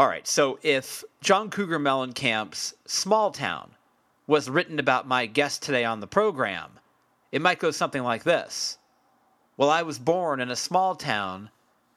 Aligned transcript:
All 0.00 0.08
right, 0.08 0.26
so 0.26 0.58
if 0.62 1.04
John 1.20 1.50
Cougar 1.50 1.78
Mellencamp's 1.78 2.72
Small 2.86 3.30
Town 3.32 3.72
was 4.26 4.48
written 4.48 4.78
about 4.78 5.06
my 5.06 5.26
guest 5.26 5.62
today 5.62 5.84
on 5.84 6.00
the 6.00 6.06
program, 6.06 6.78
it 7.30 7.42
might 7.42 7.58
go 7.58 7.70
something 7.70 8.02
like 8.02 8.24
this. 8.24 8.78
Well, 9.58 9.68
I 9.68 9.82
was 9.82 9.98
born 9.98 10.40
in 10.40 10.50
a 10.50 10.56
small 10.56 10.94
town, 10.94 11.50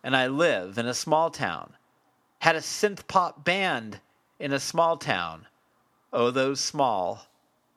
and 0.04 0.18
I 0.18 0.28
live 0.28 0.78
in 0.78 0.86
a 0.86 0.94
small 0.94 1.30
town. 1.32 1.76
Had 2.40 2.58
a 2.58 2.60
synth 2.60 3.08
pop 3.08 3.46
band 3.46 4.02
in 4.38 4.52
a 4.52 4.60
small 4.60 4.98
town. 4.98 5.48
Oh, 6.12 6.30
those 6.30 6.60
small 6.60 7.28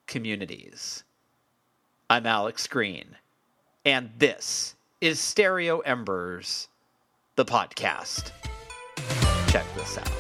communities. 0.09 1.05
I'm 2.11 2.27
Alex 2.27 2.67
Green, 2.67 3.15
and 3.85 4.11
this 4.19 4.75
is 5.01 5.21
Stereo 5.21 5.79
Embers, 5.83 6.67
the 7.37 7.45
podcast. 7.45 8.33
Check 9.49 9.65
this 9.75 9.99
out. 9.99 10.17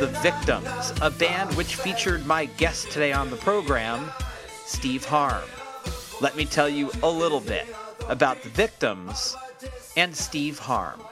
The 0.00 0.06
Victims, 0.22 0.94
a 1.02 1.10
band 1.10 1.54
which 1.58 1.74
featured 1.74 2.24
my 2.24 2.46
guest 2.46 2.90
today 2.90 3.12
on 3.12 3.28
the 3.28 3.36
program, 3.36 4.10
Steve 4.64 5.04
Harm. 5.04 5.44
Let 6.22 6.36
me 6.36 6.46
tell 6.46 6.70
you 6.70 6.90
a 7.02 7.10
little 7.10 7.38
bit 7.38 7.66
about 8.08 8.42
The 8.42 8.48
Victims 8.48 9.36
and 9.98 10.16
Steve 10.16 10.58
Harm. 10.58 11.02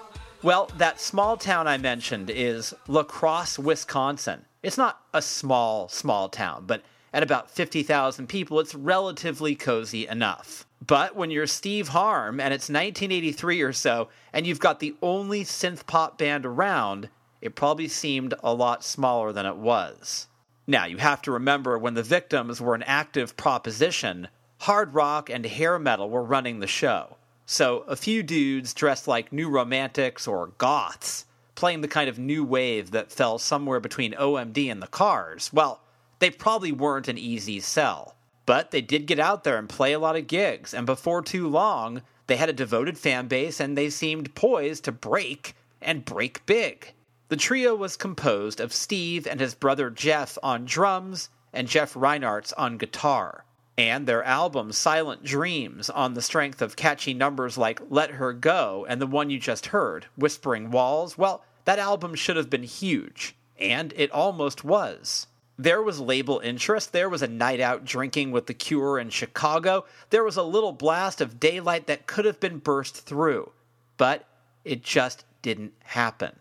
Well, 0.42 0.70
that 0.78 1.02
small 1.02 1.36
town 1.36 1.68
I 1.68 1.76
mentioned 1.76 2.30
is 2.30 2.74
La 2.86 3.02
Crosse, 3.02 3.58
Wisconsin. 3.58 4.46
It's 4.62 4.78
not 4.78 5.02
a 5.12 5.20
small, 5.20 5.90
small 5.90 6.30
town, 6.30 6.64
but 6.66 6.82
at 7.12 7.22
about 7.22 7.50
50,000 7.50 8.26
people, 8.26 8.58
it's 8.58 8.74
relatively 8.74 9.54
cozy 9.54 10.06
enough. 10.06 10.66
But 10.86 11.14
when 11.14 11.30
you're 11.30 11.46
Steve 11.46 11.88
Harm 11.88 12.40
and 12.40 12.54
it's 12.54 12.70
1983 12.70 13.60
or 13.60 13.74
so, 13.74 14.08
and 14.32 14.46
you've 14.46 14.60
got 14.60 14.80
the 14.80 14.96
only 15.02 15.44
synth 15.44 15.86
pop 15.86 16.16
band 16.16 16.46
around, 16.46 17.10
it 17.40 17.54
probably 17.54 17.88
seemed 17.88 18.34
a 18.42 18.52
lot 18.52 18.82
smaller 18.84 19.32
than 19.32 19.46
it 19.46 19.56
was. 19.56 20.26
Now, 20.66 20.84
you 20.84 20.98
have 20.98 21.22
to 21.22 21.32
remember 21.32 21.78
when 21.78 21.94
the 21.94 22.02
victims 22.02 22.60
were 22.60 22.74
an 22.74 22.82
active 22.82 23.36
proposition, 23.36 24.28
hard 24.58 24.94
rock 24.94 25.30
and 25.30 25.46
hair 25.46 25.78
metal 25.78 26.10
were 26.10 26.22
running 26.22 26.60
the 26.60 26.66
show. 26.66 27.16
So, 27.46 27.84
a 27.88 27.96
few 27.96 28.22
dudes 28.22 28.74
dressed 28.74 29.08
like 29.08 29.32
new 29.32 29.48
romantics 29.48 30.26
or 30.26 30.52
goths, 30.58 31.24
playing 31.54 31.80
the 31.80 31.88
kind 31.88 32.08
of 32.08 32.18
new 32.18 32.44
wave 32.44 32.90
that 32.90 33.10
fell 33.10 33.38
somewhere 33.38 33.80
between 33.80 34.12
OMD 34.12 34.70
and 34.70 34.82
the 34.82 34.86
Cars, 34.86 35.50
well, 35.52 35.80
they 36.18 36.30
probably 36.30 36.72
weren't 36.72 37.08
an 37.08 37.16
easy 37.18 37.60
sell. 37.60 38.16
But 38.44 38.70
they 38.70 38.80
did 38.80 39.06
get 39.06 39.18
out 39.18 39.44
there 39.44 39.58
and 39.58 39.68
play 39.68 39.92
a 39.92 39.98
lot 39.98 40.16
of 40.16 40.26
gigs, 40.26 40.74
and 40.74 40.86
before 40.86 41.22
too 41.22 41.48
long, 41.48 42.02
they 42.28 42.36
had 42.36 42.48
a 42.48 42.52
devoted 42.52 42.98
fan 42.98 43.26
base 43.26 43.58
and 43.58 43.76
they 43.76 43.90
seemed 43.90 44.34
poised 44.34 44.84
to 44.84 44.92
break 44.92 45.54
and 45.80 46.04
break 46.04 46.44
big. 46.46 46.92
The 47.28 47.36
trio 47.36 47.74
was 47.74 47.98
composed 47.98 48.58
of 48.58 48.72
Steve 48.72 49.26
and 49.26 49.38
his 49.38 49.54
brother 49.54 49.90
Jeff 49.90 50.38
on 50.42 50.64
drums 50.64 51.28
and 51.52 51.68
Jeff 51.68 51.92
Reinartz 51.92 52.54
on 52.56 52.78
guitar. 52.78 53.44
And 53.76 54.06
their 54.06 54.24
album 54.24 54.72
Silent 54.72 55.24
Dreams, 55.24 55.90
on 55.90 56.14
the 56.14 56.22
strength 56.22 56.62
of 56.62 56.74
catchy 56.74 57.12
numbers 57.12 57.58
like 57.58 57.82
Let 57.90 58.12
Her 58.12 58.32
Go 58.32 58.86
and 58.88 58.98
the 58.98 59.06
one 59.06 59.28
you 59.28 59.38
just 59.38 59.66
heard, 59.66 60.06
Whispering 60.16 60.70
Walls, 60.70 61.18
well, 61.18 61.44
that 61.66 61.78
album 61.78 62.14
should 62.14 62.36
have 62.36 62.48
been 62.48 62.62
huge. 62.62 63.36
And 63.58 63.92
it 63.94 64.10
almost 64.10 64.64
was. 64.64 65.26
There 65.58 65.82
was 65.82 66.00
label 66.00 66.40
interest. 66.42 66.92
There 66.92 67.10
was 67.10 67.20
a 67.20 67.28
night 67.28 67.60
out 67.60 67.84
drinking 67.84 68.30
with 68.30 68.46
The 68.46 68.54
Cure 68.54 68.98
in 68.98 69.10
Chicago. 69.10 69.84
There 70.08 70.24
was 70.24 70.38
a 70.38 70.42
little 70.42 70.72
blast 70.72 71.20
of 71.20 71.38
daylight 71.38 71.88
that 71.88 72.06
could 72.06 72.24
have 72.24 72.40
been 72.40 72.58
burst 72.58 73.04
through. 73.04 73.52
But 73.98 74.24
it 74.64 74.82
just 74.82 75.26
didn't 75.42 75.74
happen. 75.84 76.32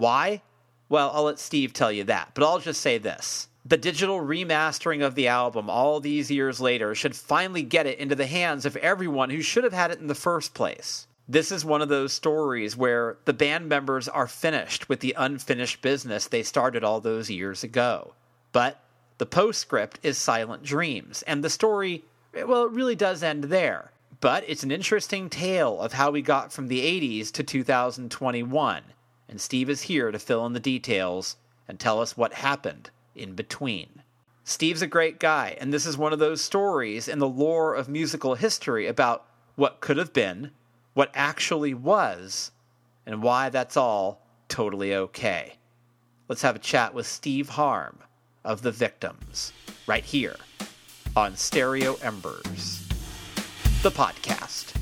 Why? 0.00 0.42
Well, 0.88 1.10
I'll 1.14 1.24
let 1.24 1.38
Steve 1.38 1.72
tell 1.72 1.92
you 1.92 2.04
that, 2.04 2.30
but 2.34 2.42
I'll 2.42 2.58
just 2.58 2.80
say 2.80 2.98
this. 2.98 3.48
The 3.66 3.76
digital 3.76 4.18
remastering 4.18 5.04
of 5.04 5.14
the 5.14 5.28
album 5.28 5.68
all 5.68 6.00
these 6.00 6.30
years 6.30 6.58
later 6.58 6.94
should 6.94 7.14
finally 7.14 7.62
get 7.62 7.86
it 7.86 7.98
into 7.98 8.14
the 8.14 8.26
hands 8.26 8.64
of 8.64 8.76
everyone 8.78 9.28
who 9.28 9.42
should 9.42 9.62
have 9.62 9.74
had 9.74 9.90
it 9.90 10.00
in 10.00 10.06
the 10.06 10.14
first 10.14 10.54
place. 10.54 11.06
This 11.28 11.52
is 11.52 11.64
one 11.64 11.82
of 11.82 11.90
those 11.90 12.14
stories 12.14 12.76
where 12.76 13.18
the 13.26 13.34
band 13.34 13.68
members 13.68 14.08
are 14.08 14.26
finished 14.26 14.88
with 14.88 15.00
the 15.00 15.14
unfinished 15.16 15.82
business 15.82 16.26
they 16.26 16.42
started 16.42 16.82
all 16.82 17.00
those 17.00 17.30
years 17.30 17.62
ago. 17.62 18.14
But 18.52 18.82
the 19.18 19.26
postscript 19.26 20.00
is 20.02 20.16
Silent 20.16 20.62
Dreams, 20.62 21.22
and 21.26 21.44
the 21.44 21.50
story, 21.50 22.04
well, 22.34 22.64
it 22.64 22.72
really 22.72 22.96
does 22.96 23.22
end 23.22 23.44
there. 23.44 23.92
But 24.20 24.44
it's 24.48 24.62
an 24.62 24.72
interesting 24.72 25.28
tale 25.28 25.78
of 25.78 25.92
how 25.92 26.10
we 26.10 26.22
got 26.22 26.52
from 26.52 26.68
the 26.68 26.80
80s 26.80 27.30
to 27.32 27.44
2021, 27.44 28.82
and 29.30 29.40
Steve 29.40 29.70
is 29.70 29.82
here 29.82 30.10
to 30.10 30.18
fill 30.18 30.44
in 30.44 30.52
the 30.54 30.60
details 30.60 31.36
and 31.68 31.78
tell 31.78 32.00
us 32.00 32.16
what 32.16 32.34
happened 32.34 32.90
in 33.14 33.34
between. 33.34 34.02
Steve's 34.42 34.82
a 34.82 34.88
great 34.88 35.20
guy, 35.20 35.56
and 35.60 35.72
this 35.72 35.86
is 35.86 35.96
one 35.96 36.12
of 36.12 36.18
those 36.18 36.40
stories 36.40 37.06
in 37.06 37.20
the 37.20 37.28
lore 37.28 37.74
of 37.76 37.88
musical 37.88 38.34
history 38.34 38.88
about 38.88 39.24
what 39.54 39.80
could 39.80 39.96
have 39.96 40.12
been, 40.12 40.50
what 40.94 41.12
actually 41.14 41.72
was, 41.72 42.50
and 43.06 43.22
why 43.22 43.48
that's 43.48 43.76
all 43.76 44.26
totally 44.48 44.92
okay. 44.92 45.54
Let's 46.26 46.42
have 46.42 46.56
a 46.56 46.60
chat 46.60 46.92
with 46.92 47.06
Steve 47.06 47.50
Harm 47.50 48.00
of 48.44 48.62
The 48.62 48.72
Victims 48.72 49.52
right 49.86 50.04
here 50.04 50.36
on 51.14 51.36
Stereo 51.36 51.94
Embers, 52.02 52.84
the 53.82 53.92
podcast. 53.92 54.79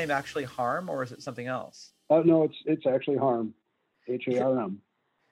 Name 0.00 0.10
actually 0.10 0.44
Harm 0.44 0.88
or 0.88 1.02
is 1.02 1.12
it 1.12 1.22
something 1.22 1.46
else? 1.46 1.92
Oh 2.08 2.22
no, 2.22 2.42
it's 2.42 2.56
it's 2.66 2.86
actually 2.86 3.18
harm, 3.18 3.54
H 4.08 4.26
A 4.28 4.42
R 4.42 4.60
M. 4.60 4.80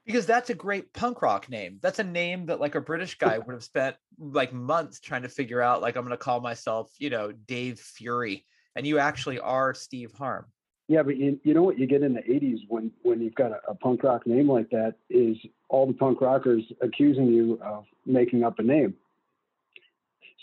Because 0.07 0.25
that's 0.25 0.49
a 0.49 0.55
great 0.55 0.93
punk 0.95 1.21
rock 1.21 1.51
name. 1.51 1.81
That's 1.83 1.99
a 1.99 2.05
name 2.05 2.47
that 2.47 2.61
like 2.61 2.77
a 2.77 2.81
British 2.81 3.19
guy 3.19 3.39
would 3.39 3.53
have 3.53 3.65
spent 3.65 3.97
like 4.19 4.53
months 4.53 5.01
trying 5.01 5.23
to 5.23 5.29
figure 5.29 5.61
out. 5.61 5.83
Like 5.83 5.97
I'm 5.97 6.03
going 6.03 6.17
to 6.17 6.17
call 6.17 6.41
myself, 6.41 6.91
you 6.99 7.11
know, 7.11 7.33
Dave 7.33 7.79
Fury, 7.79 8.45
and 8.75 8.87
you 8.87 8.99
actually 8.99 9.39
are 9.39 9.75
Steve 9.75 10.13
Harm. 10.13 10.47
Yeah, 10.87 11.03
but 11.03 11.19
you, 11.19 11.39
you 11.45 11.53
know 11.53 11.63
what 11.63 11.79
you 11.79 11.87
get 11.87 12.03
in 12.03 12.15
the 12.15 12.23
'80s 12.23 12.61
when 12.69 12.91
when 13.03 13.21
you've 13.21 13.35
got 13.35 13.51
a, 13.51 13.61
a 13.69 13.75
punk 13.75 14.03
rock 14.03 14.27
name 14.27 14.51
like 14.51 14.71
that 14.71 14.95
is 15.11 15.37
all 15.69 15.87
the 15.87 15.93
punk 15.93 16.21
rockers 16.21 16.63
accusing 16.81 17.27
you 17.27 17.61
of 17.63 17.85
making 18.07 18.45
up 18.45 18.59
a 18.59 18.63
name. 18.63 18.95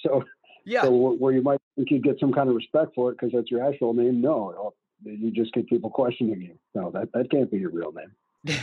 So, 0.04 0.24
Yeah. 0.66 0.82
so 0.84 0.92
wh- 0.92 1.22
where 1.22 1.34
you 1.34 1.42
might 1.42 1.60
think 1.76 1.92
you'd 1.92 2.04
get 2.04 2.20
some 2.20 2.34
kind 2.34 2.50
of 2.50 2.56
respect 2.56 2.96
for 2.96 3.12
it 3.12 3.18
because 3.20 3.32
that's 3.34 3.52
your 3.52 3.64
actual 3.64 3.94
name, 3.94 4.22
no, 4.22 4.74
you 5.04 5.32
just 5.32 5.54
get 5.54 5.68
people 5.68 5.90
questioning 5.90 6.42
you. 6.42 6.58
No, 6.74 6.92
that 6.92 7.12
that 7.14 7.30
can't 7.30 7.50
be 7.52 7.58
your 7.58 7.70
real 7.70 7.92
name. 7.92 8.12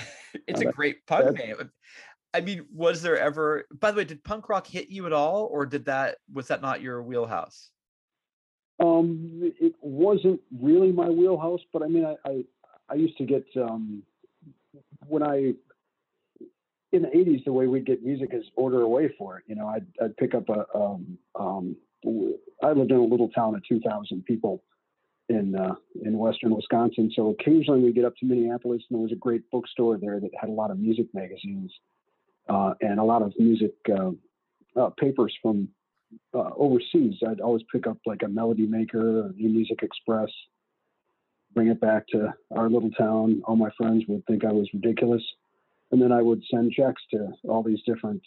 it's 0.47 0.61
a 0.61 0.65
that- 0.65 0.75
great 0.75 1.07
punk 1.07 1.39
name. 1.39 1.71
I 2.35 2.41
mean, 2.41 2.65
was 2.75 3.03
there 3.03 3.19
ever? 3.19 3.67
By 3.79 3.91
the 3.91 3.99
way, 3.99 4.05
did 4.05 4.25
punk 4.25 4.49
rock 4.49 4.67
hit 4.67 4.89
you 4.89 5.05
at 5.07 5.13
all, 5.13 5.49
or 5.53 5.67
did 5.67 5.85
that 5.85 6.17
was 6.33 6.49
that 6.49 6.63
not 6.63 6.81
your 6.81 7.03
wheelhouse? 7.03 7.71
Um, 8.81 9.53
it 9.61 9.75
wasn't 9.81 10.41
really 10.59 10.93
my 10.93 11.09
wheelhouse, 11.09 11.61
but 11.73 11.83
I 11.83 11.89
mean, 11.89 12.07
I 12.07 12.17
I, 12.25 12.45
I 12.89 12.95
used 12.95 13.19
to 13.19 13.25
get 13.25 13.45
um, 13.57 14.03
when 15.07 15.23
I 15.23 15.53
in 16.93 17.03
the 17.03 17.09
'80s, 17.09 17.45
the 17.45 17.53
way 17.53 17.67
we'd 17.67 17.85
get 17.85 18.03
music 18.03 18.31
is 18.33 18.45
order 18.57 18.81
away 18.81 19.15
for 19.19 19.39
it. 19.39 19.45
You 19.47 19.57
know, 19.57 19.69
I'd 19.69 19.87
I'd 20.03 20.17
pick 20.17 20.35
up 20.35 20.49
a 20.49 20.67
um, 20.75 21.19
um, 21.35 21.77
I 22.05 22.73
lived 22.73 22.91
in 22.91 22.97
a 22.97 23.05
little 23.05 23.29
town 23.29 23.55
of 23.55 23.63
2,000 23.69 24.25
people 24.25 24.63
in 25.29 25.55
uh, 25.55 25.75
in 26.05 26.19
western 26.19 26.55
Wisconsin, 26.55 27.11
so 27.15 27.31
occasionally 27.31 27.81
we 27.81 27.93
get 27.93 28.05
up 28.05 28.17
to 28.17 28.27
Minneapolis, 28.27 28.83
and 28.91 28.99
there 28.99 29.03
was 29.03 29.13
a 29.13 29.17
great 29.17 29.49
bookstore 29.51 29.97
there 29.99 30.21
that 30.21 30.31
had 30.39 30.51
a 30.51 30.53
lot 30.53 30.71
of 30.71 30.79
music 30.79 31.07
magazines 31.15 31.73
uh, 32.49 32.75
and 32.81 32.99
a 32.99 33.05
lot 33.05 33.23
of 33.23 33.33
music 33.39 33.73
uh, 33.97 34.11
uh, 34.77 34.91
papers 34.99 35.35
from 35.41 35.69
uh, 36.35 36.51
overseas, 36.57 37.15
I'd 37.27 37.41
always 37.41 37.63
pick 37.73 37.87
up 37.87 37.99
like 38.07 38.23
a 38.23 38.29
Melody 38.29 38.67
Maker 38.67 39.27
or 39.27 39.33
New 39.35 39.49
Music 39.49 39.83
Express, 39.83 40.29
bring 41.55 41.69
it 41.69 41.81
back 41.81 42.07
to 42.09 42.33
our 42.51 42.69
little 42.69 42.91
town. 42.91 43.43
All 43.45 43.57
my 43.57 43.71
friends 43.77 44.05
would 44.09 44.25
think 44.27 44.45
I 44.45 44.53
was 44.53 44.69
ridiculous, 44.73 45.23
and 45.91 46.01
then 46.01 46.13
I 46.13 46.23
would 46.23 46.43
send 46.51 46.73
checks 46.73 47.03
to 47.13 47.29
all 47.49 47.63
these 47.63 47.83
different, 47.87 48.23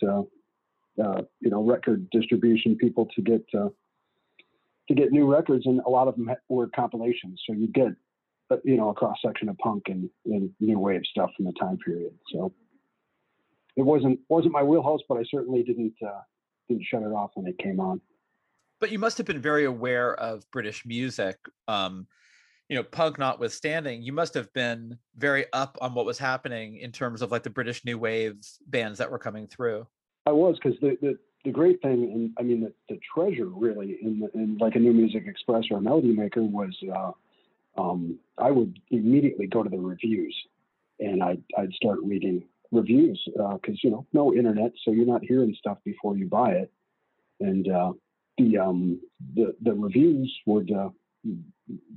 uh, 1.03 1.21
you 1.39 1.49
know, 1.49 1.63
record 1.63 2.09
distribution 2.09 2.75
people 2.75 3.07
to 3.15 3.21
get 3.21 3.45
uh, 3.53 3.69
to 4.87 4.93
get 4.93 5.11
new 5.11 5.31
records, 5.31 5.65
and 5.65 5.81
a 5.85 5.89
lot 5.89 6.07
of 6.07 6.15
them 6.15 6.29
were 6.49 6.67
compilations. 6.67 7.41
So 7.47 7.53
you 7.53 7.67
get, 7.67 7.93
uh, 8.51 8.57
you 8.63 8.77
know, 8.77 8.89
a 8.89 8.93
cross 8.93 9.17
section 9.25 9.49
of 9.49 9.57
punk 9.57 9.83
and, 9.87 10.09
and 10.25 10.51
new 10.59 10.79
wave 10.79 11.01
stuff 11.09 11.31
from 11.35 11.45
the 11.45 11.53
time 11.53 11.77
period. 11.77 12.13
So 12.31 12.53
it 13.75 13.83
wasn't 13.83 14.19
wasn't 14.29 14.53
my 14.53 14.63
wheelhouse, 14.63 15.01
but 15.09 15.17
I 15.17 15.23
certainly 15.29 15.63
didn't. 15.63 15.95
Uh, 16.05 16.21
didn't 16.67 16.85
shut 16.85 17.03
it 17.03 17.11
off 17.11 17.31
when 17.35 17.47
it 17.47 17.57
came 17.57 17.79
on. 17.79 18.01
But 18.79 18.91
you 18.91 18.99
must 18.99 19.17
have 19.17 19.25
been 19.25 19.41
very 19.41 19.65
aware 19.65 20.15
of 20.15 20.49
British 20.51 20.85
music. 20.85 21.37
Um, 21.67 22.07
you 22.69 22.75
know, 22.75 22.83
punk 22.83 23.19
notwithstanding, 23.19 24.01
you 24.01 24.11
must 24.11 24.33
have 24.33 24.51
been 24.53 24.97
very 25.15 25.45
up 25.53 25.77
on 25.81 25.93
what 25.93 26.05
was 26.05 26.17
happening 26.17 26.77
in 26.77 26.91
terms 26.91 27.21
of 27.21 27.31
like 27.31 27.43
the 27.43 27.49
British 27.49 27.85
new 27.85 27.97
wave 27.97 28.37
bands 28.67 28.97
that 28.97 29.11
were 29.11 29.19
coming 29.19 29.47
through. 29.47 29.87
I 30.25 30.31
was 30.31 30.57
because 30.61 30.79
the, 30.79 30.97
the 31.01 31.17
the 31.43 31.51
great 31.51 31.81
thing, 31.81 32.11
and 32.11 32.31
I 32.39 32.43
mean 32.43 32.61
the, 32.61 32.73
the 32.89 32.99
treasure 33.13 33.47
really 33.47 33.97
in 34.01 34.19
the, 34.19 34.31
in 34.33 34.57
like 34.59 34.75
a 34.75 34.79
New 34.79 34.93
Music 34.93 35.23
Express 35.27 35.65
or 35.69 35.77
a 35.77 35.81
Melody 35.81 36.11
Maker 36.11 36.41
was, 36.41 36.75
uh, 36.93 37.11
um, 37.79 38.17
I 38.37 38.49
would 38.51 38.79
immediately 38.89 39.45
go 39.47 39.61
to 39.61 39.69
the 39.69 39.77
reviews, 39.77 40.35
and 40.99 41.21
I'd 41.21 41.43
I'd 41.57 41.73
start 41.73 41.99
reading 42.03 42.43
reviews 42.71 43.21
because 43.25 43.79
you 43.83 43.91
know 43.91 44.05
no 44.13 44.33
internet, 44.33 44.71
so 44.83 44.91
you're 44.91 45.05
not 45.05 45.23
hearing 45.23 45.55
stuff 45.57 45.77
before 45.85 46.17
you 46.17 46.25
buy 46.27 46.51
it, 46.51 46.71
and 47.39 47.69
uh, 47.69 47.93
the 48.37 48.57
um 48.57 48.99
the 49.35 49.55
the 49.61 49.73
reviews 49.73 50.33
would 50.47 50.71
uh, 50.71 50.89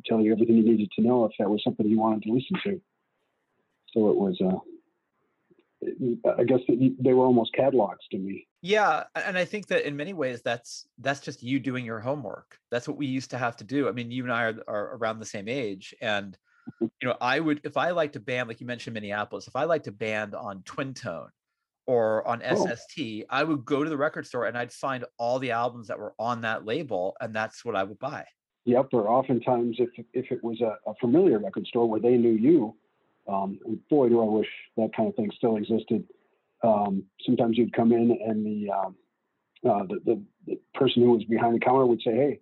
tell 0.07 0.21
you 0.21 0.33
everything 0.33 0.57
you 0.57 0.65
needed 0.65 0.91
to 0.97 1.03
know 1.03 1.25
if 1.25 1.33
that 1.39 1.49
was 1.49 1.63
something 1.65 1.87
you 1.87 1.99
wanted 1.99 2.23
to 2.25 2.33
listen 2.33 2.57
to. 2.65 2.81
So 3.95 4.11
it 4.11 4.17
was 4.17 4.39
uh, 4.45 4.59
I 6.39 6.45
guess 6.45 6.61
they 6.69 7.13
were 7.13 7.25
almost 7.25 7.53
catalogs 7.55 8.05
to 8.11 8.19
me. 8.19 8.47
Yeah, 8.63 9.05
and 9.15 9.39
I 9.39 9.45
think 9.45 9.69
that 9.69 9.87
in 9.87 9.97
many 9.97 10.13
ways 10.13 10.43
that's 10.43 10.89
that's 10.99 11.21
just 11.21 11.43
you 11.43 11.61
doing 11.61 11.85
your 11.85 12.01
homework. 12.01 12.59
That's 12.71 12.89
what 12.89 12.97
we 12.97 13.07
used 13.07 13.31
to 13.31 13.39
have 13.39 13.57
to 13.59 13.65
do. 13.65 13.89
I 13.89 13.93
mean, 13.93 14.11
you 14.11 14.25
and 14.25 14.33
I 14.33 14.45
are, 14.45 14.65
are 14.67 14.97
around 14.97 15.21
the 15.21 15.27
same 15.27 15.49
age, 15.49 15.95
and 16.01 16.37
you 16.81 16.91
know, 17.05 17.17
I 17.21 17.39
would 17.41 17.61
if 17.65 17.77
I 17.77 17.91
liked 17.91 18.17
a 18.17 18.21
band 18.21 18.49
like 18.49 18.61
you 18.61 18.67
mentioned 18.67 18.95
Minneapolis, 18.95 19.47
if 19.47 19.55
I 19.55 19.65
liked 19.65 19.87
a 19.87 19.93
band 19.93 20.35
on 20.35 20.63
Twin 20.65 20.95
Tone 20.95 21.29
or 21.87 22.27
on 22.27 22.43
Oh. 22.45 22.67
SST, 22.67 23.25
I 23.31 23.45
would 23.45 23.65
go 23.65 23.85
to 23.85 23.89
the 23.89 23.97
record 23.97 24.27
store 24.27 24.47
and 24.47 24.59
I'd 24.59 24.73
find 24.73 25.05
all 25.17 25.39
the 25.39 25.53
albums 25.53 25.87
that 25.89 25.99
were 25.99 26.15
on 26.19 26.41
that 26.43 26.65
label, 26.67 27.17
and 27.21 27.35
that's 27.35 27.65
what 27.65 27.77
I 27.77 27.85
would 27.85 27.99
buy. 27.99 28.25
Yep, 28.65 28.89
or 28.93 29.09
oftentimes 29.09 29.77
if 29.79 29.91
if 30.13 30.33
it 30.33 30.43
was 30.43 30.61
a, 30.61 30.77
a 30.87 30.95
familiar 31.01 31.39
record 31.39 31.67
store 31.69 31.89
where 31.89 32.01
they 32.01 32.17
knew 32.17 32.33
you, 32.33 32.75
um, 33.29 33.59
and 33.65 33.79
boy, 33.89 34.09
do 34.09 34.21
I 34.21 34.25
wish 34.25 34.49
that 34.77 34.91
kind 34.97 35.09
of 35.09 35.15
thing 35.15 35.31
still 35.37 35.57
existed. 35.57 36.05
Um, 36.63 37.05
sometimes 37.25 37.57
you'd 37.57 37.73
come 37.73 37.93
in 37.93 38.19
and 38.27 38.45
the, 38.45 38.71
um, 38.73 38.97
uh, 39.69 39.85
the, 39.87 40.01
the 40.05 40.23
the 40.47 40.59
person 40.75 41.03
who 41.03 41.11
was 41.11 41.25
behind 41.25 41.55
the 41.55 41.61
counter 41.61 41.87
would 41.87 42.01
say, 42.03 42.15
"Hey, 42.15 42.41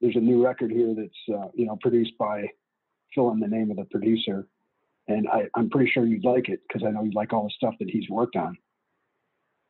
there's 0.00 0.16
a 0.16 0.20
new 0.20 0.44
record 0.44 0.70
here 0.70 0.94
that's 0.94 1.38
uh, 1.38 1.48
you 1.54 1.66
know 1.66 1.78
produced 1.80 2.16
by 2.18 2.46
fill 3.14 3.30
in 3.30 3.40
the 3.40 3.48
name 3.48 3.70
of 3.70 3.76
the 3.76 3.84
producer, 3.84 4.46
and 5.06 5.28
I, 5.28 5.48
I'm 5.54 5.70
pretty 5.70 5.90
sure 5.90 6.04
you'd 6.04 6.24
like 6.24 6.48
it 6.48 6.60
because 6.66 6.86
I 6.86 6.90
know 6.90 7.04
you 7.04 7.12
like 7.14 7.32
all 7.32 7.44
the 7.44 7.52
stuff 7.56 7.74
that 7.78 7.90
he's 7.90 8.08
worked 8.10 8.36
on." 8.36 8.56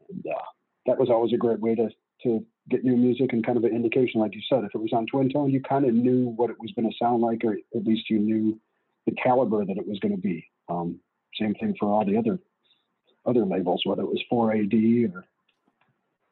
And 0.08 0.24
uh, 0.26 0.42
that 0.86 0.98
was 0.98 1.10
always 1.10 1.32
a 1.34 1.38
great 1.38 1.60
way 1.60 1.74
to 1.74 1.88
to 2.24 2.44
get 2.68 2.84
new 2.84 2.96
music 2.96 3.32
and 3.32 3.44
kind 3.44 3.56
of 3.56 3.64
an 3.64 3.74
indication, 3.74 4.20
like 4.20 4.34
you 4.34 4.42
said, 4.48 4.64
if 4.64 4.74
it 4.74 4.80
was 4.80 4.92
on 4.92 5.06
Twin 5.06 5.30
Tone, 5.30 5.50
you 5.50 5.60
kind 5.60 5.84
of 5.84 5.94
knew 5.94 6.30
what 6.30 6.50
it 6.50 6.56
was 6.58 6.72
going 6.74 6.90
to 6.90 6.96
sound 6.98 7.22
like, 7.22 7.42
or 7.44 7.52
at 7.52 7.84
least 7.84 8.10
you 8.10 8.18
knew 8.18 8.58
the 9.08 9.14
caliber 9.22 9.64
that 9.64 9.76
it 9.78 9.86
was 9.86 9.98
going 10.00 10.14
to 10.14 10.20
be. 10.20 10.46
Um, 10.68 11.00
same 11.40 11.54
thing 11.54 11.74
for 11.78 11.90
all 11.90 12.04
the 12.04 12.16
other 12.16 12.38
other 13.26 13.44
labels, 13.44 13.82
whether 13.84 14.02
it 14.02 14.08
was 14.08 14.22
4AD 14.30 15.14
or, 15.14 15.24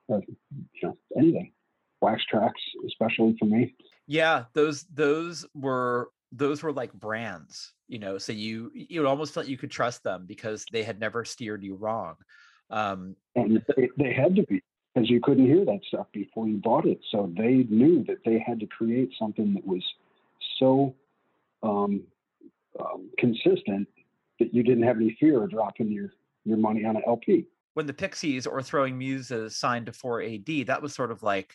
or 0.08 0.22
you 0.28 0.64
know 0.82 0.96
anything, 1.16 1.52
Wax 2.00 2.22
Trax, 2.32 2.52
especially 2.86 3.36
for 3.38 3.46
me. 3.46 3.74
Yeah, 4.06 4.44
those 4.52 4.84
those 4.84 5.46
were 5.54 6.10
those 6.32 6.62
were 6.62 6.72
like 6.72 6.92
brands, 6.92 7.72
you 7.88 7.98
know. 7.98 8.18
So 8.18 8.32
you 8.32 8.70
you 8.74 9.06
almost 9.06 9.32
felt 9.34 9.46
you 9.46 9.58
could 9.58 9.70
trust 9.70 10.02
them 10.02 10.24
because 10.26 10.64
they 10.72 10.82
had 10.82 11.00
never 11.00 11.24
steered 11.24 11.62
you 11.62 11.74
wrong. 11.76 12.16
Um, 12.70 13.16
and 13.36 13.62
they, 13.76 13.88
they 13.96 14.12
had 14.12 14.34
to 14.36 14.42
be 14.42 14.62
because 14.94 15.08
you 15.08 15.20
couldn't 15.20 15.46
hear 15.46 15.64
that 15.64 15.80
stuff 15.88 16.06
before 16.12 16.48
you 16.48 16.56
bought 16.56 16.86
it 16.86 16.98
so 17.12 17.30
they 17.36 17.66
knew 17.68 18.02
that 18.04 18.16
they 18.24 18.42
had 18.44 18.58
to 18.58 18.66
create 18.66 19.12
something 19.18 19.54
that 19.54 19.64
was 19.64 19.84
so 20.58 20.94
um, 21.62 22.02
um, 22.80 23.10
consistent 23.18 23.88
that 24.38 24.52
you 24.52 24.62
didn't 24.62 24.84
have 24.84 24.96
any 24.96 25.16
fear 25.18 25.42
of 25.42 25.50
dropping 25.50 25.90
your 25.90 26.12
your 26.44 26.56
money 26.56 26.84
on 26.84 26.96
an 26.96 27.02
lp 27.06 27.46
when 27.76 27.84
the 27.86 27.92
Pixies 27.92 28.46
or 28.46 28.62
Throwing 28.62 28.96
Muses 28.96 29.54
signed 29.54 29.84
to 29.84 29.92
4AD, 29.92 30.68
that 30.68 30.80
was 30.80 30.94
sort 30.94 31.10
of 31.10 31.22
like 31.22 31.54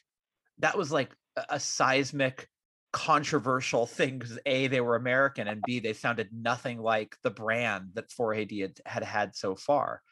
that 0.60 0.78
was 0.78 0.92
like 0.92 1.10
a, 1.36 1.46
a 1.50 1.60
seismic 1.60 2.48
controversial 2.94 3.88
thing 3.88 4.20
because 4.20 4.38
a 4.46 4.68
they 4.68 4.82
were 4.82 4.96
American 4.96 5.48
and 5.48 5.64
b 5.66 5.80
they 5.80 5.94
sounded 5.94 6.30
nothing 6.32 6.78
like 6.78 7.16
the 7.24 7.32
brand 7.32 7.90
that 7.96 8.12
4AD 8.12 8.62
had, 8.62 8.80
had 8.86 9.04
had 9.04 9.36
so 9.36 9.56
far. 9.56 10.04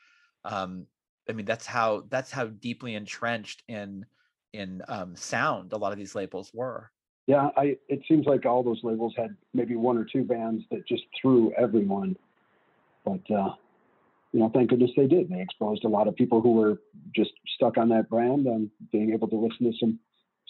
Um, 0.44 0.88
I 1.30 1.34
mean 1.34 1.46
that's 1.46 1.68
how 1.68 2.06
that's 2.10 2.32
how 2.32 2.48
deeply 2.48 2.96
entrenched 2.96 3.62
in 3.68 4.04
in 4.52 4.82
um, 4.88 5.16
sound 5.16 5.74
a 5.74 5.78
lot 5.78 5.92
of 5.92 6.00
these 6.00 6.16
labels 6.16 6.50
were. 6.56 6.90
Yeah 7.30 7.50
i 7.56 7.78
it 7.88 8.02
seems 8.08 8.26
like 8.26 8.46
all 8.46 8.64
those 8.64 8.80
labels 8.84 9.14
had 9.16 9.36
maybe 9.54 9.76
one 9.76 9.98
or 9.98 10.04
two 10.04 10.24
bands 10.24 10.64
that 10.72 10.86
just 10.88 11.04
threw 11.22 11.54
everyone 11.54 12.16
but 13.06 13.22
uh 13.32 13.54
you 14.34 14.40
know 14.40 14.52
thank 14.54 14.70
goodness 14.70 14.92
they 14.98 15.08
did 15.08 15.30
they 15.30 15.40
exposed 15.40 15.86
a 15.86 15.88
lot 15.88 16.08
of 16.08 16.16
people 16.16 16.42
who 16.42 16.54
were 16.54 16.82
just 17.16 17.32
stuck 17.56 17.78
on 17.78 17.88
that 17.88 18.10
brand 18.10 18.48
and 18.48 18.70
being 18.92 19.14
able 19.14 19.28
to 19.28 19.36
listen 19.36 19.72
to 19.72 19.78
some 19.80 20.00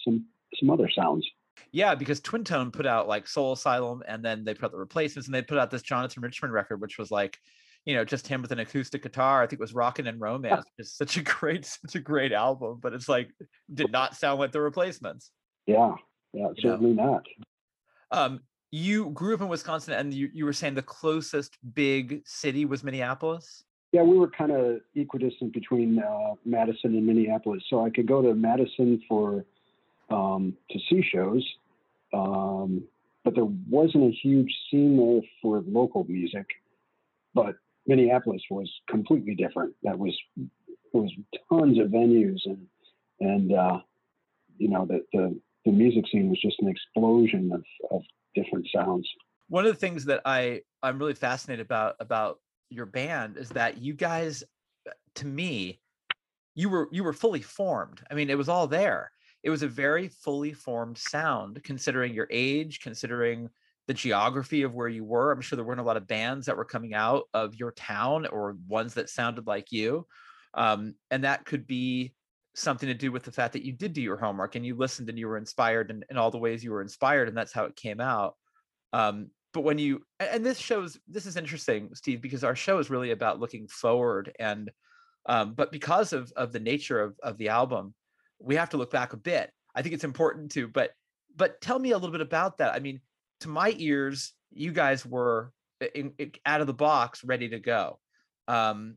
some 0.04 0.24
some 0.58 0.70
other 0.70 0.88
sounds 0.90 1.26
Yeah, 1.72 1.94
because 1.94 2.20
Twin 2.20 2.44
Tone 2.44 2.70
put 2.70 2.86
out 2.86 3.06
like 3.06 3.28
Soul 3.28 3.52
Asylum, 3.52 4.02
and 4.08 4.24
then 4.24 4.44
they 4.44 4.54
put 4.54 4.64
out 4.64 4.72
the 4.72 4.78
replacements, 4.78 5.28
and 5.28 5.34
they 5.34 5.42
put 5.42 5.58
out 5.58 5.70
this 5.70 5.82
Jonathan 5.82 6.22
Richman 6.22 6.50
record, 6.50 6.80
which 6.80 6.98
was 6.98 7.10
like, 7.10 7.36
you 7.84 7.94
know, 7.94 8.04
just 8.04 8.26
him 8.26 8.40
with 8.40 8.52
an 8.52 8.58
acoustic 8.58 9.02
guitar. 9.02 9.42
I 9.42 9.46
think 9.46 9.60
it 9.60 9.68
was 9.68 9.74
Rockin' 9.74 10.06
and 10.06 10.20
Romance. 10.20 10.64
Just 10.80 10.96
such 10.96 11.16
a 11.16 11.22
great, 11.22 11.64
such 11.66 11.94
a 11.94 12.00
great 12.00 12.32
album, 12.32 12.78
but 12.80 12.92
it's 12.92 13.08
like 13.08 13.30
did 13.72 13.92
not 13.92 14.16
sound 14.16 14.40
like 14.40 14.52
the 14.52 14.60
replacements. 14.60 15.30
yeah 15.66 15.94
yeah 16.32 16.40
You 16.40 16.48
know. 16.48 16.54
certainly 16.70 16.92
not 16.92 17.24
Um, 18.10 18.40
you 18.72 19.10
grew 19.10 19.34
up 19.34 19.40
in 19.40 19.48
Wisconsin, 19.48 19.94
and 19.94 20.14
you 20.14 20.30
you 20.32 20.44
were 20.44 20.52
saying 20.52 20.74
the 20.74 20.82
closest 20.82 21.58
big 21.74 22.22
city 22.24 22.64
was 22.64 22.84
Minneapolis. 22.84 23.64
Yeah, 23.92 24.02
we 24.02 24.16
were 24.16 24.30
kind 24.30 24.52
of 24.52 24.80
equidistant 24.94 25.52
between 25.52 25.98
uh, 25.98 26.34
Madison 26.44 26.94
and 26.94 27.04
Minneapolis, 27.04 27.64
so 27.68 27.84
I 27.84 27.90
could 27.90 28.06
go 28.06 28.22
to 28.22 28.34
Madison 28.34 29.02
for 29.08 29.44
um, 30.10 30.56
to 30.70 30.78
see 30.88 31.02
shows, 31.02 31.44
um, 32.12 32.84
but 33.24 33.34
there 33.34 33.48
wasn't 33.68 34.04
a 34.04 34.16
huge 34.22 34.52
scene 34.70 34.96
there 34.96 35.22
for 35.42 35.64
local 35.66 36.04
music. 36.04 36.46
But 37.34 37.56
Minneapolis 37.86 38.42
was 38.50 38.70
completely 38.88 39.34
different. 39.34 39.74
That 39.82 39.98
was 39.98 40.16
there 40.92 41.02
was 41.02 41.12
tons 41.48 41.78
of 41.80 41.88
venues 41.88 42.40
and 42.44 42.66
and 43.20 43.52
uh, 43.52 43.78
you 44.58 44.68
know 44.68 44.86
the, 44.86 45.04
the 45.12 45.40
the 45.64 45.72
music 45.72 46.04
scene 46.10 46.30
was 46.30 46.40
just 46.40 46.56
an 46.60 46.68
explosion 46.68 47.50
of, 47.52 47.64
of 47.90 48.02
different 48.34 48.66
sounds. 48.74 49.08
one 49.48 49.66
of 49.66 49.72
the 49.72 49.78
things 49.78 50.04
that 50.06 50.22
I 50.24 50.62
I'm 50.82 50.98
really 50.98 51.14
fascinated 51.14 51.66
about 51.66 51.96
about 52.00 52.38
your 52.70 52.86
band 52.86 53.36
is 53.36 53.50
that 53.50 53.78
you 53.78 53.94
guys 53.94 54.44
to 55.16 55.26
me, 55.26 55.80
you 56.54 56.68
were 56.68 56.88
you 56.92 57.04
were 57.04 57.12
fully 57.12 57.42
formed. 57.42 58.00
I 58.10 58.14
mean, 58.14 58.30
it 58.30 58.38
was 58.38 58.48
all 58.48 58.66
there. 58.66 59.10
It 59.42 59.50
was 59.50 59.62
a 59.62 59.68
very 59.68 60.08
fully 60.08 60.52
formed 60.52 60.98
sound, 60.98 61.62
considering 61.64 62.14
your 62.14 62.28
age, 62.30 62.80
considering 62.80 63.48
the 63.86 63.94
geography 63.94 64.62
of 64.62 64.74
where 64.74 64.88
you 64.88 65.02
were. 65.02 65.32
I'm 65.32 65.40
sure 65.40 65.56
there 65.56 65.64
weren't 65.64 65.80
a 65.80 65.84
lot 65.84 65.96
of 65.96 66.06
bands 66.06 66.46
that 66.46 66.56
were 66.56 66.64
coming 66.64 66.94
out 66.94 67.24
of 67.34 67.54
your 67.56 67.72
town 67.72 68.26
or 68.26 68.56
ones 68.68 68.94
that 68.94 69.08
sounded 69.10 69.46
like 69.46 69.72
you. 69.72 70.06
Um, 70.54 70.94
and 71.10 71.24
that 71.24 71.44
could 71.44 71.66
be 71.66 72.12
something 72.54 72.88
to 72.88 72.94
do 72.94 73.12
with 73.12 73.22
the 73.22 73.32
fact 73.32 73.52
that 73.52 73.64
you 73.64 73.72
did 73.72 73.92
do 73.92 74.02
your 74.02 74.16
homework 74.16 74.56
and 74.56 74.66
you 74.66 74.76
listened 74.76 75.08
and 75.08 75.18
you 75.18 75.28
were 75.28 75.38
inspired 75.38 75.90
and 75.90 76.04
in 76.10 76.16
all 76.16 76.30
the 76.30 76.38
ways 76.38 76.64
you 76.64 76.72
were 76.72 76.82
inspired 76.82 77.28
and 77.28 77.36
that's 77.36 77.52
how 77.52 77.64
it 77.64 77.76
came 77.76 78.00
out. 78.00 78.34
Um, 78.92 79.30
but 79.52 79.62
when 79.62 79.78
you 79.78 80.02
and 80.18 80.44
this 80.44 80.58
shows 80.58 80.98
this 81.08 81.26
is 81.26 81.36
interesting 81.36 81.90
steve 81.94 82.20
because 82.20 82.44
our 82.44 82.54
show 82.54 82.78
is 82.78 82.90
really 82.90 83.10
about 83.10 83.40
looking 83.40 83.66
forward 83.68 84.32
and 84.38 84.70
um, 85.26 85.54
but 85.54 85.72
because 85.72 86.12
of 86.12 86.32
of 86.36 86.52
the 86.52 86.60
nature 86.60 87.00
of 87.00 87.16
of 87.22 87.36
the 87.38 87.48
album 87.48 87.94
we 88.38 88.56
have 88.56 88.70
to 88.70 88.78
look 88.78 88.90
back 88.90 89.12
a 89.12 89.18
bit. 89.18 89.50
I 89.74 89.82
think 89.82 89.94
it's 89.94 90.04
important 90.04 90.52
to 90.52 90.68
but 90.68 90.90
but 91.36 91.60
tell 91.60 91.78
me 91.78 91.90
a 91.90 91.98
little 91.98 92.12
bit 92.12 92.20
about 92.20 92.58
that. 92.58 92.74
I 92.74 92.80
mean 92.80 93.00
to 93.40 93.48
my 93.48 93.74
ears 93.76 94.32
you 94.52 94.72
guys 94.72 95.06
were 95.06 95.52
in, 95.94 96.12
in, 96.18 96.32
out 96.44 96.60
of 96.60 96.66
the 96.66 96.74
box 96.74 97.22
ready 97.24 97.48
to 97.50 97.58
go. 97.58 97.98
Um, 98.48 98.96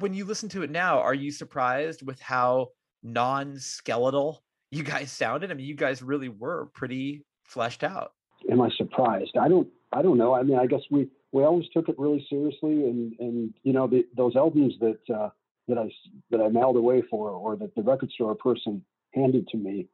when 0.00 0.14
you 0.14 0.24
listen 0.24 0.48
to 0.50 0.62
it 0.62 0.70
now, 0.70 1.00
are 1.00 1.14
you 1.14 1.30
surprised 1.30 2.02
with 2.02 2.20
how 2.20 2.68
non-skeletal 3.02 4.42
you 4.70 4.82
guys 4.82 5.12
sounded? 5.12 5.50
I 5.50 5.54
mean, 5.54 5.66
you 5.66 5.74
guys 5.74 6.02
really 6.02 6.28
were 6.28 6.66
pretty 6.74 7.24
fleshed 7.44 7.84
out. 7.84 8.12
Am 8.50 8.60
I 8.60 8.68
surprised? 8.76 9.36
I 9.40 9.48
don't. 9.48 9.68
I 9.92 10.02
don't 10.02 10.18
know. 10.18 10.34
I 10.34 10.42
mean, 10.42 10.58
I 10.58 10.66
guess 10.66 10.82
we 10.90 11.08
we 11.32 11.44
always 11.44 11.66
took 11.72 11.88
it 11.88 11.98
really 11.98 12.24
seriously, 12.28 12.84
and 12.84 13.12
and 13.18 13.54
you 13.62 13.72
know 13.72 13.86
the, 13.86 14.04
those 14.16 14.36
albums 14.36 14.74
that 14.80 14.98
uh, 15.14 15.30
that 15.68 15.78
I 15.78 15.90
that 16.30 16.40
I 16.40 16.48
mailed 16.48 16.76
away 16.76 17.02
for, 17.10 17.30
or 17.30 17.56
that 17.56 17.74
the 17.74 17.82
record 17.82 18.10
store 18.10 18.34
person 18.34 18.84
handed 19.14 19.48
to 19.48 19.56
me, 19.56 19.88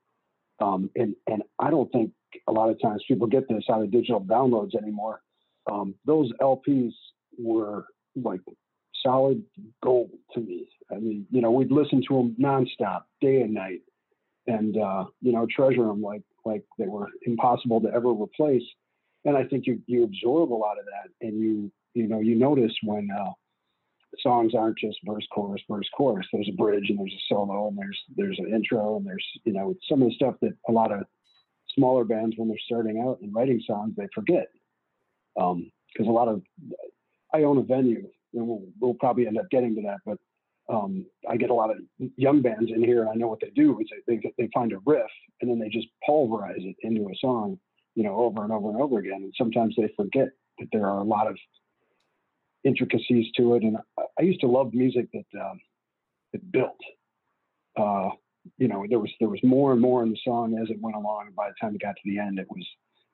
um, 0.60 0.90
and 0.96 1.14
and 1.26 1.42
I 1.58 1.70
don't 1.70 1.90
think 1.92 2.12
a 2.48 2.52
lot 2.52 2.70
of 2.70 2.80
times 2.80 3.02
people 3.06 3.26
get 3.26 3.48
this 3.48 3.64
out 3.70 3.82
of 3.82 3.90
digital 3.90 4.20
downloads 4.20 4.74
anymore. 4.74 5.20
Um, 5.70 5.94
those 6.04 6.32
LPs 6.40 6.92
were 7.38 7.86
like 8.16 8.40
solid 9.02 9.42
gold 9.82 10.10
to 10.34 10.40
me. 10.40 10.68
I 10.90 10.96
mean, 10.96 11.26
you 11.30 11.40
know, 11.40 11.50
we'd 11.50 11.72
listen 11.72 12.02
to 12.08 12.16
them 12.16 12.36
nonstop, 12.40 13.02
day 13.20 13.40
and 13.40 13.54
night, 13.54 13.80
and 14.46 14.76
uh, 14.76 15.04
you 15.20 15.32
know, 15.32 15.46
treasure 15.54 15.84
them 15.84 16.02
like 16.02 16.22
like 16.44 16.64
they 16.78 16.86
were 16.86 17.08
impossible 17.22 17.80
to 17.80 17.88
ever 17.88 18.10
replace. 18.10 18.64
And 19.24 19.36
I 19.36 19.44
think 19.44 19.66
you 19.66 19.80
you 19.86 20.04
absorb 20.04 20.52
a 20.52 20.54
lot 20.54 20.78
of 20.78 20.84
that, 20.86 21.26
and 21.26 21.38
you 21.38 21.72
you 21.94 22.08
know 22.08 22.20
you 22.20 22.34
notice 22.34 22.72
when 22.82 23.08
uh, 23.10 23.30
songs 24.20 24.54
aren't 24.54 24.78
just 24.78 24.98
verse 25.04 25.26
chorus 25.32 25.62
verse 25.68 25.88
chorus. 25.96 26.26
There's 26.32 26.48
a 26.48 26.56
bridge 26.56 26.86
and 26.88 26.98
there's 26.98 27.12
a 27.12 27.24
solo 27.28 27.68
and 27.68 27.78
there's 27.78 27.98
there's 28.16 28.38
an 28.38 28.52
intro 28.52 28.96
and 28.96 29.06
there's 29.06 29.26
you 29.44 29.52
know 29.52 29.74
some 29.88 30.02
of 30.02 30.08
the 30.08 30.14
stuff 30.14 30.34
that 30.42 30.54
a 30.68 30.72
lot 30.72 30.92
of 30.92 31.04
smaller 31.74 32.04
bands 32.04 32.34
when 32.36 32.48
they're 32.48 32.58
starting 32.66 33.02
out 33.06 33.18
and 33.22 33.34
writing 33.34 33.62
songs 33.66 33.94
they 33.96 34.06
forget 34.14 34.48
because 35.34 35.54
um, 35.54 36.06
a 36.06 36.12
lot 36.12 36.28
of 36.28 36.42
I 37.32 37.44
own 37.44 37.58
a 37.58 37.62
venue 37.62 38.08
and 38.34 38.46
we'll, 38.46 38.62
we'll 38.80 38.94
probably 38.94 39.26
end 39.26 39.38
up 39.38 39.50
getting 39.50 39.74
to 39.76 39.82
that. 39.82 39.98
But 40.06 40.18
um, 40.72 41.06
I 41.28 41.36
get 41.36 41.50
a 41.50 41.54
lot 41.54 41.70
of 41.70 41.78
young 42.16 42.40
bands 42.40 42.70
in 42.74 42.82
here, 42.82 43.02
and 43.02 43.10
I 43.10 43.14
know 43.14 43.28
what 43.28 43.40
they 43.40 43.50
do 43.50 43.78
is 43.80 43.88
they, 44.06 44.16
they 44.16 44.32
they 44.38 44.48
find 44.54 44.72
a 44.72 44.78
riff 44.86 45.10
and 45.40 45.50
then 45.50 45.58
they 45.58 45.68
just 45.68 45.88
pulverize 46.06 46.60
it 46.60 46.76
into 46.82 47.02
a 47.02 47.14
song, 47.20 47.58
you 47.94 48.04
know, 48.04 48.16
over 48.16 48.42
and 48.44 48.52
over 48.52 48.70
and 48.70 48.80
over 48.80 48.98
again. 48.98 49.22
And 49.22 49.34
sometimes 49.36 49.74
they 49.76 49.92
forget 49.96 50.28
that 50.58 50.68
there 50.72 50.86
are 50.86 50.98
a 50.98 51.04
lot 51.04 51.26
of 51.26 51.36
intricacies 52.64 53.26
to 53.36 53.56
it. 53.56 53.64
And 53.64 53.76
I, 53.98 54.02
I 54.20 54.22
used 54.22 54.40
to 54.40 54.46
love 54.46 54.72
music 54.72 55.08
that 55.12 55.40
um, 55.40 55.60
that 56.32 56.52
built. 56.52 56.78
Uh, 57.76 58.10
you 58.58 58.68
know, 58.68 58.84
there 58.88 58.98
was 58.98 59.10
there 59.20 59.28
was 59.28 59.40
more 59.42 59.72
and 59.72 59.80
more 59.80 60.02
in 60.02 60.10
the 60.10 60.18
song 60.24 60.58
as 60.60 60.70
it 60.70 60.80
went 60.80 60.96
along, 60.96 61.26
and 61.26 61.36
by 61.36 61.48
the 61.48 61.54
time 61.60 61.74
it 61.74 61.82
got 61.82 61.96
to 61.96 62.02
the 62.04 62.18
end, 62.18 62.38
it 62.38 62.46
was 62.50 62.66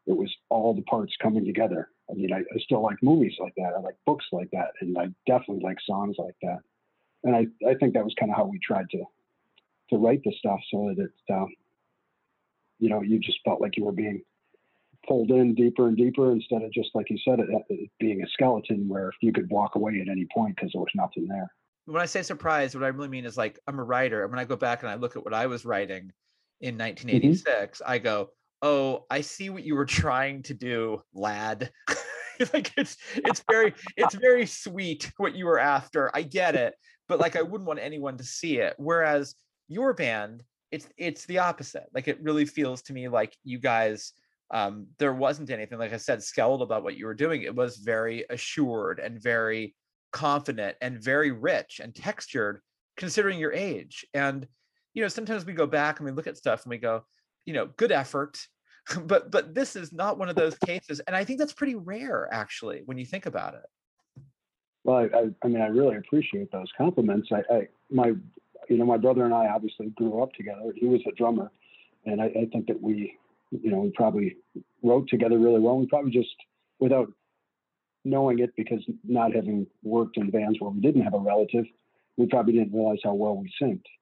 it 0.08 0.16
was 0.16 0.34
all 0.48 0.74
the 0.74 0.82
parts 0.82 1.12
coming 1.22 1.44
together. 1.44 1.90
I 2.10 2.14
mean, 2.14 2.32
I, 2.32 2.38
I, 2.38 2.58
still 2.60 2.82
like 2.82 2.96
movies 3.02 3.34
like 3.38 3.52
that. 3.58 3.74
I 3.76 3.80
like 3.80 3.96
books 4.06 4.24
like 4.32 4.48
that, 4.52 4.70
and 4.80 4.96
I 4.96 5.08
definitely 5.26 5.62
like 5.62 5.76
songs 5.86 6.16
like 6.18 6.34
that. 6.42 6.58
And 7.24 7.36
I, 7.36 7.46
I 7.68 7.74
think 7.74 7.92
that 7.92 8.04
was 8.04 8.14
kind 8.18 8.32
of 8.32 8.36
how 8.36 8.46
we 8.46 8.58
tried 8.58 8.88
to 8.90 9.04
to 9.90 9.96
write 9.96 10.22
the 10.24 10.32
stuff 10.38 10.60
so 10.70 10.94
that 10.96 11.02
it, 11.02 11.32
um, 11.32 11.48
you 12.78 12.88
know, 12.88 13.02
you 13.02 13.18
just 13.18 13.38
felt 13.44 13.60
like 13.60 13.76
you 13.76 13.84
were 13.84 13.92
being 13.92 14.22
pulled 15.06 15.30
in 15.30 15.54
deeper 15.54 15.88
and 15.88 15.96
deeper 15.96 16.32
instead 16.32 16.62
of 16.62 16.72
just 16.72 16.90
like 16.94 17.10
you 17.10 17.18
said, 17.24 17.40
it, 17.40 17.48
it 17.68 17.90
being 18.00 18.22
a 18.22 18.28
skeleton 18.28 18.88
where 18.88 19.12
you 19.20 19.32
could 19.32 19.50
walk 19.50 19.74
away 19.74 20.00
at 20.00 20.08
any 20.08 20.26
point 20.34 20.56
because 20.56 20.72
there 20.72 20.80
was 20.80 20.90
nothing 20.94 21.28
there. 21.28 21.52
When 21.84 22.02
I 22.02 22.06
say 22.06 22.22
surprised, 22.22 22.74
what 22.74 22.84
I 22.84 22.88
really 22.88 23.08
mean 23.08 23.26
is 23.26 23.36
like 23.36 23.58
I'm 23.66 23.78
a 23.78 23.84
writer, 23.84 24.22
and 24.22 24.30
when 24.30 24.38
I 24.38 24.44
go 24.44 24.56
back 24.56 24.82
and 24.82 24.90
I 24.90 24.94
look 24.94 25.16
at 25.16 25.24
what 25.24 25.34
I 25.34 25.46
was 25.46 25.66
writing 25.66 26.12
in 26.60 26.78
1986, 26.78 27.78
mm-hmm. 27.78 27.90
I 27.90 27.98
go, 27.98 28.30
oh 28.62 29.04
i 29.10 29.20
see 29.20 29.50
what 29.50 29.64
you 29.64 29.74
were 29.74 29.86
trying 29.86 30.42
to 30.42 30.54
do 30.54 31.02
lad. 31.12 31.70
Like 32.52 32.72
it's 32.76 32.96
it's 33.16 33.42
very 33.50 33.74
it's 33.96 34.14
very 34.14 34.46
sweet 34.46 35.10
what 35.16 35.34
you 35.34 35.46
were 35.46 35.58
after. 35.58 36.14
I 36.14 36.22
get 36.22 36.54
it 36.54 36.74
but 37.08 37.18
like 37.18 37.36
i 37.36 37.42
wouldn't 37.42 37.66
want 37.66 37.80
anyone 37.80 38.16
to 38.18 38.24
see 38.24 38.58
it. 38.58 38.74
Whereas 38.76 39.34
your 39.68 39.94
band 39.94 40.42
it's 40.70 40.86
it's 40.96 41.24
the 41.26 41.38
opposite. 41.38 41.86
Like 41.94 42.08
it 42.08 42.22
really 42.22 42.44
feels 42.44 42.82
to 42.82 42.92
me 42.92 43.08
like 43.08 43.34
you 43.44 43.58
guys 43.58 44.12
um 44.52 44.86
there 44.98 45.12
wasn't 45.12 45.50
anything 45.50 45.78
like 45.78 45.92
i 45.92 45.98
said 45.98 46.22
skeletal 46.22 46.62
about 46.62 46.82
what 46.82 46.96
you 46.96 47.06
were 47.06 47.14
doing. 47.14 47.42
It 47.42 47.54
was 47.54 47.78
very 47.78 48.24
assured 48.30 49.00
and 49.00 49.22
very 49.22 49.74
confident 50.12 50.76
and 50.80 51.02
very 51.02 51.30
rich 51.32 51.80
and 51.82 51.94
textured 51.94 52.60
considering 52.96 53.38
your 53.38 53.52
age. 53.52 54.06
And 54.14 54.46
you 54.94 55.02
know 55.02 55.08
sometimes 55.08 55.44
we 55.44 55.52
go 55.54 55.66
back 55.66 55.98
and 55.98 56.06
we 56.06 56.12
look 56.12 56.26
at 56.26 56.36
stuff 56.36 56.64
and 56.64 56.70
we 56.70 56.78
go 56.78 57.02
you 57.48 57.54
know 57.54 57.66
good 57.78 57.90
effort 57.90 58.46
but 59.04 59.30
but 59.30 59.54
this 59.54 59.74
is 59.74 59.90
not 59.90 60.18
one 60.18 60.28
of 60.28 60.36
those 60.36 60.56
cases 60.58 61.00
and 61.06 61.16
i 61.16 61.24
think 61.24 61.38
that's 61.38 61.54
pretty 61.54 61.74
rare 61.74 62.28
actually 62.30 62.82
when 62.84 62.98
you 62.98 63.06
think 63.06 63.24
about 63.24 63.54
it. 63.54 63.66
Well 64.84 65.08
i, 65.14 65.28
I 65.42 65.48
mean 65.48 65.62
i 65.62 65.66
really 65.66 65.96
appreciate 65.96 66.52
those 66.52 66.70
compliments. 66.76 67.30
I, 67.32 67.42
I 67.52 67.68
my 67.90 68.08
you 68.68 68.76
know 68.76 68.84
my 68.84 68.98
brother 68.98 69.24
and 69.24 69.32
i 69.32 69.46
obviously 69.48 69.88
grew 69.96 70.22
up 70.22 70.32
together. 70.34 70.72
He 70.76 70.86
was 70.86 71.00
a 71.08 71.12
drummer 71.12 71.50
and 72.04 72.20
I, 72.20 72.26
I 72.26 72.44
think 72.52 72.66
that 72.66 72.80
we 72.80 73.16
you 73.50 73.70
know 73.70 73.80
we 73.80 73.90
probably 73.92 74.36
wrote 74.82 75.08
together 75.08 75.38
really 75.38 75.60
well. 75.60 75.78
We 75.78 75.86
probably 75.86 76.10
just 76.10 76.36
without 76.80 77.10
knowing 78.04 78.40
it 78.40 78.50
because 78.56 78.82
not 79.04 79.34
having 79.34 79.66
worked 79.82 80.18
in 80.18 80.30
bands 80.30 80.60
where 80.60 80.70
we 80.70 80.80
didn't 80.80 81.02
have 81.02 81.14
a 81.14 81.18
relative 81.18 81.64
we 82.18 82.26
probably 82.26 82.52
didn't 82.52 82.74
realize 82.74 82.98
how 83.04 83.14
well 83.14 83.36
we 83.36 83.50
synced. 83.60 83.92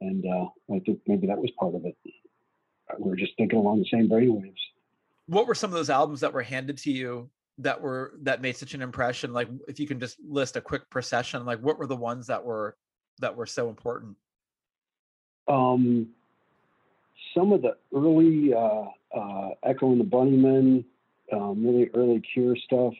And 0.00 0.24
uh, 0.24 0.46
i 0.74 0.78
think 0.86 1.00
maybe 1.06 1.26
that 1.26 1.38
was 1.38 1.50
part 1.60 1.74
of 1.74 1.84
it 1.84 1.96
we're 2.98 3.16
just 3.16 3.32
thinking 3.36 3.58
along 3.58 3.80
the 3.80 3.88
same 3.90 4.08
brainwaves. 4.08 4.54
What 5.26 5.46
were 5.46 5.54
some 5.54 5.70
of 5.70 5.74
those 5.74 5.90
albums 5.90 6.20
that 6.20 6.32
were 6.32 6.42
handed 6.42 6.78
to 6.78 6.90
you 6.90 7.28
that 7.58 7.80
were 7.80 8.14
that 8.22 8.40
made 8.40 8.56
such 8.56 8.74
an 8.74 8.82
impression? 8.82 9.32
Like, 9.32 9.48
if 9.66 9.78
you 9.78 9.86
can 9.86 10.00
just 10.00 10.16
list 10.26 10.56
a 10.56 10.60
quick 10.60 10.88
procession, 10.90 11.44
like 11.44 11.60
what 11.60 11.78
were 11.78 11.86
the 11.86 11.96
ones 11.96 12.26
that 12.28 12.42
were 12.42 12.76
that 13.20 13.36
were 13.36 13.46
so 13.46 13.68
important? 13.68 14.16
Um, 15.48 16.08
some 17.34 17.52
of 17.52 17.62
the 17.62 17.76
early 17.94 18.54
uh, 18.54 18.84
uh, 19.16 19.50
Echo 19.62 19.92
and 19.92 20.00
the 20.00 20.04
Bunnymen, 20.04 20.84
um, 21.32 21.64
really 21.64 21.90
early 21.94 22.20
Cure 22.32 22.56
stuff. 22.56 22.94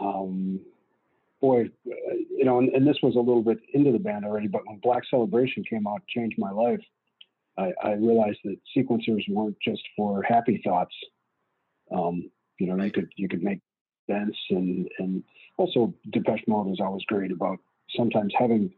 Um, 0.00 0.60
boy, 1.40 1.68
you 1.84 2.44
know, 2.44 2.58
and, 2.58 2.68
and, 2.70 2.86
this 2.86 2.96
was 3.02 3.16
a 3.16 3.18
little 3.18 3.42
bit 3.42 3.58
into 3.72 3.90
the 3.90 3.98
band 3.98 4.24
already, 4.24 4.46
but 4.46 4.62
when 4.66 4.78
Black 4.78 5.02
Celebration 5.10 5.64
came 5.68 5.86
out, 5.86 6.00
changed 6.06 6.38
my 6.38 6.50
life. 6.50 6.80
I, 7.58 7.72
I 7.82 7.92
realized 7.92 8.40
that 8.44 8.56
sequencers 8.76 9.22
weren't 9.28 9.56
just 9.62 9.82
for 9.96 10.22
happy 10.22 10.60
thoughts. 10.64 10.94
Um, 11.94 12.30
you 12.58 12.66
know, 12.66 12.82
you 12.82 12.90
could 12.90 13.08
you 13.16 13.28
could 13.28 13.42
make 13.42 13.60
sense, 14.10 14.36
and 14.50 14.88
and 14.98 15.22
also 15.56 15.94
Depeche 16.12 16.44
Mode 16.48 16.66
was 16.66 16.80
always 16.80 17.04
great 17.04 17.30
about 17.30 17.58
sometimes 17.96 18.32
having 18.38 18.72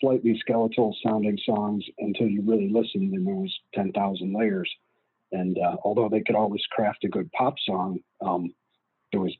slightly 0.00 0.36
skeletal 0.38 0.96
sounding 1.04 1.38
songs 1.44 1.84
until 1.98 2.28
you 2.28 2.42
really 2.42 2.68
listened 2.68 3.12
and 3.12 3.26
there 3.26 3.34
was 3.34 3.52
10,000 3.74 4.32
layers. 4.32 4.70
And 5.32 5.58
uh, 5.58 5.76
although 5.84 6.08
they 6.08 6.20
could 6.20 6.36
always 6.36 6.62
craft 6.70 7.04
a 7.04 7.08
good 7.08 7.30
pop 7.32 7.54
song, 7.66 7.98
um, 8.24 8.52
there 9.12 9.20
was 9.20 9.34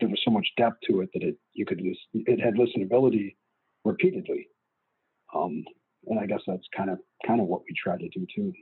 there 0.00 0.08
was 0.08 0.20
so 0.24 0.30
much 0.30 0.46
depth 0.56 0.76
to 0.88 1.00
it 1.00 1.10
that 1.12 1.22
it 1.22 1.36
you 1.52 1.66
could 1.66 1.78
just 1.78 2.00
it 2.14 2.40
had 2.40 2.54
listenability 2.54 3.34
repeatedly. 3.84 4.48
Um, 5.34 5.64
and 6.06 6.18
I 6.18 6.26
guess 6.26 6.40
that's 6.46 6.66
kind 6.76 6.90
of 6.90 6.98
kind 7.26 7.40
of 7.40 7.46
what 7.46 7.62
we 7.68 7.74
try 7.74 7.96
to 7.96 8.08
do 8.08 8.26
too. 8.34 8.52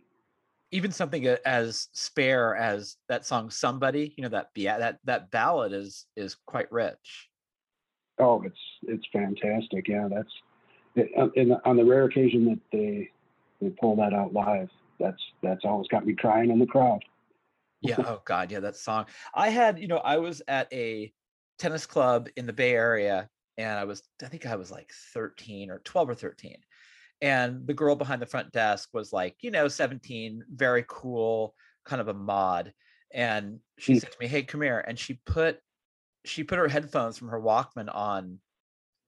Even 0.71 0.91
something 0.91 1.27
as 1.45 1.89
spare 1.93 2.57
as 2.57 2.97
that 3.09 3.25
song 3.25 3.51
"Somebody," 3.51 4.15
you 4.17 4.23
know 4.23 4.31
that 4.31 4.51
yeah 4.55 4.79
that 4.79 4.99
that 5.05 5.31
ballad 5.31 5.73
is 5.73 6.07
is 6.17 6.37
quite 6.47 6.71
rich. 6.73 7.29
Oh, 8.19 8.43
it's 8.43 8.59
it's 8.83 9.07
fantastic. 9.13 9.89
Yeah, 9.89 10.09
that's 10.11 10.33
it, 10.97 11.11
uh, 11.17 11.59
on 11.65 11.77
the 11.77 11.85
rare 11.85 12.05
occasion 12.05 12.45
that 12.47 12.61
they 12.73 13.11
they 13.61 13.71
pull 13.81 13.97
that 13.97 14.13
out 14.13 14.33
live. 14.33 14.69
That's 14.99 15.23
that's 15.43 15.65
always 15.65 15.89
got 15.89 16.07
me 16.07 16.15
crying 16.15 16.51
in 16.51 16.59
the 16.59 16.67
crowd. 16.67 17.05
yeah. 17.81 17.97
Oh 17.99 18.23
God. 18.25 18.51
Yeah. 18.51 18.61
That 18.61 18.77
song. 18.77 19.07
I 19.35 19.51
had. 19.51 19.79
You 19.79 19.89
know, 19.89 19.99
I 19.99 20.19
was 20.19 20.43
at 20.49 20.73
a 20.73 21.13
tennis 21.59 21.87
club 21.87 22.29
in 22.37 22.47
the 22.47 22.53
Bay 22.53 22.73
Area 22.73 23.29
and 23.59 23.79
I 23.79 23.85
was 23.85 24.03
I 24.23 24.27
think 24.27 24.47
I 24.47 24.57
was 24.57 24.71
like 24.71 24.93
13 25.13 25.71
or 25.71 25.79
12 25.81 26.11
or 26.11 26.15
13. 26.15 26.57
And 27.21 27.67
the 27.67 27.75
girl 27.75 27.97
behind 27.97 28.21
the 28.21 28.27
front 28.27 28.53
desk 28.53 28.91
was 28.93 29.13
like, 29.13 29.37
you 29.41 29.51
know, 29.51 29.69
17, 29.69 30.45
very 30.53 30.85
cool, 30.89 31.55
kind 31.85 32.01
of 32.01 32.09
a 32.09 32.15
mod. 32.15 32.73
And 33.13 33.61
she 33.79 33.95
Hmm. 33.95 33.99
said 34.01 34.13
to 34.13 34.19
me, 34.19 34.27
"Hey, 34.27 34.43
come 34.43 34.63
here." 34.63 34.81
And 34.87 34.99
she 34.99 35.15
put 35.25 35.61
she 36.25 36.43
put 36.43 36.59
her 36.59 36.69
headphones 36.69 37.19
from 37.19 37.29
her 37.29 37.41
Walkman 37.41 37.95
on 37.95 38.41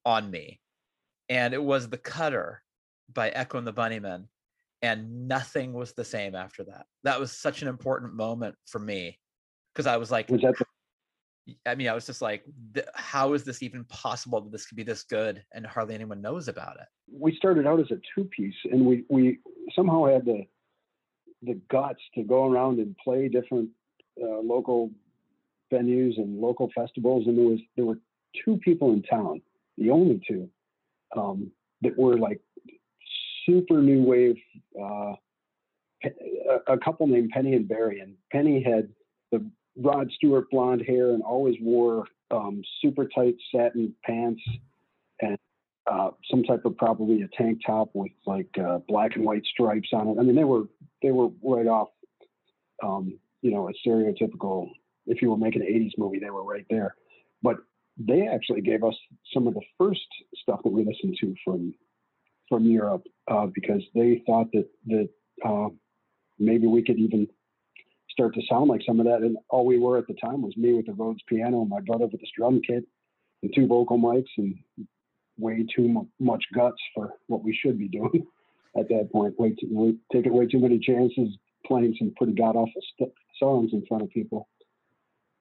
on 0.04 0.30
me. 0.30 0.60
And 1.28 1.54
it 1.54 1.62
was 1.62 1.88
The 1.88 1.98
Cutter 1.98 2.62
by 3.12 3.30
Echo 3.30 3.58
and 3.58 3.66
the 3.66 3.72
Bunnymen. 3.72 4.28
And 4.82 5.26
nothing 5.26 5.72
was 5.72 5.94
the 5.94 6.04
same 6.04 6.34
after 6.34 6.62
that. 6.64 6.86
That 7.02 7.18
was 7.18 7.32
such 7.32 7.62
an 7.62 7.68
important 7.68 8.14
moment 8.14 8.56
for 8.66 8.78
me 8.78 9.18
because 9.72 9.86
I 9.86 9.96
was 9.96 10.10
like, 10.10 10.28
Was 10.28 10.42
that 10.42 10.56
the, 10.58 10.66
I 11.64 11.74
mean, 11.74 11.88
I 11.88 11.94
was 11.94 12.06
just 12.06 12.22
like, 12.22 12.44
how 12.94 13.32
is 13.34 13.44
this 13.44 13.62
even 13.62 13.84
possible 13.84 14.40
that 14.40 14.50
this 14.50 14.66
could 14.66 14.76
be 14.76 14.82
this 14.82 15.04
good 15.04 15.44
and 15.52 15.66
hardly 15.66 15.94
anyone 15.94 16.20
knows 16.20 16.48
about 16.48 16.76
it? 16.80 16.86
we 17.12 17.34
started 17.36 17.66
out 17.66 17.80
as 17.80 17.90
a 17.90 18.00
two 18.14 18.24
piece 18.24 18.54
and 18.70 18.84
we, 18.84 19.04
we 19.08 19.38
somehow 19.74 20.04
had 20.06 20.24
the 20.24 20.44
the 21.42 21.60
guts 21.70 22.00
to 22.14 22.22
go 22.22 22.50
around 22.50 22.78
and 22.78 22.96
play 22.96 23.28
different 23.28 23.68
uh, 24.20 24.40
local 24.40 24.90
venues 25.72 26.16
and 26.16 26.40
local 26.40 26.70
festivals 26.74 27.26
and 27.26 27.36
there 27.36 27.44
was 27.44 27.60
there 27.76 27.84
were 27.84 27.98
two 28.44 28.56
people 28.58 28.92
in 28.92 29.02
town 29.02 29.40
the 29.76 29.90
only 29.90 30.20
two 30.26 30.48
um, 31.16 31.50
that 31.82 31.96
were 31.96 32.18
like 32.18 32.40
super 33.44 33.80
new 33.80 34.02
wave 34.02 34.36
uh, 34.80 35.12
a 36.68 36.78
couple 36.78 37.06
named 37.06 37.30
penny 37.30 37.54
and 37.54 37.68
barry 37.68 38.00
and 38.00 38.14
penny 38.32 38.62
had 38.62 38.88
the 39.30 39.44
rod 39.76 40.10
stewart 40.16 40.50
blonde 40.50 40.82
hair 40.86 41.10
and 41.10 41.22
always 41.22 41.56
wore 41.60 42.04
um, 42.30 42.62
super 42.82 43.08
tight 43.14 43.36
satin 43.54 43.94
pants 44.04 44.42
and 45.20 45.38
uh, 45.90 46.10
some 46.30 46.42
type 46.42 46.64
of 46.64 46.76
probably 46.76 47.22
a 47.22 47.28
tank 47.36 47.60
top 47.64 47.90
with 47.94 48.10
like 48.26 48.48
uh, 48.58 48.78
black 48.88 49.14
and 49.14 49.24
white 49.24 49.44
stripes 49.44 49.88
on 49.92 50.08
it. 50.08 50.16
I 50.18 50.22
mean, 50.22 50.34
they 50.34 50.44
were 50.44 50.64
they 51.02 51.12
were 51.12 51.28
right 51.42 51.66
off, 51.66 51.88
um, 52.82 53.18
you 53.42 53.52
know, 53.52 53.68
a 53.68 53.88
stereotypical. 53.88 54.68
If 55.06 55.22
you 55.22 55.30
were 55.30 55.36
making 55.36 55.62
an 55.62 55.68
'80s 55.68 55.92
movie, 55.96 56.18
they 56.18 56.30
were 56.30 56.42
right 56.42 56.66
there. 56.70 56.96
But 57.42 57.58
they 57.98 58.26
actually 58.26 58.62
gave 58.62 58.82
us 58.82 58.94
some 59.32 59.46
of 59.46 59.54
the 59.54 59.62
first 59.78 60.06
stuff 60.42 60.60
that 60.64 60.72
we 60.72 60.84
listened 60.84 61.16
to 61.20 61.34
from 61.44 61.72
from 62.48 62.64
Europe 62.64 63.04
uh, 63.28 63.46
because 63.46 63.82
they 63.94 64.22
thought 64.26 64.50
that 64.52 64.68
that 64.86 65.08
uh, 65.44 65.68
maybe 66.38 66.66
we 66.66 66.82
could 66.82 66.98
even 66.98 67.28
start 68.16 68.34
to 68.34 68.40
sound 68.48 68.68
like 68.68 68.80
some 68.86 68.98
of 68.98 69.04
that. 69.06 69.20
And 69.20 69.36
all 69.50 69.66
we 69.66 69.78
were 69.78 69.98
at 69.98 70.06
the 70.06 70.14
time 70.14 70.40
was 70.40 70.56
me 70.56 70.72
with 70.72 70.86
the 70.86 70.94
Rhodes 70.94 71.20
piano 71.28 71.64
my 71.66 71.80
brother 71.80 72.06
with 72.06 72.20
this 72.20 72.30
drum 72.36 72.60
kit 72.66 72.84
and 73.42 73.52
two 73.54 73.66
vocal 73.66 73.98
mics 73.98 74.24
and 74.38 74.56
way 75.38 75.66
too 75.74 75.86
mu- 75.86 76.06
much 76.18 76.44
guts 76.54 76.80
for 76.94 77.12
what 77.26 77.44
we 77.44 77.54
should 77.54 77.78
be 77.78 77.88
doing 77.88 78.26
at 78.78 78.88
that 78.88 79.10
point. 79.12 79.38
Way 79.38 79.50
too, 79.50 79.68
way, 79.70 79.94
taking 80.10 80.32
way 80.32 80.46
too 80.46 80.58
many 80.58 80.78
chances, 80.78 81.36
playing 81.66 81.94
some 81.98 82.14
pretty 82.16 82.32
god 82.32 82.56
awful 82.56 82.82
st- 82.94 83.12
songs 83.38 83.70
in 83.74 83.84
front 83.86 84.02
of 84.02 84.10
people. 84.10 84.48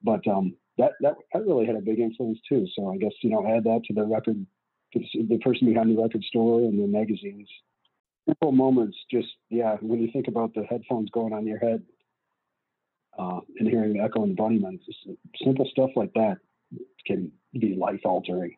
But 0.03 0.27
um, 0.27 0.55
that, 0.77 0.91
that 1.00 1.15
that 1.34 1.46
really 1.46 1.65
had 1.65 1.77
a 1.77 1.82
big 1.82 2.00
influence 2.00 2.39
too. 2.48 2.67
So 2.75 2.91
I 2.91 2.98
guess 2.98 3.13
you 3.22 3.29
know 3.29 3.48
add 3.48 3.63
that 3.63 3.84
to 3.86 3.94
the 3.94 4.03
record, 4.03 4.46
to 4.94 5.00
the, 5.00 5.27
the 5.29 5.38
person 5.38 5.67
behind 5.67 5.96
the 5.96 6.01
record 6.01 6.24
store 6.24 6.60
and 6.60 6.77
the 6.77 6.88
magazines. 6.88 7.48
Simple 8.27 8.51
moments, 8.51 8.98
just 9.10 9.29
yeah. 9.50 9.77
When 9.82 10.01
you 10.01 10.10
think 10.12 10.27
about 10.27 10.53
the 10.53 10.63
headphones 10.63 11.10
going 11.12 11.32
on 11.32 11.48
your 11.48 11.60
head 11.60 11.82
uh, 13.17 13.39
and 13.60 13.69
hearing 13.69 13.93
the 13.93 14.00
echo 14.00 14.24
and 14.24 14.38
just 14.86 15.00
simple 15.43 15.67
stuff 15.72 15.91
like 15.95 16.13
that 16.13 16.38
can 17.05 17.31
be 17.53 17.75
life 17.75 18.01
altering. 18.03 18.55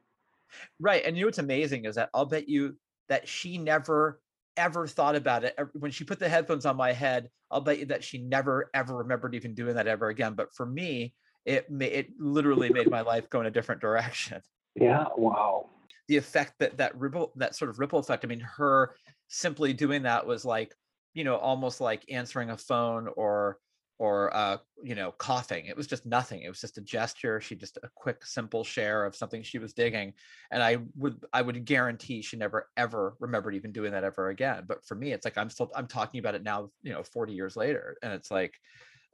Right. 0.79 1.03
And 1.05 1.17
you 1.17 1.23
know 1.23 1.27
what's 1.27 1.37
amazing 1.37 1.85
is 1.85 1.95
that 1.95 2.09
I'll 2.13 2.25
bet 2.25 2.47
you 2.47 2.77
that 3.09 3.27
she 3.27 3.57
never 3.57 4.21
ever 4.55 4.87
thought 4.87 5.15
about 5.15 5.43
it 5.43 5.55
when 5.73 5.91
she 5.91 6.03
put 6.03 6.19
the 6.19 6.29
headphones 6.29 6.65
on 6.65 6.75
my 6.75 6.91
head. 6.91 7.29
I'll 7.51 7.62
bet 7.62 7.79
you 7.79 7.86
that 7.88 8.03
she 8.03 8.17
never 8.17 8.69
ever 8.73 8.95
remembered 8.95 9.36
even 9.36 9.53
doing 9.53 9.75
that 9.75 9.88
ever 9.88 10.08
again. 10.08 10.34
But 10.34 10.53
for 10.53 10.65
me, 10.65 11.13
it 11.45 11.69
ma- 11.69 11.86
it 11.86 12.10
literally 12.19 12.69
made 12.69 12.89
my 12.89 13.01
life 13.01 13.29
go 13.29 13.39
in 13.39 13.45
a 13.45 13.51
different 13.51 13.82
direction. 13.82 14.41
Yeah, 14.75 15.05
wow. 15.17 15.69
the 16.08 16.17
effect 16.17 16.53
that 16.60 16.77
that 16.77 16.95
ripple 16.97 17.32
that 17.36 17.55
sort 17.55 17.69
of 17.69 17.79
ripple 17.79 17.97
effect 17.97 18.23
i 18.23 18.27
mean 18.27 18.39
her 18.41 18.95
simply 19.27 19.73
doing 19.73 20.03
that 20.03 20.25
was 20.27 20.45
like 20.45 20.71
you 21.15 21.23
know 21.23 21.36
almost 21.36 21.82
like 21.82 22.05
answering 22.10 22.51
a 22.51 22.58
phone 22.58 23.10
or 23.17 23.58
or 23.99 24.36
uh 24.36 24.57
you 24.83 24.95
know 24.95 25.12
coughing 25.13 25.65
it 25.65 25.75
was 25.75 25.88
just 25.88 26.05
nothing 26.05 26.41
it 26.43 26.49
was 26.49 26.62
just 26.62 26.77
a 26.77 26.81
gesture 26.81 27.41
she 27.41 27.55
just 27.55 27.77
a 27.83 27.89
quick 27.95 28.23
simple 28.25 28.63
share 28.63 29.05
of 29.05 29.15
something 29.15 29.41
she 29.41 29.57
was 29.57 29.73
digging 29.73 30.13
and 30.51 30.62
i 30.62 30.77
would 30.95 31.23
i 31.33 31.41
would 31.41 31.65
guarantee 31.65 32.21
she 32.21 32.38
never 32.38 32.69
ever 32.77 33.15
remembered 33.19 33.55
even 33.55 33.71
doing 33.71 33.91
that 33.91 34.03
ever 34.03 34.29
again 34.29 34.63
but 34.67 34.86
for 34.86 34.95
me 34.95 35.13
it's 35.13 35.25
like 35.25 35.38
i'm 35.38 35.49
still 35.49 35.71
i'm 35.75 35.88
talking 35.88 36.19
about 36.19 36.36
it 36.36 36.43
now 36.43 36.69
you 36.83 36.91
know 36.93 37.03
40 37.03 37.33
years 37.33 37.55
later 37.55 37.97
and 38.01 38.13
it's 38.13 38.29
like 38.29 38.53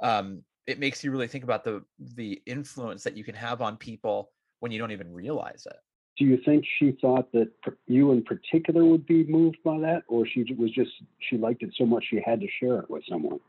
um 0.02 0.43
it 0.67 0.80
makes 0.80 1.04
you 1.04 1.12
really 1.12 1.28
think 1.28 1.43
about 1.43 1.63
the 1.63 1.84
the 2.15 2.41
influence 2.46 3.04
that 3.04 3.17
you 3.17 3.24
can 3.24 3.36
have 3.36 3.62
on 3.62 3.78
people 3.78 4.32
when 4.60 4.72
you 4.72 4.80
don't 4.80 4.91
even 4.91 5.12
realize 5.12 5.65
it 5.65 5.78
Do 6.17 6.26
you 6.26 6.38
think 6.46 6.65
she 6.80 6.91
thought 7.02 7.32
that 7.32 7.50
you 7.88 8.12
in 8.12 8.24
particular 8.24 8.86
would 8.86 9.06
be 9.06 9.24
moved 9.24 9.58
by 9.63 9.80
that, 9.80 10.04
or 10.08 10.28
she 10.28 10.43
was 10.54 10.72
just 10.72 10.91
she 11.19 11.38
liked 11.38 11.63
it 11.63 11.74
so 11.76 11.86
much 11.86 12.06
she 12.10 12.22
had 12.24 12.39
to 12.41 12.48
share 12.60 12.80
it 12.80 12.89
with 12.89 13.04
someone? 13.10 13.39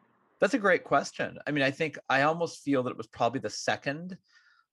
That's 0.40 0.55
a 0.55 0.59
great 0.59 0.85
question. 0.85 1.38
I 1.47 1.53
mean, 1.53 1.62
I 1.62 1.70
think 1.70 1.99
I 2.09 2.23
almost 2.23 2.62
feel 2.62 2.83
that 2.83 2.90
it 2.90 2.97
was 2.97 3.07
probably 3.07 3.40
the 3.40 3.51
second, 3.51 4.16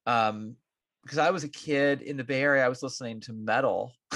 um, 0.06 0.56
because 1.04 1.18
I 1.18 1.32
was 1.32 1.44
a 1.44 1.50
kid 1.50 2.02
in 2.02 2.18
the 2.18 2.24
Bay 2.24 2.42
Area. 2.42 2.66
I 2.66 2.70
was 2.70 2.84
listening 2.84 3.22
to 3.22 3.34
metal. 3.34 3.94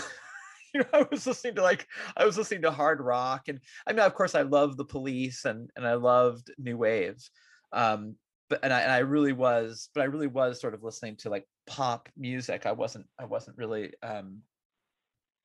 you 0.74 0.82
know, 0.82 0.86
I 0.94 1.06
was 1.10 1.26
listening 1.26 1.56
to 1.56 1.64
like 1.64 1.88
I 2.18 2.26
was 2.26 2.38
listening 2.38 2.64
to 2.64 2.72
hard 2.72 3.02
rock, 3.02 3.48
and 3.48 3.60
I 3.88 3.94
mean, 3.94 4.02
of 4.02 4.14
course, 4.14 4.36
I 4.36 4.42
loved 4.42 4.78
the 4.78 4.86
Police 4.86 5.46
and 5.46 5.70
and 5.76 5.88
I 5.88 5.94
loved 5.96 6.52
new 6.58 6.78
waves. 6.78 7.32
Um, 7.72 8.16
but 8.50 8.60
and 8.64 8.74
I 8.74 8.82
and 8.82 8.92
I 8.92 9.00
really 9.00 9.34
was, 9.34 9.90
but 9.94 10.02
I 10.02 10.06
really 10.06 10.28
was 10.28 10.60
sort 10.60 10.74
of 10.74 10.84
listening 10.84 11.16
to 11.18 11.30
like 11.30 11.48
pop 11.68 12.10
music. 12.18 12.66
I 12.66 12.74
wasn't 12.74 13.08
I 13.20 13.26
wasn't 13.26 13.58
really 13.58 13.94
um 14.04 14.42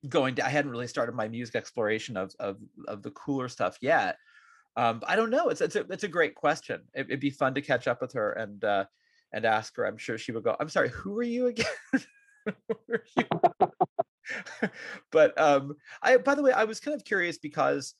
going 0.07 0.35
to 0.35 0.45
I 0.45 0.49
hadn't 0.49 0.71
really 0.71 0.87
started 0.87 1.15
my 1.15 1.27
music 1.27 1.55
exploration 1.55 2.17
of 2.17 2.33
of 2.39 2.57
of 2.87 3.01
the 3.01 3.11
cooler 3.11 3.49
stuff 3.49 3.77
yet. 3.81 4.17
Um, 4.75 5.01
I 5.05 5.15
don't 5.15 5.29
know. 5.29 5.49
It's 5.49 5.61
it's 5.61 5.75
a 5.75 5.85
it's 5.89 6.03
a 6.03 6.07
great 6.07 6.35
question. 6.35 6.81
It, 6.93 7.07
it'd 7.07 7.19
be 7.19 7.29
fun 7.29 7.53
to 7.55 7.61
catch 7.61 7.87
up 7.87 8.01
with 8.01 8.13
her 8.13 8.33
and 8.33 8.63
uh, 8.63 8.85
and 9.33 9.45
ask 9.45 9.75
her. 9.75 9.85
I'm 9.85 9.97
sure 9.97 10.17
she 10.17 10.31
would 10.31 10.43
go. 10.43 10.55
I'm 10.59 10.69
sorry. 10.69 10.89
Who 10.89 11.17
are 11.17 11.23
you 11.23 11.47
again? 11.47 11.65
You?" 13.15 13.25
but 15.11 15.39
um, 15.39 15.75
I 16.01 16.17
by 16.17 16.33
the 16.33 16.41
way, 16.41 16.51
I 16.51 16.63
was 16.63 16.79
kind 16.79 16.95
of 16.95 17.05
curious 17.05 17.37
because 17.37 17.93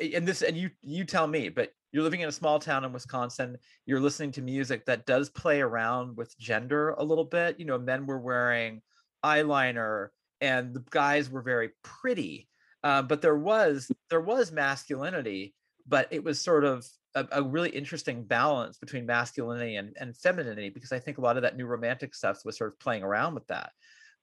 and 0.00 0.26
this 0.26 0.40
and 0.40 0.56
you 0.56 0.70
you 0.80 1.04
tell 1.04 1.26
me, 1.26 1.50
but 1.50 1.70
you're 1.92 2.02
living 2.02 2.20
in 2.20 2.28
a 2.28 2.32
small 2.32 2.58
town 2.58 2.84
in 2.84 2.92
Wisconsin. 2.94 3.58
You're 3.84 4.00
listening 4.00 4.32
to 4.32 4.42
music 4.42 4.86
that 4.86 5.04
does 5.04 5.28
play 5.28 5.60
around 5.60 6.16
with 6.16 6.38
gender 6.38 6.90
a 6.90 7.04
little 7.04 7.24
bit. 7.24 7.58
You 7.58 7.66
know, 7.66 7.78
men 7.78 8.06
were 8.06 8.20
wearing 8.20 8.80
eyeliner 9.22 10.08
and 10.40 10.72
the 10.72 10.84
guys 10.90 11.28
were 11.28 11.42
very 11.42 11.70
pretty 11.82 12.48
um, 12.84 13.06
but 13.06 13.22
there 13.22 13.36
was 13.36 13.90
there 14.10 14.20
was 14.20 14.52
masculinity 14.52 15.54
but 15.88 16.06
it 16.10 16.22
was 16.22 16.40
sort 16.40 16.64
of 16.64 16.86
a, 17.14 17.26
a 17.32 17.42
really 17.42 17.70
interesting 17.70 18.24
balance 18.24 18.78
between 18.78 19.06
masculinity 19.06 19.76
and, 19.76 19.96
and 19.98 20.16
femininity 20.16 20.68
because 20.68 20.92
i 20.92 20.98
think 20.98 21.18
a 21.18 21.20
lot 21.20 21.36
of 21.36 21.42
that 21.42 21.56
new 21.56 21.66
romantic 21.66 22.14
stuff 22.14 22.44
was 22.44 22.56
sort 22.56 22.72
of 22.72 22.78
playing 22.78 23.02
around 23.02 23.34
with 23.34 23.46
that. 23.48 23.70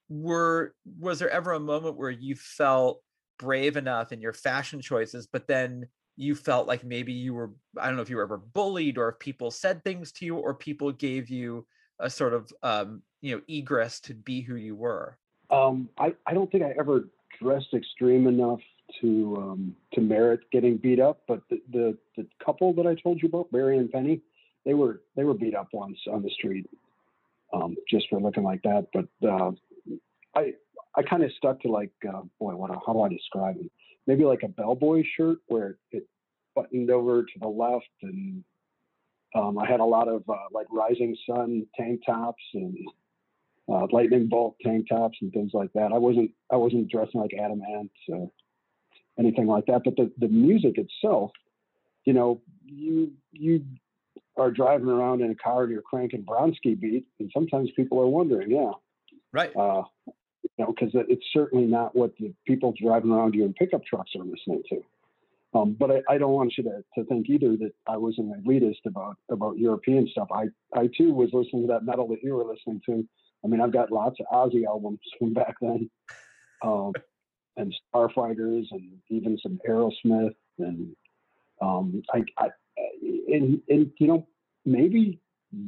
Were 0.08 0.74
was 0.98 1.18
there 1.18 1.30
ever 1.30 1.52
a 1.52 1.60
moment 1.60 1.96
where 1.96 2.10
you 2.10 2.36
felt 2.36 3.02
brave 3.38 3.76
enough 3.76 4.12
in 4.12 4.20
your 4.20 4.32
fashion 4.32 4.80
choices 4.80 5.26
but 5.26 5.46
then 5.46 5.86
you 6.16 6.34
felt 6.34 6.66
like 6.66 6.84
maybe 6.84 7.12
you 7.12 7.34
were 7.34 7.50
i 7.78 7.86
don't 7.86 7.96
know 7.96 8.02
if 8.02 8.08
you 8.08 8.16
were 8.16 8.22
ever 8.22 8.38
bullied 8.38 8.96
or 8.96 9.10
if 9.10 9.18
people 9.18 9.50
said 9.50 9.82
things 9.82 10.12
to 10.12 10.24
you 10.24 10.36
or 10.36 10.54
people 10.54 10.90
gave 10.92 11.28
you 11.28 11.66
a 11.98 12.10
sort 12.10 12.34
of 12.34 12.52
um, 12.62 13.02
you 13.20 13.34
know 13.34 13.42
egress 13.48 14.00
to 14.00 14.14
be 14.14 14.40
who 14.40 14.56
you 14.56 14.74
were? 14.74 15.18
Um, 15.50 15.88
I, 15.98 16.14
I 16.26 16.34
don't 16.34 16.50
think 16.50 16.64
I 16.64 16.74
ever 16.78 17.08
dressed 17.40 17.74
extreme 17.74 18.26
enough 18.26 18.60
to 19.00 19.36
um, 19.38 19.76
to 19.94 20.00
merit 20.00 20.40
getting 20.52 20.76
beat 20.76 21.00
up, 21.00 21.22
but 21.26 21.40
the, 21.50 21.60
the 21.72 21.98
the 22.16 22.26
couple 22.44 22.72
that 22.74 22.86
I 22.86 22.94
told 22.94 23.20
you 23.22 23.28
about, 23.28 23.50
Barry 23.50 23.78
and 23.78 23.90
Penny, 23.90 24.20
they 24.64 24.74
were 24.74 25.02
they 25.16 25.24
were 25.24 25.34
beat 25.34 25.54
up 25.54 25.68
once 25.72 25.98
on 26.10 26.22
the 26.22 26.30
street, 26.30 26.68
um, 27.52 27.76
just 27.90 28.06
for 28.08 28.20
looking 28.20 28.44
like 28.44 28.62
that. 28.62 28.86
But 28.92 29.28
uh, 29.28 29.52
I 30.34 30.54
I 30.96 31.02
kind 31.02 31.24
of 31.24 31.30
stuck 31.36 31.60
to 31.62 31.68
like 31.68 31.92
uh, 32.06 32.22
boy, 32.38 32.54
what 32.54 32.70
how 32.86 32.92
do 32.92 33.02
I 33.02 33.08
describe 33.08 33.56
it? 33.58 33.70
Maybe 34.06 34.24
like 34.24 34.42
a 34.42 34.48
bellboy 34.48 35.02
shirt 35.16 35.38
where 35.48 35.76
it 35.90 36.06
buttoned 36.54 36.90
over 36.90 37.22
to 37.22 37.38
the 37.40 37.48
left, 37.48 37.84
and 38.02 38.44
um, 39.34 39.58
I 39.58 39.66
had 39.66 39.80
a 39.80 39.84
lot 39.84 40.08
of 40.08 40.22
uh, 40.28 40.48
like 40.52 40.66
rising 40.70 41.16
sun 41.28 41.66
tank 41.76 42.02
tops 42.06 42.42
and 42.54 42.76
uh, 43.68 43.86
lightning 43.92 44.28
bolt 44.28 44.56
tank 44.62 44.86
tops 44.88 45.18
and 45.20 45.32
things 45.32 45.50
like 45.52 45.72
that. 45.74 45.92
I 45.92 45.98
wasn't 45.98 46.30
I 46.50 46.56
wasn't 46.56 46.90
dressing 46.90 47.20
like 47.20 47.34
Adam 47.34 47.62
Ant 47.62 47.90
or 48.08 48.30
anything 49.18 49.46
like 49.46 49.66
that. 49.66 49.82
But 49.84 49.96
the 49.96 50.10
the 50.18 50.28
music 50.28 50.78
itself, 50.78 51.30
you 52.04 52.12
know, 52.12 52.40
you 52.64 53.12
you 53.32 53.64
are 54.36 54.50
driving 54.50 54.88
around 54.88 55.22
in 55.22 55.30
a 55.30 55.34
car 55.34 55.62
and 55.64 55.72
you're 55.72 55.82
cranking 55.82 56.24
Bronski 56.24 56.78
beat, 56.78 57.06
and 57.18 57.30
sometimes 57.32 57.70
people 57.76 58.00
are 58.00 58.06
wondering, 58.06 58.50
yeah, 58.50 58.72
right 59.32 59.54
uh, 59.56 59.82
you 60.06 60.64
know, 60.64 60.72
because 60.72 60.90
it's 60.94 61.26
certainly 61.32 61.66
not 61.66 61.94
what 61.94 62.12
the 62.18 62.32
people 62.46 62.74
driving 62.80 63.10
around 63.10 63.34
you 63.34 63.44
in 63.44 63.52
pickup 63.54 63.84
trucks 63.84 64.12
are 64.16 64.24
listening 64.24 64.62
to. 64.70 64.82
Um, 65.54 65.76
but 65.78 65.90
I, 65.90 66.14
I 66.14 66.18
don't 66.18 66.32
want 66.32 66.54
you 66.58 66.64
to, 66.64 66.84
to 66.96 67.04
think 67.06 67.28
either 67.30 67.56
that 67.56 67.72
I 67.86 67.96
was 67.96 68.14
an 68.18 68.42
elitist 68.44 68.84
about 68.86 69.16
about 69.30 69.58
European 69.58 70.06
stuff. 70.08 70.28
I 70.32 70.46
I 70.74 70.88
too 70.96 71.12
was 71.12 71.30
listening 71.32 71.62
to 71.62 71.68
that 71.68 71.84
metal 71.84 72.08
that 72.08 72.22
you 72.22 72.34
were 72.34 72.44
listening 72.44 72.80
to. 72.86 73.06
I 73.44 73.48
mean, 73.48 73.60
I've 73.60 73.72
got 73.72 73.92
lots 73.92 74.18
of 74.20 74.26
Ozzy 74.32 74.64
albums 74.66 75.00
from 75.18 75.32
back 75.32 75.54
then, 75.60 75.88
um, 76.62 76.92
and 77.56 77.74
Starfighters, 77.94 78.66
and 78.70 78.98
even 79.08 79.38
some 79.42 79.58
Aerosmith, 79.68 80.34
and 80.58 80.94
um, 81.60 82.02
I, 82.12 82.24
I 82.38 82.48
and, 83.28 83.60
and 83.68 83.90
you 83.98 84.06
know 84.06 84.26
maybe 84.64 85.20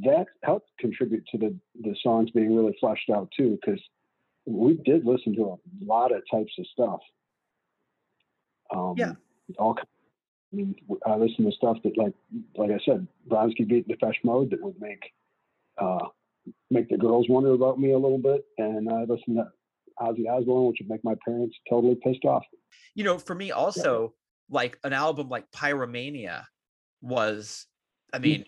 that 0.04 0.26
helped 0.42 0.70
contribute 0.78 1.24
to 1.32 1.38
the 1.38 1.54
the 1.82 1.96
songs 2.02 2.30
being 2.30 2.54
really 2.54 2.76
fleshed 2.80 3.10
out 3.10 3.30
too, 3.36 3.58
because 3.60 3.80
we 4.46 4.74
did 4.84 5.04
listen 5.04 5.34
to 5.36 5.42
a 5.42 5.56
lot 5.84 6.12
of 6.12 6.22
types 6.30 6.52
of 6.58 6.66
stuff. 6.72 7.00
Um, 8.74 8.94
Yeah. 8.96 9.12
All. 9.58 9.78
I 10.50 10.56
mean, 10.56 10.74
I 11.04 11.16
listened 11.16 11.50
to 11.50 11.56
stuff 11.56 11.76
that, 11.84 11.98
like, 11.98 12.14
like 12.56 12.70
I 12.70 12.78
said, 12.82 13.06
Bronski 13.28 13.68
beat 13.68 13.86
Depeche 13.86 14.24
Mode 14.24 14.48
that 14.50 14.62
would 14.62 14.80
make, 14.80 15.12
uh, 15.76 16.06
make 16.70 16.88
the 16.88 16.96
girls 16.96 17.26
wonder 17.28 17.52
about 17.52 17.78
me 17.78 17.92
a 17.92 17.98
little 17.98 18.16
bit, 18.16 18.46
and 18.56 18.88
I 18.88 19.00
listened 19.02 19.36
to 19.36 19.52
Ozzy 20.00 20.28
Osbourne, 20.28 20.66
which 20.66 20.78
would 20.80 20.88
make 20.88 21.04
my 21.04 21.14
parents 21.24 21.56
totally 21.68 21.96
pissed 21.96 22.24
off. 22.24 22.44
You 22.94 23.04
know, 23.04 23.18
for 23.18 23.34
me 23.34 23.50
also, 23.50 24.14
like 24.50 24.78
an 24.84 24.92
album 24.92 25.28
like 25.28 25.50
Pyromania 25.50 26.44
was, 27.00 27.66
I 28.12 28.18
mm. 28.18 28.22
mean, 28.22 28.44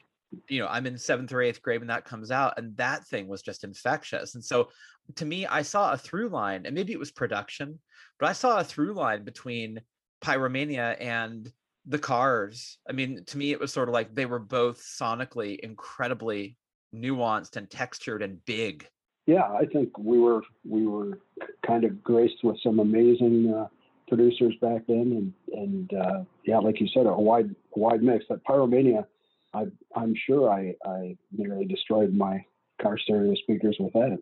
you 0.49 0.61
know, 0.61 0.69
I'm 0.69 0.87
in 0.87 0.97
seventh 0.97 1.33
or 1.33 1.43
eighth 1.43 1.63
grade 1.63 1.81
when 1.81 1.89
that 1.89 2.05
comes 2.05 2.31
out, 2.31 2.55
and 2.57 2.77
that 2.77 3.07
thing 3.07 3.29
was 3.29 3.43
just 3.43 3.65
infectious. 3.65 4.35
And 4.35 4.45
so 4.45 4.69
to 5.17 5.25
me, 5.25 5.47
I 5.47 5.63
saw 5.63 5.93
a 5.93 5.99
through 5.99 6.29
line, 6.29 6.67
and 6.67 6.75
maybe 6.75 6.93
it 6.93 6.99
was 6.99 7.11
production, 7.11 7.81
but 8.19 8.29
I 8.29 8.33
saw 8.33 8.61
a 8.61 8.65
through 8.65 8.95
line 8.95 9.25
between 9.25 9.81
Pyromania 10.23 10.97
and 11.01 11.51
the 11.87 11.99
Cars. 11.99 12.79
I 12.89 12.93
mean, 12.93 13.25
to 13.27 13.39
me, 13.39 13.53
it 13.53 13.61
was 13.61 13.73
sort 13.73 13.89
of 13.89 13.93
like 13.93 14.15
they 14.15 14.27
were 14.27 14.39
both 14.39 14.81
sonically 14.81 15.59
incredibly 15.59 16.57
nuanced 16.95 17.57
and 17.57 17.71
textured 17.71 18.23
and 18.23 18.45
big. 18.45 18.87
Yeah, 19.31 19.45
I 19.45 19.65
think 19.65 19.97
we 19.97 20.19
were 20.19 20.43
we 20.69 20.89
were 20.89 21.21
kind 21.65 21.85
of 21.85 22.03
graced 22.03 22.43
with 22.43 22.57
some 22.65 22.81
amazing 22.81 23.55
uh, 23.55 23.69
producers 24.09 24.55
back 24.61 24.83
then, 24.89 25.33
and 25.49 25.61
and 25.61 25.95
uh, 25.95 26.25
yeah, 26.45 26.59
like 26.59 26.81
you 26.81 26.89
said, 26.89 27.07
a 27.07 27.13
wide 27.13 27.55
wide 27.77 28.03
mix. 28.03 28.25
That 28.29 28.45
Pyromania, 28.45 29.07
I 29.55 29.67
I'm 29.95 30.17
sure 30.27 30.51
I 30.51 30.75
I 30.85 31.17
nearly 31.31 31.65
destroyed 31.65 32.13
my 32.13 32.45
car 32.83 32.99
stereo 32.99 33.37
speakers 33.37 33.77
with 33.79 33.93
that. 33.93 34.19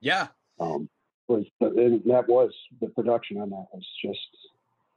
Yeah. 0.00 0.26
Um, 0.58 0.88
was 1.28 1.44
and 1.60 2.02
that 2.06 2.28
was 2.28 2.50
the 2.80 2.88
production 2.88 3.40
on 3.40 3.50
that 3.50 3.66
was 3.72 3.86
just 4.04 4.18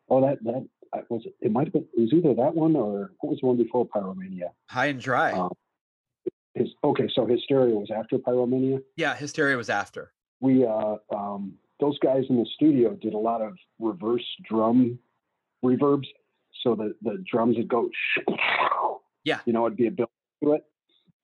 oh 0.10 0.20
that 0.22 0.44
that 0.44 0.66
was 1.10 1.22
it, 1.26 1.36
it 1.42 1.52
might 1.52 1.68
have 1.68 1.74
been 1.74 1.86
it 1.96 2.02
was 2.02 2.12
either 2.12 2.34
that 2.34 2.56
one 2.56 2.76
or 2.76 3.12
what 3.20 3.30
was 3.30 3.40
the 3.40 3.46
one 3.46 3.58
before 3.58 3.86
Pyromania. 3.86 4.50
High 4.68 4.88
and 4.88 5.00
dry. 5.00 5.34
Um, 5.34 5.52
His 6.56 6.70
okay, 6.84 7.10
so 7.14 7.26
Hysteria 7.26 7.74
was 7.76 7.90
after 7.96 8.18
Pyromania. 8.18 8.82
yeah. 8.96 9.16
Hysteria 9.16 9.58
was 9.58 9.70
after. 9.70 10.12
we 10.40 10.66
uh, 10.66 10.96
um, 11.14 11.54
those 11.80 11.98
guys 12.00 12.24
in 12.30 12.38
the 12.38 12.46
studio 12.56 12.94
did 12.96 13.14
a 13.14 13.18
lot 13.18 13.42
of 13.42 13.54
reverse 13.80 14.26
drum 14.48 15.00
reverbs, 15.66 16.08
so 16.62 16.76
the 16.76 16.94
the 17.02 17.24
drums 17.32 17.58
would 17.58 17.68
go, 17.68 17.90
Yeah. 19.26 19.40
you 19.46 19.54
know, 19.54 19.66
it'd 19.66 19.78
be 19.78 19.88
a 19.88 19.92
build 19.92 20.10
to 20.44 20.54
it. 20.54 20.64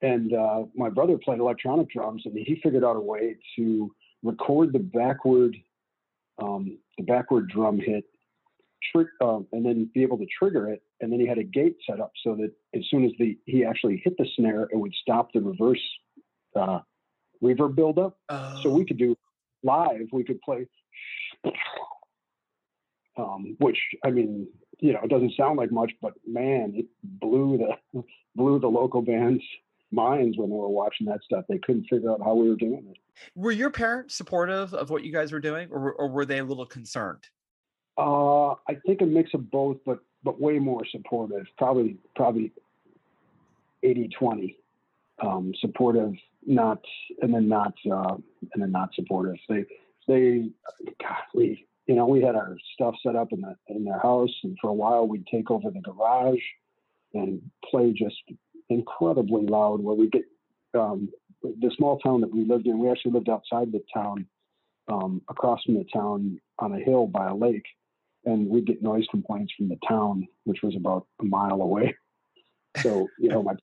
And 0.02 0.34
uh, 0.34 0.64
my 0.76 0.90
brother 0.90 1.18
played 1.18 1.40
electronic 1.40 1.90
drums, 1.90 2.22
and 2.26 2.34
he 2.38 2.60
figured 2.64 2.84
out 2.86 2.96
a 2.96 3.02
way 3.02 3.36
to 3.58 3.92
record 4.24 4.72
the 4.72 4.80
backward, 4.80 5.58
um, 6.42 6.78
the 6.98 7.04
backward 7.04 7.50
drum 7.50 7.78
hit, 7.80 8.06
trick, 8.92 9.08
um, 9.22 9.48
and 9.52 9.66
then 9.66 9.90
be 9.94 10.02
able 10.04 10.18
to 10.18 10.26
trigger 10.38 10.70
it. 10.70 10.82
And 11.02 11.12
then 11.12 11.20
he 11.20 11.28
had 11.28 11.38
a 11.38 11.44
gate 11.44 11.78
set 11.90 12.00
up 12.00 12.12
so 12.24 12.36
that 12.36 12.52
as 12.76 12.84
soon 12.90 13.06
as 13.06 13.12
the 13.20 13.38
he 13.46 13.64
actually 13.64 14.02
hit 14.04 14.16
the 14.18 14.28
snare, 14.36 14.68
it 14.72 14.78
would 14.78 14.94
stop 15.02 15.32
the 15.34 15.42
reverse 15.42 15.82
uh, 16.56 16.80
reverb 17.44 17.76
buildup 17.76 18.18
Oh, 18.30 18.60
so 18.64 18.70
we 18.70 18.86
could 18.86 18.98
do 18.98 19.16
live 19.64 20.08
we 20.12 20.24
could 20.24 20.42
play 20.42 20.68
um, 23.18 23.56
which 23.60 23.78
i 24.06 24.10
mean 24.10 24.48
you 24.80 24.94
know 24.94 25.00
it 25.04 25.10
doesn't 25.10 25.34
sound 25.36 25.58
like 25.58 25.72
much 25.72 25.92
but 26.02 26.14
man 26.26 26.74
it 26.76 26.86
blew 27.04 27.58
the 27.58 28.04
blew 28.36 28.60
the 28.60 28.68
local 28.68 29.02
bands 29.02 29.44
minds 29.92 30.38
when 30.38 30.50
they 30.50 30.56
were 30.56 30.70
watching 30.70 31.08
that 31.08 31.20
stuff 31.24 31.44
they 31.50 31.58
couldn't 31.60 31.86
figure 31.90 32.12
out 32.12 32.22
how 32.24 32.34
we 32.34 32.48
were 32.48 32.56
doing 32.56 32.86
it 32.90 32.98
were 33.36 33.52
your 33.52 33.70
parents 33.70 34.16
supportive 34.16 34.74
of 34.74 34.90
what 34.90 35.04
you 35.04 35.12
guys 35.12 35.32
were 35.32 35.40
doing, 35.40 35.70
or, 35.72 35.94
or 35.94 36.10
were 36.10 36.26
they 36.26 36.40
a 36.40 36.44
little 36.44 36.66
concerned? 36.66 37.28
Uh, 38.00 38.56
i 38.68 38.76
think 38.86 39.02
a 39.02 39.06
mix 39.06 39.34
of 39.34 39.52
both 39.52 39.78
but 39.86 40.00
but 40.24 40.40
way 40.40 40.60
more 40.60 40.84
supportive 40.92 41.46
probably 41.58 41.98
probably 42.16 42.52
80 43.84 44.10
20 44.18 44.58
um, 45.22 45.54
supportive 45.60 46.14
not 46.46 46.80
and 47.22 47.34
then 47.34 47.48
not 47.48 47.74
uh, 47.92 48.16
and 48.54 48.62
then 48.62 48.72
not 48.72 48.94
supportive. 48.94 49.36
They 49.48 49.66
they 50.08 50.50
God, 51.02 51.18
we 51.34 51.66
you 51.88 51.96
know 51.96 52.06
we 52.06 52.22
had 52.22 52.36
our 52.36 52.58
stuff 52.74 52.96
set 53.04 53.16
up 53.16 53.32
in 53.32 53.42
the 53.42 53.56
in 53.68 53.86
their 53.86 54.00
house 54.00 54.34
and 54.44 54.58
for 54.62 54.70
a 54.70 54.74
while 54.74 55.08
we'd 55.08 55.28
take 55.28 55.52
over 55.52 55.70
the 55.70 55.82
garage 55.82 56.40
and 57.14 57.42
play 57.70 57.92
just 57.92 58.22
incredibly 58.70 59.46
loud 59.46 59.82
where 59.82 59.96
we 59.96 60.10
get 60.10 60.24
um, 60.78 61.10
the 61.42 61.72
small 61.78 61.98
town 62.00 62.22
that 62.22 62.34
we 62.34 62.46
lived 62.46 62.68
in 62.68 62.80
we 62.80 62.90
actually 62.90 63.12
lived 63.12 63.30
outside 63.30 63.72
the 63.72 63.84
town 63.94 64.26
um, 64.88 65.22
across 65.30 65.64
from 65.64 65.76
the 65.76 65.86
town 65.92 66.40
on 66.60 66.74
a 66.74 66.80
hill 66.80 67.08
by 67.08 67.28
a 67.28 67.36
lake 67.36 67.66
and 68.26 68.48
we'd 68.48 68.66
get 68.66 68.82
noise 68.82 69.06
complaints 69.12 69.54
from 69.58 69.70
the 69.70 69.78
town 69.88 70.28
which 70.44 70.62
was 70.62 70.76
about 70.76 71.06
a 71.22 71.26
mile 71.26 71.62
away 71.62 71.96
so 72.78 73.08
you 73.18 73.30
know 73.30 73.42
my 73.44 73.54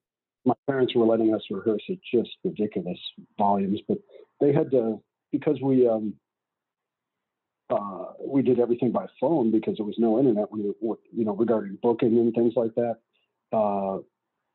my 0.47 0.55
parents 0.69 0.95
were 0.95 1.05
letting 1.05 1.35
us 1.35 1.43
rehearse 1.51 1.83
at 1.91 1.97
just 2.15 2.31
ridiculous 2.45 2.99
volumes, 3.37 3.81
but 3.89 3.99
they 4.41 4.53
had 4.53 4.71
to 4.71 5.03
because 5.33 5.61
we 5.61 5.89
um 5.89 6.15
uh 7.69 8.05
we 8.25 8.43
did 8.43 8.61
everything 8.61 8.93
by 8.93 9.07
phone 9.21 9.51
because 9.51 9.77
there 9.77 9.85
was 9.85 9.99
no 9.99 10.19
internet. 10.19 10.51
We 10.51 10.73
were, 10.81 10.99
you 11.13 11.25
know 11.25 11.35
regarding 11.35 11.79
booking 11.83 12.17
and 12.19 12.33
things 12.33 12.55
like 12.57 12.75
that. 12.77 12.99
Uh, 13.53 13.99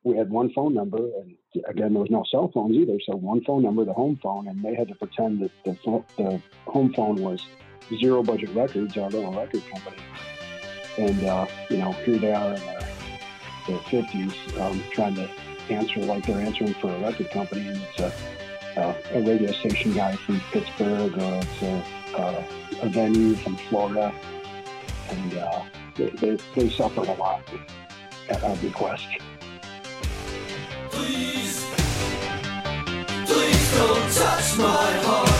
we 0.04 0.18
had 0.18 0.32
one 0.32 0.52
phone 0.54 0.74
number, 0.74 0.98
and 0.98 1.36
again 1.68 1.94
there 1.94 2.02
was 2.02 2.10
no 2.10 2.24
cell 2.32 2.50
phones 2.54 2.76
either. 2.76 2.98
So 3.06 3.16
one 3.18 3.44
phone 3.44 3.62
number, 3.62 3.84
the 3.84 3.94
home 3.94 4.18
phone, 4.24 4.48
and 4.48 4.64
they 4.64 4.74
had 4.74 4.88
to 4.88 4.96
pretend 4.96 5.42
that 5.42 5.52
the 5.66 6.04
the 6.18 6.42
home 6.66 6.94
phone 6.94 7.18
was 7.18 7.46
Zero 8.00 8.24
Budget 8.24 8.50
Records, 8.56 8.98
our 8.98 9.10
little 9.10 9.34
record 9.34 9.64
company. 9.70 9.98
And 10.98 11.24
uh, 11.24 11.48
you 11.70 11.78
know 11.78 11.92
here 11.92 12.18
they 12.18 12.34
are 12.34 12.54
in 12.54 12.60
their 12.62 12.92
the 13.68 13.74
50s 13.74 14.60
um, 14.60 14.84
trying 14.92 15.16
to 15.16 15.30
answer 15.70 16.00
like 16.02 16.26
they're 16.26 16.40
answering 16.40 16.74
for 16.76 16.90
a 16.90 17.00
record 17.00 17.30
company 17.32 17.68
and 17.68 17.82
it's 17.82 18.00
a, 18.00 18.14
a, 18.78 19.18
a 19.18 19.22
radio 19.22 19.52
station 19.52 19.94
guy 19.94 20.16
from 20.16 20.40
Pittsburgh 20.52 21.14
or 21.14 21.40
it's 21.42 21.62
a, 21.62 21.86
a, 22.18 22.46
a 22.82 22.90
venue 22.90 23.36
from 23.36 23.56
Florida 23.56 24.14
and 25.10 25.38
uh, 25.38 25.64
they, 25.96 26.10
they, 26.10 26.38
they 26.56 26.70
suffered 26.70 27.08
a 27.08 27.14
lot 27.14 27.42
at 28.30 28.44
our 28.44 28.56
request. 28.58 29.08
Please, 30.90 31.66
please 33.26 33.76
don't 33.76 34.12
touch 34.14 34.58
my 34.58 34.92
heart. 35.04 35.31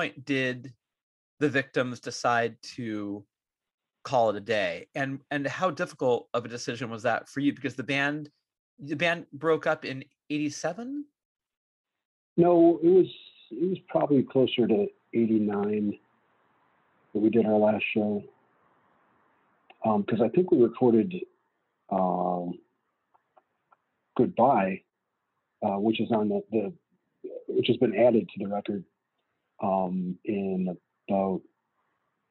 Point 0.00 0.24
did 0.24 0.72
the 1.40 1.48
victims 1.48 2.00
decide 2.00 2.56
to 2.62 3.22
call 4.02 4.30
it 4.30 4.36
a 4.36 4.40
day? 4.40 4.86
And 4.94 5.20
and 5.30 5.46
how 5.46 5.70
difficult 5.70 6.28
of 6.32 6.44
a 6.44 6.48
decision 6.48 6.88
was 6.88 7.02
that 7.02 7.28
for 7.28 7.40
you? 7.40 7.52
Because 7.52 7.74
the 7.74 7.82
band 7.82 8.30
the 8.78 8.96
band 8.96 9.26
broke 9.34 9.66
up 9.66 9.84
in 9.84 10.04
87 10.30 11.04
No, 12.38 12.80
it 12.82 12.88
was 12.88 13.06
it 13.50 13.68
was 13.68 13.78
probably 13.88 14.22
closer 14.22 14.66
to 14.66 14.86
'89 15.12 15.98
that 17.12 17.20
we 17.20 17.28
did 17.28 17.44
our 17.44 17.58
last 17.58 17.84
show. 17.92 18.22
Because 19.84 20.20
I 20.22 20.28
think 20.28 20.50
we 20.50 20.62
recorded 20.62 21.14
um, 21.90 22.58
"Goodbye," 24.16 24.82
uh, 25.62 25.78
which 25.78 26.00
is 26.00 26.10
on 26.10 26.28
the, 26.30 26.42
the 26.52 26.72
which 27.48 27.66
has 27.66 27.76
been 27.76 27.94
added 27.94 28.28
to 28.30 28.44
the 28.44 28.50
record 28.50 28.84
um, 29.62 30.18
in 30.24 30.76
about 31.08 31.40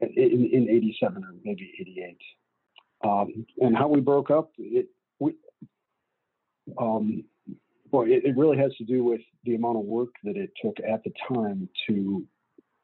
in 0.01 0.49
in 0.51 0.69
'87 0.69 1.23
or 1.23 1.33
maybe 1.43 1.71
'88. 1.79 2.17
Um, 3.01 3.45
and 3.59 3.77
how 3.77 3.87
we 3.87 4.01
broke 4.01 4.29
up, 4.29 4.51
it 4.57 4.87
we 5.19 5.35
um, 6.77 7.23
well, 7.91 8.03
it, 8.03 8.23
it 8.25 8.37
really 8.37 8.57
has 8.57 8.75
to 8.75 8.83
do 8.83 9.03
with 9.03 9.21
the 9.43 9.55
amount 9.55 9.77
of 9.77 9.83
work 9.83 10.09
that 10.23 10.37
it 10.37 10.51
took 10.61 10.77
at 10.79 11.03
the 11.03 11.11
time 11.33 11.69
to 11.87 12.25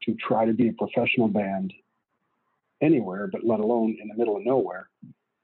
to 0.03 0.15
try 0.15 0.45
to 0.45 0.53
be 0.53 0.69
a 0.69 0.73
professional 0.73 1.27
band 1.27 1.73
anywhere, 2.81 3.27
but 3.31 3.43
let 3.43 3.59
alone 3.59 3.97
in 4.01 4.07
the 4.07 4.15
middle 4.15 4.37
of 4.37 4.45
nowhere, 4.45 4.89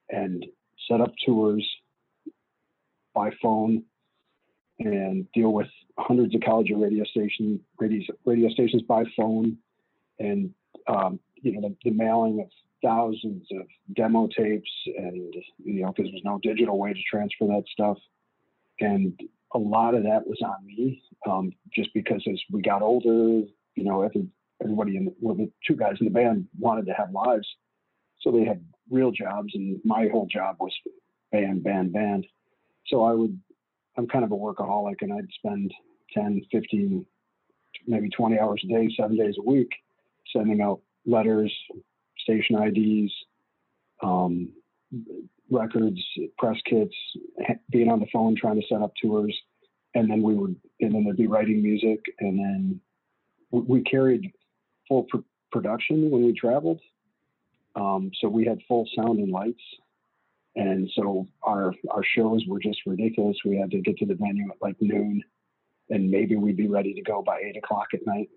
and 0.10 0.46
set 0.90 1.02
up 1.02 1.14
tours 1.26 1.68
by 3.14 3.32
phone 3.42 3.84
and 4.86 5.32
deal 5.34 5.54
with 5.54 5.68
hundreds 5.98 6.36
of 6.36 6.42
college 6.42 6.72
radio 6.76 7.04
radio, 7.80 8.02
radio 8.26 8.50
stations 8.50 8.82
by 8.84 9.04
phone, 9.18 9.58
and 10.20 10.52
um, 10.88 11.20
you 11.36 11.54
know 11.54 11.62
the, 11.62 11.76
the 11.84 11.92
mailing 11.92 12.40
of 12.42 12.48
thousands 12.84 13.46
of 13.52 13.68
demo 13.96 14.28
tapes, 14.28 14.72
and 14.98 15.34
you 15.64 15.84
know 15.84 15.92
because 15.92 16.12
there's 16.12 16.24
no 16.24 16.40
digital 16.42 16.78
way 16.78 16.94
to 16.94 17.02
transfer 17.10 17.48
that 17.48 17.64
stuff, 17.72 17.98
and 18.80 19.20
a 19.54 19.58
lot 19.58 19.96
of 19.96 20.04
that 20.04 20.26
was 20.26 20.40
on 20.44 20.66
me, 20.66 21.02
um, 21.30 21.52
just 21.74 21.94
because 21.94 22.24
as 22.30 22.40
we 22.52 22.62
got 22.62 22.82
older, 22.82 23.46
you 23.76 23.84
know, 23.84 24.02
every, 24.02 24.26
everybody 24.64 24.96
in 24.96 25.06
the, 25.06 25.14
well, 25.20 25.36
the 25.36 25.52
two 25.68 25.76
guys 25.76 25.98
in 26.00 26.06
the 26.06 26.12
band 26.12 26.48
wanted 26.58 26.86
to 26.86 26.94
have 26.94 27.12
lives, 27.12 27.48
so 28.22 28.32
they 28.32 28.46
had 28.46 28.64
real 28.90 29.12
jobs, 29.12 29.54
and 29.56 29.80
my 29.84 30.08
whole 30.12 30.28
job 30.28 30.58
was 30.60 30.74
band, 31.32 31.64
band, 31.64 31.94
band. 31.94 32.28
So 32.88 33.04
I 33.04 33.14
would, 33.14 33.40
I'm 33.98 34.08
kind 34.08 34.24
of 34.24 34.32
a 34.32 34.36
workaholic, 34.36 35.02
and 35.02 35.14
I'd 35.14 35.28
spend 35.34 35.74
10, 36.14 36.42
15, 36.52 37.06
maybe 37.88 38.10
20 38.10 38.40
hours 38.40 38.62
a 38.64 38.68
day, 38.68 38.90
seven 38.98 39.18
days 39.18 39.36
a 39.38 39.42
week, 39.42 39.70
sending 40.36 40.62
out 40.62 40.82
letters, 41.06 41.54
station 42.20 42.56
IDs, 42.56 43.12
um, 44.02 44.50
records, 45.50 46.02
press 46.38 46.58
kits, 46.66 46.96
being 47.70 47.90
on 47.90 48.00
the 48.00 48.08
phone 48.12 48.36
trying 48.36 48.60
to 48.60 48.68
set 48.68 48.82
up 48.82 48.94
tours, 49.02 49.38
and 49.94 50.10
then 50.10 50.22
we 50.22 50.34
would, 50.34 50.56
and 50.80 50.94
then 50.94 51.04
there'd 51.04 51.18
be 51.18 51.28
writing 51.28 51.62
music, 51.62 52.00
and 52.20 52.40
then 52.40 52.80
we, 53.52 53.62
we 53.62 53.82
carried 53.84 54.32
full 54.88 55.04
pr- 55.04 55.18
production 55.52 56.10
when 56.10 56.26
we 56.26 56.34
traveled. 56.34 56.80
Um, 57.76 58.12
so 58.20 58.28
we 58.28 58.46
had 58.46 58.60
full 58.68 58.88
sound 58.96 59.20
and 59.20 59.32
lights, 59.32 59.62
and 60.56 60.90
so 60.96 61.28
our 61.44 61.74
our 61.90 62.04
shows 62.04 62.44
were 62.48 62.60
just 62.60 62.80
ridiculous. 62.86 63.38
We 63.46 63.58
had 63.58 63.72
to 63.72 63.82
get 63.82 63.98
to 63.98 64.06
the 64.06 64.16
venue 64.16 64.50
at 64.50 64.62
like 64.62 64.76
noon, 64.82 65.24
and 65.90 66.10
maybe 66.10 66.36
we'd 66.36 66.58
be 66.58 66.68
ready 66.68 66.94
to 66.94 67.02
go 67.02 67.22
by 67.22 67.40
eight 67.40 67.58
o'clock 67.58 67.88
at 67.94 68.06
night. 68.06 68.30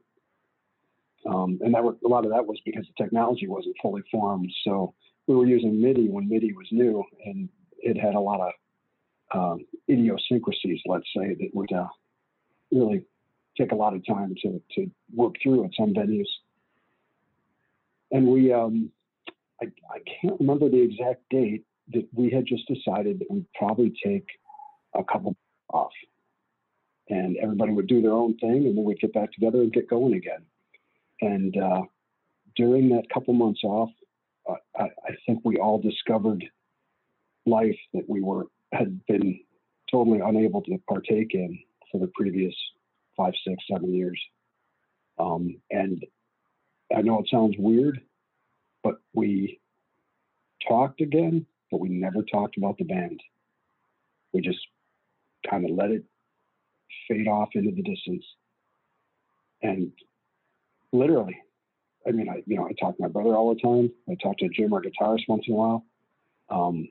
Um, 1.27 1.59
and 1.63 1.73
that 1.75 1.83
was, 1.83 1.97
a 2.05 2.09
lot 2.09 2.27
of 2.27 2.33
that 2.33 2.47
was 2.47 2.61
because 2.67 2.87
the 2.87 3.03
technology 3.03 3.49
wasn't 3.49 3.77
fully 3.81 4.03
formed. 4.13 4.53
So 4.63 4.95
we 5.27 5.35
were 5.35 5.47
using 5.47 5.81
MIDI 5.81 6.09
when 6.09 6.29
MIDI 6.29 6.53
was 6.53 6.67
new, 6.71 7.03
and 7.25 7.49
it 7.79 7.97
had 7.97 8.15
a 8.15 8.21
lot 8.21 8.41
of 8.41 8.53
um, 9.35 9.67
idiosyncrasies, 9.89 10.81
let's 10.87 11.09
say, 11.17 11.35
that 11.35 11.51
would 11.55 11.73
uh, 11.73 11.89
really 12.71 13.05
take 13.57 13.73
a 13.73 13.75
lot 13.75 13.95
of 13.95 14.07
time 14.07 14.35
to, 14.43 14.61
to 14.75 14.91
work 15.15 15.35
through 15.43 15.65
at 15.65 15.71
some 15.79 15.95
venues. 15.95 16.29
And 18.13 18.27
we, 18.27 18.53
um, 18.53 18.91
I, 19.63 19.67
I 19.91 19.99
can't 20.21 20.39
remember 20.39 20.69
the 20.69 20.83
exact 20.83 21.23
date 21.31 21.65
that 21.93 22.07
we 22.13 22.31
had 22.31 22.47
just 22.47 22.67
decided 22.67 23.19
that 23.19 23.31
we'd 23.31 23.47
probably 23.55 23.93
take 24.05 24.27
a 24.95 25.05
couple 25.05 25.37
off. 25.73 25.93
And 27.09 27.37
everybody 27.37 27.73
would 27.73 27.87
do 27.87 28.01
their 28.01 28.13
own 28.13 28.37
thing, 28.39 28.67
and 28.67 28.77
then 28.77 28.85
we'd 28.85 29.01
get 29.01 29.13
back 29.13 29.33
together 29.33 29.61
and 29.61 29.73
get 29.73 29.91
going 29.91 30.15
again. 30.15 30.45
And 31.21 31.57
uh, 31.57 31.83
during 32.57 32.89
that 32.91 33.11
couple 33.13 33.35
months 33.35 33.61
off, 33.63 33.91
uh, 34.49 34.55
I, 34.77 34.85
I 34.85 35.17
think 35.27 35.41
we 35.45 35.59
all 35.59 35.79
discovered 35.79 36.45
life 37.47 37.79
that 37.93 38.09
we 38.09 38.23
were 38.23 38.47
had 38.73 39.05
been 39.07 39.39
totally 39.91 40.21
unable 40.21 40.63
to 40.63 40.79
partake 40.89 41.35
in 41.35 41.59
for 41.93 42.01
the 42.01 42.11
previous 42.15 42.55
five, 43.17 43.35
six, 43.47 43.63
seven 43.71 43.95
years. 43.95 44.21
Um, 45.19 45.61
and 45.71 46.05
I 46.95 47.03
know 47.03 47.21
it 47.21 47.29
sounds 47.31 47.55
weird, 47.59 48.01
but 48.83 48.97
we 49.13 49.61
talked 50.67 51.01
again, 51.01 51.47
but 51.75 51.81
we 51.81 51.89
never 51.89 52.23
talked 52.23 52.57
about 52.57 52.79
the 52.79 52.85
band. 52.85 53.21
We 54.33 54.41
just 54.43 54.61
kind 55.51 55.69
of 55.69 55.77
let 55.77 55.91
it 55.91 56.05
fade 57.09 57.27
off 57.27 57.49
into 57.55 57.73
the 57.73 57.83
distance. 57.83 58.25
And 59.61 59.91
literally, 60.93 61.37
I 62.07 62.13
mean, 62.13 62.29
I 62.29 62.45
you 62.47 62.57
know 62.57 62.67
I 62.67 62.73
talk 62.81 62.97
to 62.97 63.03
my 63.03 63.09
brother 63.09 63.35
all 63.35 63.53
the 63.53 63.61
time. 63.61 63.91
I 64.09 64.15
talk 64.23 64.39
to 64.39 64.49
Jim, 64.51 64.73
our 64.73 64.83
guitarist, 64.83 65.23
once 65.27 65.47
in 65.49 65.55
a 65.55 65.57
while. 65.57 65.85
Um, 66.49 66.87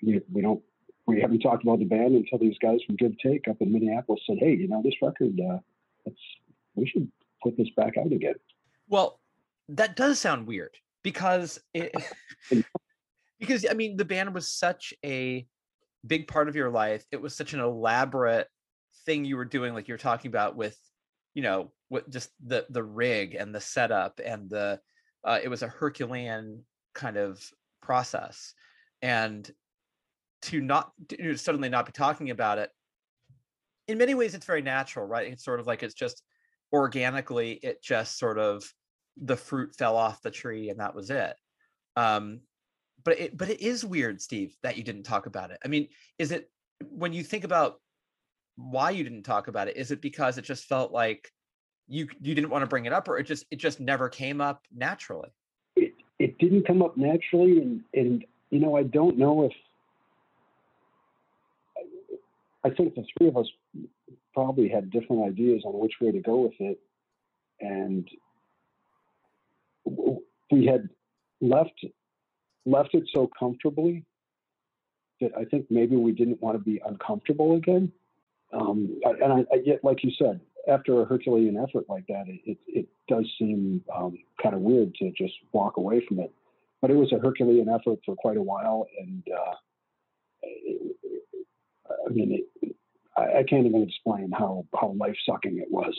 we 0.00 0.20
we 0.32 0.42
don't 0.42 0.62
we 1.08 1.20
haven't 1.20 1.40
talked 1.40 1.64
about 1.64 1.80
the 1.80 1.86
band 1.86 2.14
until 2.14 2.38
these 2.38 2.58
guys 2.62 2.78
from 2.86 2.94
Give 2.94 3.18
Take 3.18 3.48
up 3.48 3.56
in 3.58 3.72
Minneapolis 3.72 4.20
said, 4.28 4.36
"Hey, 4.38 4.54
you 4.54 4.68
know 4.68 4.80
this 4.80 4.94
record, 5.02 5.40
uh, 5.40 5.58
let's 6.04 6.20
we 6.76 6.86
should 6.86 7.10
put 7.42 7.56
this 7.56 7.70
back 7.76 7.96
out 7.98 8.12
again." 8.12 8.36
well 8.88 9.18
that 9.68 9.96
does 9.96 10.20
sound 10.20 10.46
weird 10.46 10.76
because 11.02 11.58
it 11.74 11.92
because 13.38 13.66
i 13.70 13.74
mean 13.74 13.96
the 13.96 14.04
band 14.04 14.34
was 14.34 14.50
such 14.50 14.94
a 15.04 15.46
big 16.06 16.28
part 16.28 16.48
of 16.48 16.56
your 16.56 16.70
life 16.70 17.04
it 17.10 17.20
was 17.20 17.34
such 17.34 17.52
an 17.52 17.60
elaborate 17.60 18.48
thing 19.04 19.24
you 19.24 19.36
were 19.36 19.44
doing 19.44 19.74
like 19.74 19.88
you're 19.88 19.98
talking 19.98 20.28
about 20.28 20.56
with 20.56 20.78
you 21.34 21.42
know 21.42 21.72
what 21.88 22.08
just 22.10 22.30
the 22.46 22.66
the 22.70 22.82
rig 22.82 23.34
and 23.34 23.54
the 23.54 23.60
setup 23.60 24.20
and 24.24 24.50
the 24.50 24.80
uh, 25.24 25.40
it 25.42 25.48
was 25.48 25.62
a 25.62 25.68
herculean 25.68 26.64
kind 26.94 27.16
of 27.16 27.44
process. 27.86 28.54
And 29.00 29.48
to 30.42 30.60
not 30.60 30.90
to 31.08 31.36
suddenly 31.36 31.68
not 31.68 31.86
be 31.86 31.92
talking 31.92 32.30
about 32.30 32.58
it 32.58 32.70
in 33.88 33.96
many 33.98 34.14
ways 34.14 34.34
it's 34.34 34.44
very 34.44 34.62
natural 34.62 35.06
right? 35.06 35.32
It's 35.32 35.44
sort 35.44 35.60
of 35.60 35.66
like 35.66 35.82
it's 35.82 35.94
just 35.94 36.22
organically 36.72 37.52
it 37.62 37.82
just 37.82 38.18
sort 38.18 38.38
of 38.38 38.64
the 39.16 39.36
fruit 39.36 39.74
fell 39.76 39.96
off 39.96 40.20
the 40.20 40.30
tree 40.30 40.68
and 40.68 40.80
that 40.80 40.94
was 40.94 41.10
it. 41.10 41.34
Um 41.96 42.40
but 43.06 43.18
it 43.18 43.38
but 43.38 43.48
it 43.48 43.62
is 43.62 43.86
weird 43.86 44.20
steve 44.20 44.54
that 44.62 44.76
you 44.76 44.82
didn't 44.82 45.04
talk 45.04 45.24
about 45.24 45.50
it. 45.50 45.58
I 45.64 45.68
mean 45.68 45.88
is 46.18 46.30
it 46.30 46.50
when 46.90 47.14
you 47.14 47.22
think 47.22 47.44
about 47.44 47.80
why 48.56 48.90
you 48.90 49.02
didn't 49.02 49.22
talk 49.22 49.48
about 49.48 49.68
it 49.68 49.78
is 49.78 49.90
it 49.90 50.02
because 50.02 50.36
it 50.36 50.42
just 50.42 50.66
felt 50.66 50.92
like 50.92 51.32
you 51.88 52.08
you 52.20 52.34
didn't 52.34 52.50
want 52.50 52.62
to 52.62 52.66
bring 52.66 52.86
it 52.86 52.92
up 52.92 53.08
or 53.08 53.18
it 53.18 53.24
just 53.24 53.46
it 53.50 53.56
just 53.56 53.80
never 53.80 54.08
came 54.08 54.40
up 54.40 54.64
naturally? 54.74 55.28
It 55.76 55.94
it 56.18 56.38
didn't 56.38 56.66
come 56.66 56.82
up 56.82 56.96
naturally, 56.96 57.58
and 57.62 57.82
and 57.94 58.24
you 58.50 58.58
know 58.58 58.76
I 58.76 58.82
don't 58.82 59.18
know 59.18 59.44
if 59.44 59.52
I 62.64 62.70
think 62.70 62.94
the 62.94 63.04
three 63.16 63.28
of 63.28 63.36
us 63.36 63.46
probably 64.34 64.68
had 64.68 64.90
different 64.90 65.24
ideas 65.24 65.62
on 65.64 65.78
which 65.78 65.94
way 66.00 66.10
to 66.10 66.20
go 66.20 66.40
with 66.40 66.54
it, 66.58 66.78
and 67.60 68.08
we 70.50 70.66
had 70.66 70.88
left 71.40 71.84
left 72.66 72.94
it 72.94 73.04
so 73.14 73.30
comfortably 73.38 74.04
that 75.20 75.30
I 75.38 75.44
think 75.44 75.66
maybe 75.70 75.96
we 75.96 76.12
didn't 76.12 76.42
want 76.42 76.58
to 76.58 76.62
be 76.62 76.80
uncomfortable 76.84 77.56
again. 77.56 77.90
Um, 78.52 79.00
and 79.04 79.32
I, 79.32 79.38
I 79.52 79.60
yet, 79.64 79.82
like 79.82 80.04
you 80.04 80.10
said, 80.18 80.40
after 80.68 81.00
a 81.00 81.04
Herculean 81.04 81.56
effort 81.56 81.84
like 81.88 82.06
that, 82.08 82.24
it 82.28 82.40
it, 82.44 82.58
it 82.66 82.86
does 83.08 83.24
seem 83.38 83.82
um, 83.94 84.18
kind 84.42 84.54
of 84.54 84.60
weird 84.60 84.94
to 84.96 85.10
just 85.12 85.34
walk 85.52 85.76
away 85.76 86.04
from 86.06 86.20
it. 86.20 86.32
But 86.82 86.90
it 86.90 86.96
was 86.96 87.12
a 87.12 87.18
Herculean 87.18 87.68
effort 87.68 88.00
for 88.04 88.14
quite 88.14 88.36
a 88.36 88.42
while, 88.42 88.86
and 89.00 89.22
uh, 89.32 89.54
it, 90.42 90.96
I 92.06 92.12
mean, 92.12 92.44
it, 92.62 92.76
I, 93.16 93.38
I 93.38 93.42
can't 93.42 93.66
even 93.66 93.82
explain 93.82 94.30
how 94.32 94.66
how 94.78 94.94
life 94.98 95.16
sucking 95.28 95.58
it 95.58 95.70
was 95.70 95.94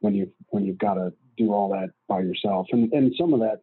when 0.00 0.14
you 0.14 0.30
when 0.48 0.64
you've 0.64 0.78
got 0.78 0.94
to 0.94 1.12
do 1.36 1.52
all 1.52 1.70
that 1.70 1.90
by 2.08 2.20
yourself, 2.20 2.66
and 2.72 2.92
and 2.92 3.14
some 3.16 3.32
of 3.32 3.40
that 3.40 3.62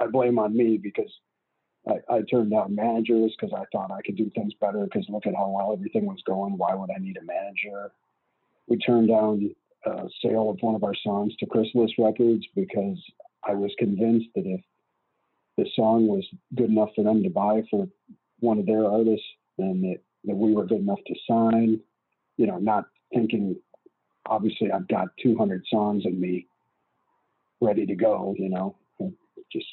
I 0.00 0.06
blame 0.06 0.38
on 0.38 0.56
me 0.56 0.78
because 0.78 1.10
I, 1.86 2.14
I 2.14 2.22
turned 2.30 2.50
down 2.50 2.74
managers 2.74 3.34
because 3.38 3.54
I 3.56 3.64
thought 3.72 3.90
I 3.90 4.02
could 4.02 4.16
do 4.16 4.30
things 4.34 4.52
better 4.60 4.84
because 4.84 5.06
look 5.08 5.26
at 5.26 5.34
how 5.34 5.50
well 5.50 5.72
everything 5.72 6.06
was 6.06 6.22
going. 6.26 6.56
Why 6.56 6.74
would 6.74 6.90
I 6.90 6.98
need 7.00 7.16
a 7.16 7.24
manager? 7.24 7.92
We 8.68 8.76
turned 8.78 9.08
down 9.08 9.54
uh, 9.86 10.04
sale 10.22 10.50
of 10.50 10.58
one 10.60 10.74
of 10.74 10.84
our 10.84 10.94
songs 11.02 11.34
to 11.36 11.46
Chrysalis 11.46 11.92
Records 11.98 12.44
because 12.54 12.98
I 13.46 13.54
was 13.54 13.72
convinced 13.78 14.28
that 14.34 14.46
if 14.46 14.60
the 15.56 15.66
song 15.74 16.06
was 16.06 16.24
good 16.56 16.70
enough 16.70 16.90
for 16.94 17.04
them 17.04 17.22
to 17.22 17.30
buy 17.30 17.62
for 17.70 17.88
one 18.40 18.58
of 18.58 18.66
their 18.66 18.86
artists, 18.86 19.26
then 19.56 19.80
that, 19.82 19.98
that 20.24 20.36
we 20.36 20.52
were 20.52 20.66
good 20.66 20.80
enough 20.80 21.00
to 21.06 21.14
sign. 21.28 21.80
You 22.36 22.46
know, 22.46 22.58
not 22.58 22.84
thinking, 23.12 23.56
obviously, 24.26 24.70
I've 24.70 24.88
got 24.88 25.08
200 25.22 25.64
songs 25.68 26.04
in 26.04 26.20
me 26.20 26.46
ready 27.60 27.86
to 27.86 27.94
go, 27.94 28.34
you 28.38 28.48
know, 28.48 28.76
just 29.50 29.66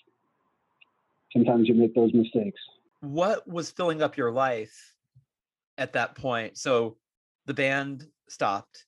sometimes 1.35 1.67
you 1.67 1.73
make 1.73 1.93
those 1.93 2.13
mistakes. 2.13 2.59
What 3.01 3.47
was 3.47 3.69
filling 3.69 4.01
up 4.01 4.17
your 4.17 4.31
life 4.31 4.95
at 5.77 5.93
that 5.93 6.15
point? 6.15 6.57
So 6.57 6.97
the 7.45 7.53
band 7.53 8.07
stopped 8.29 8.85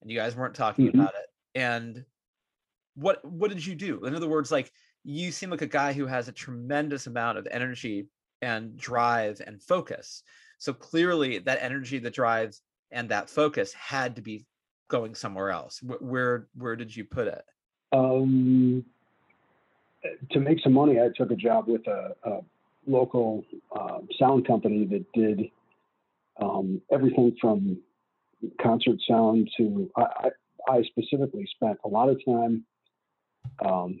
and 0.00 0.10
you 0.10 0.16
guys 0.18 0.34
weren't 0.34 0.54
talking 0.54 0.86
Mhm. 0.86 0.94
about 0.94 1.14
it. 1.14 1.26
And 1.54 2.04
what 2.94 3.24
what 3.24 3.50
did 3.50 3.64
you 3.64 3.74
do? 3.74 4.04
In 4.06 4.14
other 4.14 4.28
words, 4.28 4.50
like 4.50 4.72
you 5.04 5.30
seem 5.30 5.50
like 5.50 5.62
a 5.62 5.66
guy 5.66 5.92
who 5.92 6.06
has 6.06 6.28
a 6.28 6.32
tremendous 6.32 7.06
amount 7.06 7.38
of 7.38 7.46
energy 7.50 8.08
and 8.42 8.76
drive 8.76 9.40
and 9.46 9.62
focus. 9.62 10.22
So 10.58 10.72
clearly 10.72 11.38
that 11.38 11.62
energy, 11.62 11.98
the 11.98 12.10
drive 12.10 12.58
and 12.90 13.08
that 13.10 13.30
focus 13.30 13.72
had 13.72 14.16
to 14.16 14.22
be 14.22 14.46
going 14.88 15.14
somewhere 15.14 15.50
else. 15.50 15.78
Wh- 15.78 16.02
Where 16.02 16.48
where 16.54 16.76
did 16.76 16.94
you 16.94 17.04
put 17.04 17.28
it? 17.28 17.44
Um, 17.92 18.84
to 20.30 20.40
make 20.40 20.58
some 20.62 20.72
money, 20.72 20.98
I 20.98 21.08
took 21.14 21.30
a 21.30 21.36
job 21.36 21.64
with 21.68 21.86
a, 21.86 22.14
a 22.24 22.40
local 22.86 23.44
um, 23.78 24.08
sound 24.18 24.46
company 24.46 24.86
that 24.86 25.04
did 25.12 25.50
um, 26.40 26.80
everything 26.92 27.36
from 27.40 27.80
concert 28.60 28.98
sound 29.08 29.50
to. 29.56 29.90
I, 29.96 30.30
I, 30.68 30.82
specifically 30.82 31.46
spent 31.54 31.78
a 31.84 31.88
lot 31.88 32.08
of 32.08 32.20
time 32.24 32.64
um, 33.64 34.00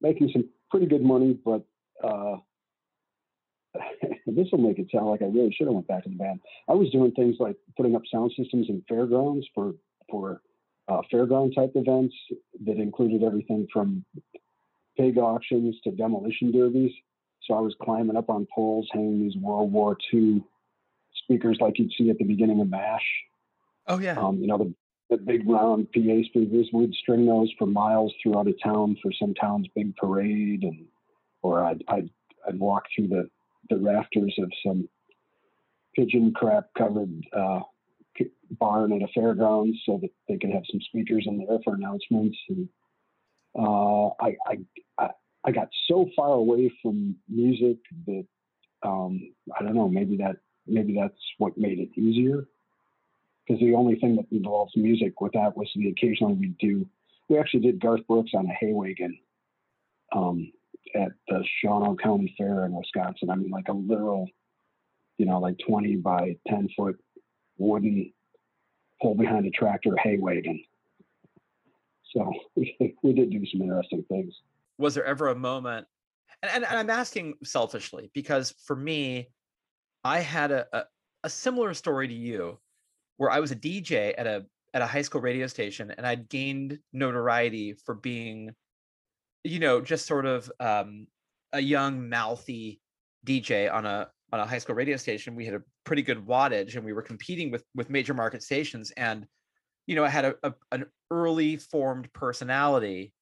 making 0.00 0.30
some 0.32 0.48
pretty 0.70 0.86
good 0.86 1.02
money, 1.02 1.38
but 1.44 1.64
uh, 2.02 2.36
this 4.26 4.48
will 4.52 4.58
make 4.58 4.78
it 4.78 4.88
sound 4.92 5.06
like 5.06 5.22
I 5.22 5.26
really 5.26 5.52
should 5.56 5.66
have 5.66 5.74
went 5.74 5.88
back 5.88 6.04
to 6.04 6.08
the 6.08 6.16
band. 6.16 6.40
I 6.68 6.74
was 6.74 6.90
doing 6.90 7.12
things 7.12 7.36
like 7.38 7.56
putting 7.76 7.96
up 7.96 8.02
sound 8.12 8.32
systems 8.36 8.66
in 8.68 8.82
fairgrounds 8.88 9.46
for 9.54 9.74
for 10.10 10.40
uh, 10.88 11.00
fairground 11.12 11.54
type 11.54 11.72
events 11.74 12.14
that 12.66 12.76
included 12.76 13.22
everything 13.22 13.66
from 13.72 14.04
pig 15.00 15.18
auctions 15.18 15.76
to 15.84 15.90
demolition 15.90 16.52
derbies. 16.52 16.92
So 17.46 17.54
I 17.54 17.60
was 17.60 17.74
climbing 17.82 18.16
up 18.16 18.28
on 18.28 18.46
poles, 18.54 18.88
hanging 18.92 19.22
these 19.22 19.36
World 19.36 19.72
War 19.72 19.96
II 20.12 20.42
speakers 21.24 21.58
like 21.60 21.78
you'd 21.78 21.92
see 21.96 22.10
at 22.10 22.18
the 22.18 22.24
beginning 22.24 22.60
of 22.60 22.68
MASH. 22.68 23.06
Oh 23.86 23.98
yeah. 23.98 24.20
Um, 24.20 24.38
you 24.38 24.46
know, 24.46 24.58
the, 24.58 24.74
the 25.08 25.16
big 25.16 25.48
round 25.48 25.90
PA 25.92 26.22
speakers. 26.26 26.68
We'd 26.72 26.94
string 26.94 27.26
those 27.26 27.50
for 27.58 27.66
miles 27.66 28.12
throughout 28.22 28.46
a 28.46 28.52
town 28.62 28.96
for 29.02 29.10
some 29.18 29.34
town's 29.34 29.66
big 29.74 29.96
parade, 29.96 30.62
and 30.62 30.84
or 31.42 31.64
I'd 31.64 31.82
I'd, 31.88 32.10
I'd 32.46 32.58
walk 32.58 32.84
through 32.94 33.08
the 33.08 33.28
the 33.70 33.78
rafters 33.78 34.34
of 34.38 34.50
some 34.64 34.88
pigeon 35.96 36.32
crap 36.34 36.66
covered 36.76 37.12
uh, 37.36 37.60
barn 38.58 38.92
at 38.92 39.02
a 39.02 39.08
fairgrounds 39.14 39.78
so 39.86 39.98
that 40.02 40.10
they 40.28 40.36
could 40.38 40.50
have 40.50 40.62
some 40.70 40.80
speakers 40.80 41.24
in 41.26 41.38
there 41.38 41.58
for 41.64 41.74
announcements. 41.74 42.36
And 42.48 42.68
uh, 43.58 44.08
I, 44.20 44.36
I 44.98 45.08
I 45.44 45.52
got 45.52 45.68
so 45.88 46.08
far 46.14 46.32
away 46.32 46.72
from 46.82 47.16
music 47.28 47.78
that 48.06 48.26
um, 48.82 49.32
I 49.58 49.62
don't 49.62 49.74
know. 49.74 49.88
Maybe 49.88 50.16
that 50.18 50.36
maybe 50.66 50.94
that's 50.98 51.20
what 51.38 51.56
made 51.56 51.78
it 51.78 51.98
easier 51.98 52.46
because 53.46 53.60
the 53.60 53.74
only 53.74 53.96
thing 53.96 54.16
that 54.16 54.26
involves 54.30 54.72
music 54.76 55.20
with 55.20 55.32
that 55.32 55.56
was 55.56 55.68
the 55.74 55.88
occasionally 55.88 56.34
we 56.34 56.54
do. 56.60 56.86
We 57.28 57.38
actually 57.38 57.60
did 57.60 57.80
Garth 57.80 58.06
Brooks 58.06 58.32
on 58.34 58.46
a 58.46 58.52
hay 58.52 58.72
wagon 58.72 59.18
um, 60.14 60.52
at 60.94 61.12
the 61.28 61.44
Shawano 61.64 61.98
County 61.98 62.34
Fair 62.36 62.64
in 62.66 62.72
Wisconsin. 62.72 63.30
I 63.30 63.36
mean, 63.36 63.50
like 63.50 63.68
a 63.68 63.72
literal, 63.72 64.28
you 65.16 65.26
know, 65.26 65.38
like 65.38 65.56
20 65.66 65.96
by 65.96 66.36
10 66.48 66.68
foot 66.76 66.98
wooden 67.56 68.12
pull 69.00 69.14
behind 69.14 69.46
a 69.46 69.50
tractor 69.50 69.96
hay 70.02 70.18
wagon. 70.18 70.62
So 72.14 72.32
we, 72.56 73.12
did 73.12 73.30
do 73.30 73.44
some 73.46 73.62
interesting 73.62 74.04
things. 74.08 74.34
was 74.78 74.94
there 74.94 75.04
ever 75.04 75.28
a 75.28 75.34
moment 75.34 75.86
and, 76.42 76.50
and, 76.52 76.64
and 76.64 76.78
i'm 76.78 76.90
asking 76.90 77.34
selfishly 77.44 78.10
because 78.14 78.54
for 78.66 78.76
me 78.76 79.28
i 80.04 80.20
had 80.20 80.50
a, 80.50 80.66
a, 80.72 80.82
a 81.24 81.30
similar 81.30 81.74
story 81.74 82.08
to 82.08 82.14
you 82.14 82.58
where 83.16 83.30
i 83.30 83.40
was 83.40 83.50
a 83.50 83.56
dj 83.56 84.14
at 84.16 84.26
a 84.26 84.44
at 84.72 84.82
a 84.82 84.86
high 84.86 85.02
school 85.02 85.20
radio 85.20 85.46
station 85.46 85.92
and 85.96 86.06
i'd 86.06 86.28
gained 86.28 86.78
notoriety 86.92 87.74
for 87.84 87.94
being 87.94 88.50
you 89.44 89.58
know 89.58 89.80
just 89.80 90.06
sort 90.06 90.26
of 90.26 90.50
um, 90.60 91.06
a 91.52 91.60
young 91.60 92.08
mouthy 92.08 92.80
dj 93.26 93.72
on 93.72 93.86
a 93.86 94.08
on 94.32 94.40
a 94.40 94.46
high 94.46 94.58
school 94.58 94.76
radio 94.76 94.96
station 94.96 95.34
we 95.34 95.44
had 95.44 95.54
a 95.54 95.62
pretty 95.84 96.02
good 96.02 96.24
wattage 96.26 96.76
and 96.76 96.84
we 96.84 96.92
were 96.92 97.02
competing 97.02 97.50
with 97.50 97.64
with 97.74 97.90
major 97.90 98.14
market 98.14 98.42
stations 98.42 98.92
and 98.92 99.26
you 99.90 99.96
know 99.96 100.04
i 100.04 100.10
had 100.10 100.24
a, 100.24 100.36
a 100.44 100.54
an 100.72 100.86
early 101.10 101.58
formed 101.58 102.12
personality 102.14 103.12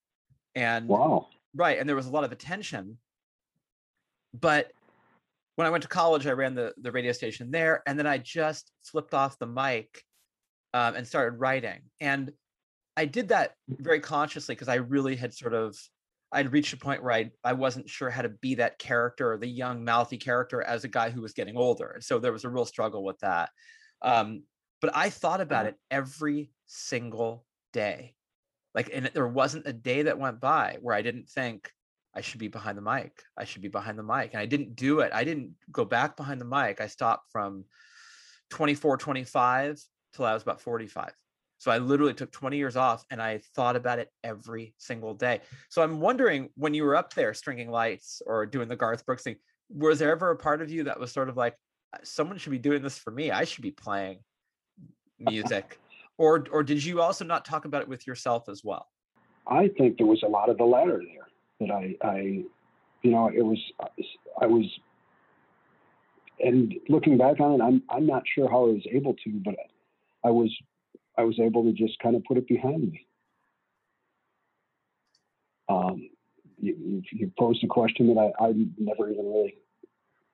and 0.54 0.98
Wow. 0.98 1.28
right 1.54 1.78
and 1.78 1.88
there 1.88 1.96
was 1.96 2.06
a 2.06 2.12
lot 2.12 2.24
of 2.24 2.32
attention. 2.32 2.98
But 4.34 4.72
when 5.56 5.66
i 5.66 5.70
went 5.70 5.82
to 5.82 5.88
college 5.88 6.26
i 6.26 6.32
ran 6.32 6.54
the 6.54 6.74
the 6.78 6.92
radio 6.92 7.12
station 7.12 7.50
there 7.50 7.82
and 7.86 7.98
then 7.98 8.06
i 8.06 8.18
just 8.18 8.72
flipped 8.84 9.14
off 9.14 9.38
the 9.38 9.46
mic 9.46 10.04
um, 10.74 10.96
and 10.96 11.06
started 11.06 11.38
writing. 11.38 11.82
And 12.00 12.32
i 12.96 13.06
did 13.06 13.28
that 13.30 13.54
very 13.68 14.00
consciously 14.00 14.54
because 14.54 14.68
i 14.68 14.76
really 14.76 15.16
had 15.16 15.34
sort 15.34 15.54
of 15.54 15.76
i'd 16.32 16.52
reached 16.52 16.74
a 16.74 16.78
point 16.78 17.02
where 17.02 17.12
I, 17.12 17.30
I 17.44 17.54
wasn't 17.54 17.90
sure 17.90 18.10
how 18.10 18.22
to 18.22 18.30
be 18.30 18.56
that 18.56 18.78
character 18.78 19.38
the 19.38 19.48
young 19.48 19.84
mouthy 19.84 20.18
character 20.18 20.62
as 20.62 20.84
a 20.84 20.88
guy 20.88 21.10
who 21.10 21.22
was 21.22 21.34
getting 21.34 21.56
older. 21.56 21.98
So 22.02 22.18
there 22.20 22.32
was 22.32 22.44
a 22.44 22.50
real 22.50 22.66
struggle 22.66 23.04
with 23.04 23.18
that. 23.20 23.50
Um, 24.02 24.44
but 24.80 24.96
i 24.96 25.10
thought 25.10 25.40
about 25.40 25.66
Uh-huh. 25.66 25.68
it 25.68 25.76
every 25.90 26.52
single 26.68 27.44
day. 27.72 28.14
Like 28.74 28.90
and 28.92 29.10
there 29.12 29.26
wasn't 29.26 29.66
a 29.66 29.72
day 29.72 30.02
that 30.02 30.18
went 30.18 30.40
by 30.40 30.78
where 30.80 30.94
i 30.94 31.02
didn't 31.02 31.28
think 31.28 31.72
i 32.14 32.20
should 32.20 32.38
be 32.38 32.48
behind 32.48 32.78
the 32.78 32.82
mic. 32.82 33.22
I 33.36 33.44
should 33.44 33.62
be 33.62 33.68
behind 33.68 33.98
the 33.98 34.04
mic. 34.04 34.32
And 34.32 34.40
i 34.40 34.46
didn't 34.46 34.76
do 34.76 35.00
it. 35.00 35.10
I 35.12 35.24
didn't 35.24 35.54
go 35.72 35.84
back 35.84 36.16
behind 36.16 36.40
the 36.40 36.44
mic. 36.44 36.80
I 36.80 36.86
stopped 36.86 37.32
from 37.32 37.64
24 38.50 38.96
25 38.98 39.80
till 40.14 40.24
i 40.24 40.32
was 40.32 40.42
about 40.42 40.60
45 40.60 41.12
so 41.58 41.70
i 41.70 41.76
literally 41.76 42.14
took 42.14 42.32
20 42.32 42.56
years 42.56 42.76
off 42.76 43.04
and 43.10 43.20
i 43.20 43.40
thought 43.54 43.76
about 43.76 43.98
it 43.98 44.08
every 44.24 44.74
single 44.78 45.12
day. 45.14 45.40
So 45.68 45.82
i'm 45.82 46.00
wondering 46.00 46.48
when 46.54 46.72
you 46.72 46.84
were 46.84 46.96
up 46.96 47.12
there 47.14 47.34
stringing 47.34 47.70
lights 47.70 48.22
or 48.24 48.46
doing 48.46 48.68
the 48.68 48.76
garth 48.76 49.04
brooks 49.04 49.24
thing 49.24 49.36
was 49.68 49.98
there 49.98 50.10
ever 50.10 50.30
a 50.30 50.36
part 50.36 50.62
of 50.62 50.70
you 50.70 50.84
that 50.84 50.98
was 50.98 51.12
sort 51.12 51.28
of 51.28 51.36
like 51.36 51.54
"Uh, 51.92 51.98
someone 52.02 52.38
should 52.38 52.50
be 52.50 52.58
doing 52.58 52.82
this 52.82 52.98
for 52.98 53.10
me. 53.10 53.30
I 53.30 53.44
should 53.44 53.62
be 53.62 53.70
playing 53.70 54.20
music 55.18 55.78
or 56.18 56.44
or 56.50 56.62
did 56.62 56.84
you 56.84 57.00
also 57.00 57.24
not 57.24 57.44
talk 57.44 57.64
about 57.64 57.82
it 57.82 57.88
with 57.88 58.06
yourself 58.06 58.48
as 58.48 58.62
well 58.62 58.88
I 59.48 59.68
think 59.78 59.96
there 59.96 60.06
was 60.06 60.22
a 60.22 60.28
lot 60.28 60.50
of 60.50 60.58
the 60.58 60.64
latter 60.64 61.02
there 61.02 61.28
that 61.60 61.74
I, 61.74 61.96
I, 62.06 62.18
you 63.02 63.10
know, 63.10 63.28
it 63.34 63.42
was, 63.42 63.58
I 64.40 64.46
was, 64.46 64.64
and 66.40 66.74
looking 66.88 67.16
back 67.16 67.40
on 67.40 67.60
it, 67.60 67.64
I'm, 67.64 67.82
I'm 67.90 68.06
not 68.06 68.22
sure 68.32 68.48
how 68.48 68.66
I 68.66 68.72
was 68.72 68.86
able 68.92 69.14
to, 69.14 69.30
but 69.44 69.54
I 70.24 70.30
was, 70.30 70.54
I 71.16 71.22
was 71.22 71.40
able 71.40 71.64
to 71.64 71.72
just 71.72 71.98
kind 72.00 72.14
of 72.14 72.22
put 72.24 72.36
it 72.36 72.46
behind 72.46 72.92
me. 72.92 73.06
Um, 75.68 76.10
you, 76.60 76.76
you, 76.78 77.02
you 77.12 77.32
posed 77.38 77.64
a 77.64 77.66
question 77.66 78.06
that 78.14 78.18
I, 78.20 78.44
I 78.44 78.52
never 78.76 79.10
even 79.10 79.26
really, 79.26 79.54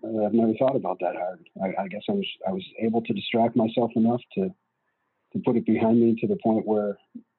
uh, 0.03 0.27
I've 0.27 0.35
never 0.35 0.55
thought 0.59 0.77
about 0.77 0.99
that 1.01 1.15
hard. 1.17 1.49
I, 1.63 1.85
I 1.85 1.89
guess 1.89 2.03
I 2.09 2.13
was, 2.13 2.27
I 2.47 2.53
was 2.53 2.65
able 2.81 3.01
to 3.03 3.13
distract 3.13 3.57
myself 3.57 3.93
enough 3.95 4.21
to, 4.35 4.53
to 5.35 5.43
put 5.45 5.57
it 5.57 5.67
behind 5.67 6.01
me 6.01 6.17
to 6.21 6.27
the 6.27 6.37
point 6.37 6.67
where 6.67 6.97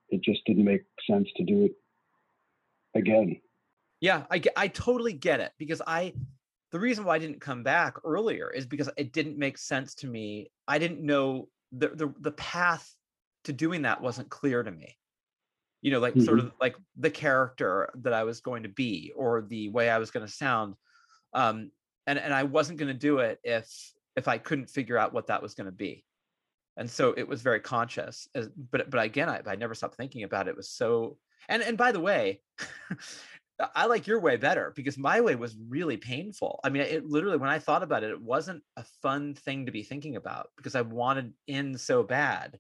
it 0.10 0.22
just 0.22 0.42
didn't 0.46 0.66
make 0.66 0.84
sense 1.10 1.28
to 1.38 1.44
do 1.44 1.66
it 1.66 1.72
again. 2.96 3.40
Yeah, 4.02 4.24
I 4.30 4.42
I 4.56 4.68
totally 4.68 5.14
get 5.14 5.40
it 5.40 5.52
because 5.58 5.82
I 5.86 6.14
the 6.72 6.80
reason 6.80 7.06
why 7.06 7.16
I 7.16 7.20
didn't 7.20 7.42
come 7.42 7.64
back 7.64 7.96
earlier 8.04 8.50
is 8.50 8.66
because 8.66 8.90
it 8.98 9.14
didn't 9.14 9.38
make 9.38 9.58
sense 9.58 9.96
to 9.96 10.08
me. 10.08 10.52
I 10.68 10.78
didn't 10.78 11.02
know 11.02 11.48
the 11.72 11.90
the 11.90 12.14
the 12.20 12.32
path 12.34 12.94
to 13.46 13.54
doing 13.54 13.84
that 13.84 14.02
wasn't 14.02 14.30
clear 14.30 14.62
to 14.62 14.72
me. 14.72 14.98
You 15.82 15.92
know, 15.92 16.00
like 16.00 16.20
sort 16.20 16.40
of 16.40 16.52
like 16.60 16.76
the 16.98 17.12
character 17.12 17.92
that 18.02 18.12
I 18.12 18.24
was 18.24 18.42
going 18.42 18.64
to 18.64 18.70
be 18.70 19.14
or 19.16 19.44
the 19.44 19.70
way 19.70 19.90
I 19.90 20.00
was 20.00 20.10
going 20.10 20.26
to 20.26 20.32
sound. 20.32 20.76
Um 21.34 21.72
and 22.08 22.18
and 22.20 22.34
I 22.34 22.44
wasn't 22.44 22.80
going 22.80 22.88
to 22.88 23.00
do 23.00 23.20
it 23.20 23.40
if 23.44 23.68
if 24.16 24.28
I 24.28 24.38
couldn't 24.38 24.70
figure 24.70 24.98
out 24.98 25.14
what 25.14 25.28
that 25.28 25.42
was 25.42 25.54
going 25.54 25.66
to 25.66 25.72
be. 25.72 26.04
And 26.78 26.90
so 26.90 27.14
it 27.16 27.28
was 27.28 27.42
very 27.42 27.60
conscious. 27.62 28.28
As, 28.36 28.50
but 28.72 28.90
but 28.90 29.04
again, 29.04 29.30
I, 29.30 29.42
I 29.46 29.56
never 29.56 29.74
stopped 29.76 29.96
thinking 29.96 30.24
about 30.24 30.48
it. 30.48 30.52
It 30.52 30.58
was 30.58 30.70
so 30.70 31.18
and 31.48 31.62
and 31.62 31.78
by 31.78 31.92
the 31.92 32.00
way, 32.00 32.42
I 33.76 33.86
like 33.86 34.06
your 34.06 34.20
way 34.20 34.36
better 34.36 34.74
because 34.76 34.98
my 34.98 35.22
way 35.22 35.36
was 35.36 35.56
really 35.70 35.96
painful. 35.96 36.60
I 36.64 36.70
mean, 36.70 36.82
it 36.84 37.06
literally, 37.06 37.38
when 37.38 37.50
I 37.50 37.60
thought 37.60 37.84
about 37.84 38.04
it, 38.04 38.10
it 38.12 38.22
wasn't 38.22 38.64
a 38.76 38.84
fun 39.02 39.34
thing 39.34 39.66
to 39.66 39.72
be 39.72 39.84
thinking 39.84 40.18
about 40.18 40.50
because 40.58 40.76
I 40.76 40.82
wanted 40.82 41.34
in 41.48 41.78
so 41.78 42.04
bad. 42.04 42.60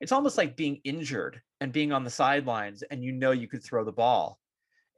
it's 0.00 0.12
almost 0.12 0.38
like 0.38 0.56
being 0.56 0.80
injured 0.84 1.42
and 1.60 1.72
being 1.72 1.92
on 1.92 2.04
the 2.04 2.10
sidelines 2.10 2.82
and 2.82 3.04
you 3.04 3.12
know 3.12 3.32
you 3.32 3.46
could 3.46 3.62
throw 3.62 3.84
the 3.84 3.92
ball 3.92 4.38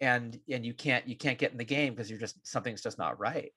and 0.01 0.39
and 0.51 0.65
you 0.65 0.75
can't 0.75 1.07
you 1.09 1.17
can't 1.17 1.39
get 1.39 1.53
in 1.53 1.59
the 1.59 1.65
game 1.65 1.95
because 1.95 2.09
you're 2.09 2.19
just 2.19 2.37
something's 2.47 2.83
just 2.83 2.99
not 2.99 3.19
right 3.19 3.53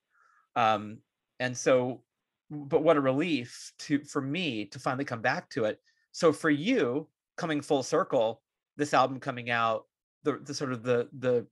um 0.56 1.00
and 1.40 1.56
so 1.56 2.02
but 2.50 2.84
what 2.84 2.98
a 2.98 3.02
relief 3.02 3.72
to 3.80 4.04
for 4.04 4.22
me 4.22 4.66
to 4.66 4.80
finally 4.80 5.06
come 5.06 5.22
back 5.22 5.50
to 5.52 5.66
it. 5.66 5.80
So 6.12 6.32
for 6.32 6.50
you 6.50 7.08
coming 7.38 7.62
full 7.62 7.84
circle 7.84 8.42
this 8.78 8.94
album 8.94 9.20
coming 9.20 9.50
out 9.50 9.86
the, 10.24 10.40
the 10.44 10.54
sort 10.54 10.72
of 10.72 10.84
the 10.84 11.08
the 11.20 11.46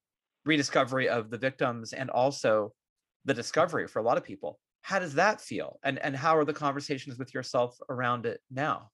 rediscovery 0.46 1.08
of 1.08 1.30
the 1.30 1.38
victims 1.38 1.94
and 1.94 2.10
also 2.10 2.74
the 3.26 3.34
discovery 3.34 3.88
for 3.88 4.00
a 4.00 4.04
lot 4.04 4.18
of 4.18 4.24
people 4.24 4.60
how 4.84 5.00
does 5.00 5.16
that 5.16 5.42
feel? 5.42 5.80
And 5.84 5.98
and 6.00 6.16
how 6.16 6.38
are 6.38 6.46
the 6.46 6.54
conversations 6.54 7.18
with 7.18 7.34
yourself 7.34 7.80
around 7.90 8.26
it 8.26 8.42
now? 8.52 8.92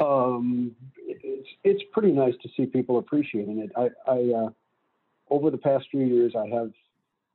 Um, 0.00 0.74
it's 1.06 1.48
it's 1.62 1.82
pretty 1.92 2.10
nice 2.10 2.34
to 2.42 2.48
see 2.56 2.66
people 2.66 2.98
appreciating 2.98 3.58
it. 3.58 3.70
I, 3.76 3.90
I 4.10 4.32
uh, 4.34 4.48
over 5.30 5.50
the 5.50 5.58
past 5.58 5.86
few 5.90 6.00
years, 6.00 6.34
I 6.34 6.46
have 6.48 6.72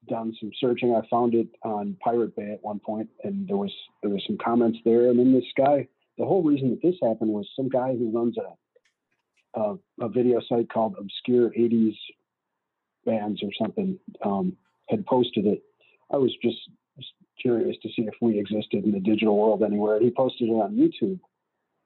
done 0.07 0.33
some 0.39 0.51
searching. 0.59 0.95
I 0.95 1.07
found 1.09 1.33
it 1.35 1.47
on 1.63 1.97
Pirate 2.03 2.35
Bay 2.35 2.51
at 2.53 2.63
one 2.63 2.79
point, 2.79 3.09
and 3.23 3.47
there 3.47 3.57
was 3.57 3.73
there 4.01 4.11
was 4.11 4.23
some 4.25 4.37
comments 4.37 4.79
there. 4.85 5.09
And 5.09 5.19
then 5.19 5.33
this 5.33 5.45
guy, 5.57 5.87
the 6.17 6.25
whole 6.25 6.43
reason 6.43 6.69
that 6.71 6.81
this 6.81 6.95
happened 7.01 7.31
was 7.31 7.47
some 7.55 7.69
guy 7.69 7.95
who 7.95 8.11
runs 8.11 8.35
a 8.37 9.59
a, 9.59 9.75
a 9.99 10.09
video 10.09 10.41
site 10.47 10.69
called 10.69 10.95
Obscure 10.99 11.49
'80s 11.51 11.95
Bands 13.05 13.41
or 13.43 13.49
something 13.59 13.99
um, 14.23 14.55
had 14.89 15.05
posted 15.05 15.45
it. 15.45 15.63
I 16.11 16.17
was 16.17 16.35
just 16.41 16.57
curious 17.41 17.75
to 17.81 17.89
see 17.89 18.03
if 18.03 18.13
we 18.21 18.39
existed 18.39 18.83
in 18.83 18.91
the 18.91 18.99
digital 18.99 19.37
world 19.37 19.63
anywhere. 19.63 19.99
He 19.99 20.11
posted 20.11 20.49
it 20.49 20.53
on 20.53 20.75
YouTube 20.75 21.19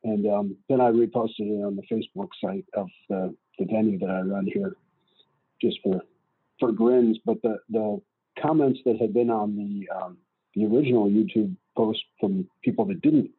and 0.05 0.27
um, 0.27 0.57
then 0.69 0.81
I 0.81 0.91
reposted 0.91 1.39
it 1.39 1.63
on 1.65 1.75
the 1.75 1.81
Facebook 1.91 2.29
site 2.39 2.65
of 2.75 2.87
the, 3.09 3.35
the 3.57 3.65
venue 3.65 3.97
that 3.99 4.09
I 4.09 4.21
run 4.21 4.45
here, 4.45 4.75
just 5.59 5.79
for 5.83 5.99
for 6.59 6.71
grins. 6.71 7.17
But 7.25 7.41
the 7.41 7.57
the 7.69 8.01
comments 8.41 8.79
that 8.85 8.97
had 8.99 9.13
been 9.13 9.29
on 9.29 9.55
the 9.55 9.89
um, 9.95 10.17
the 10.55 10.65
original 10.65 11.09
YouTube 11.09 11.55
post 11.75 12.03
from 12.19 12.47
people 12.63 12.85
that 12.85 13.01
didn't 13.01 13.29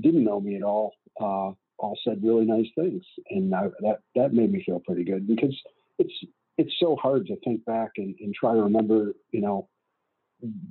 didn't 0.00 0.24
know 0.24 0.40
me 0.40 0.56
at 0.56 0.62
all 0.62 0.94
uh, 1.20 1.52
all 1.78 1.98
said 2.04 2.22
really 2.22 2.44
nice 2.44 2.68
things, 2.74 3.02
and 3.30 3.54
I, 3.54 3.68
that 3.80 4.00
that 4.14 4.32
made 4.32 4.52
me 4.52 4.62
feel 4.64 4.80
pretty 4.80 5.04
good 5.04 5.26
because 5.26 5.56
it's 5.98 6.14
it's 6.58 6.72
so 6.78 6.96
hard 6.96 7.26
to 7.26 7.36
think 7.44 7.64
back 7.64 7.92
and, 7.96 8.14
and 8.20 8.34
try 8.34 8.54
to 8.54 8.62
remember, 8.62 9.12
you 9.30 9.40
know, 9.40 9.68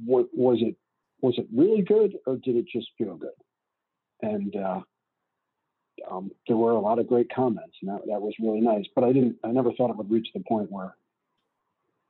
what 0.05 0.27
was 0.33 0.59
it 0.61 0.75
was 1.21 1.35
it 1.37 1.47
really 1.55 1.81
good 1.81 2.17
or 2.25 2.37
did 2.37 2.55
it 2.55 2.65
just 2.71 2.87
feel 2.97 3.15
good? 3.15 3.29
And 4.21 4.55
uh, 4.55 4.81
um, 6.09 6.31
there 6.47 6.57
were 6.57 6.71
a 6.71 6.79
lot 6.79 6.99
of 6.99 7.07
great 7.07 7.27
comments, 7.33 7.75
and 7.81 7.89
that, 7.91 8.01
that 8.07 8.21
was 8.21 8.33
really 8.39 8.61
nice. 8.61 8.85
But 8.95 9.03
I 9.03 9.13
didn't, 9.13 9.37
I 9.43 9.49
never 9.49 9.71
thought 9.73 9.89
it 9.89 9.97
would 9.97 10.11
reach 10.11 10.27
the 10.33 10.43
point 10.47 10.71
where 10.71 10.95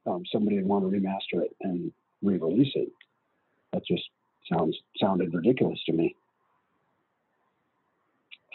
um, 0.06 0.24
somebody 0.32 0.58
would 0.58 0.66
want 0.66 0.84
to 0.86 0.98
remaster 0.98 1.44
it 1.44 1.56
and 1.62 1.92
re-release 2.22 2.74
it. 2.76 2.90
That 3.74 3.86
just 3.86 4.04
sounds 4.52 4.78
sounded 5.00 5.34
ridiculous 5.34 5.80
to 5.86 5.94
me. 5.94 6.16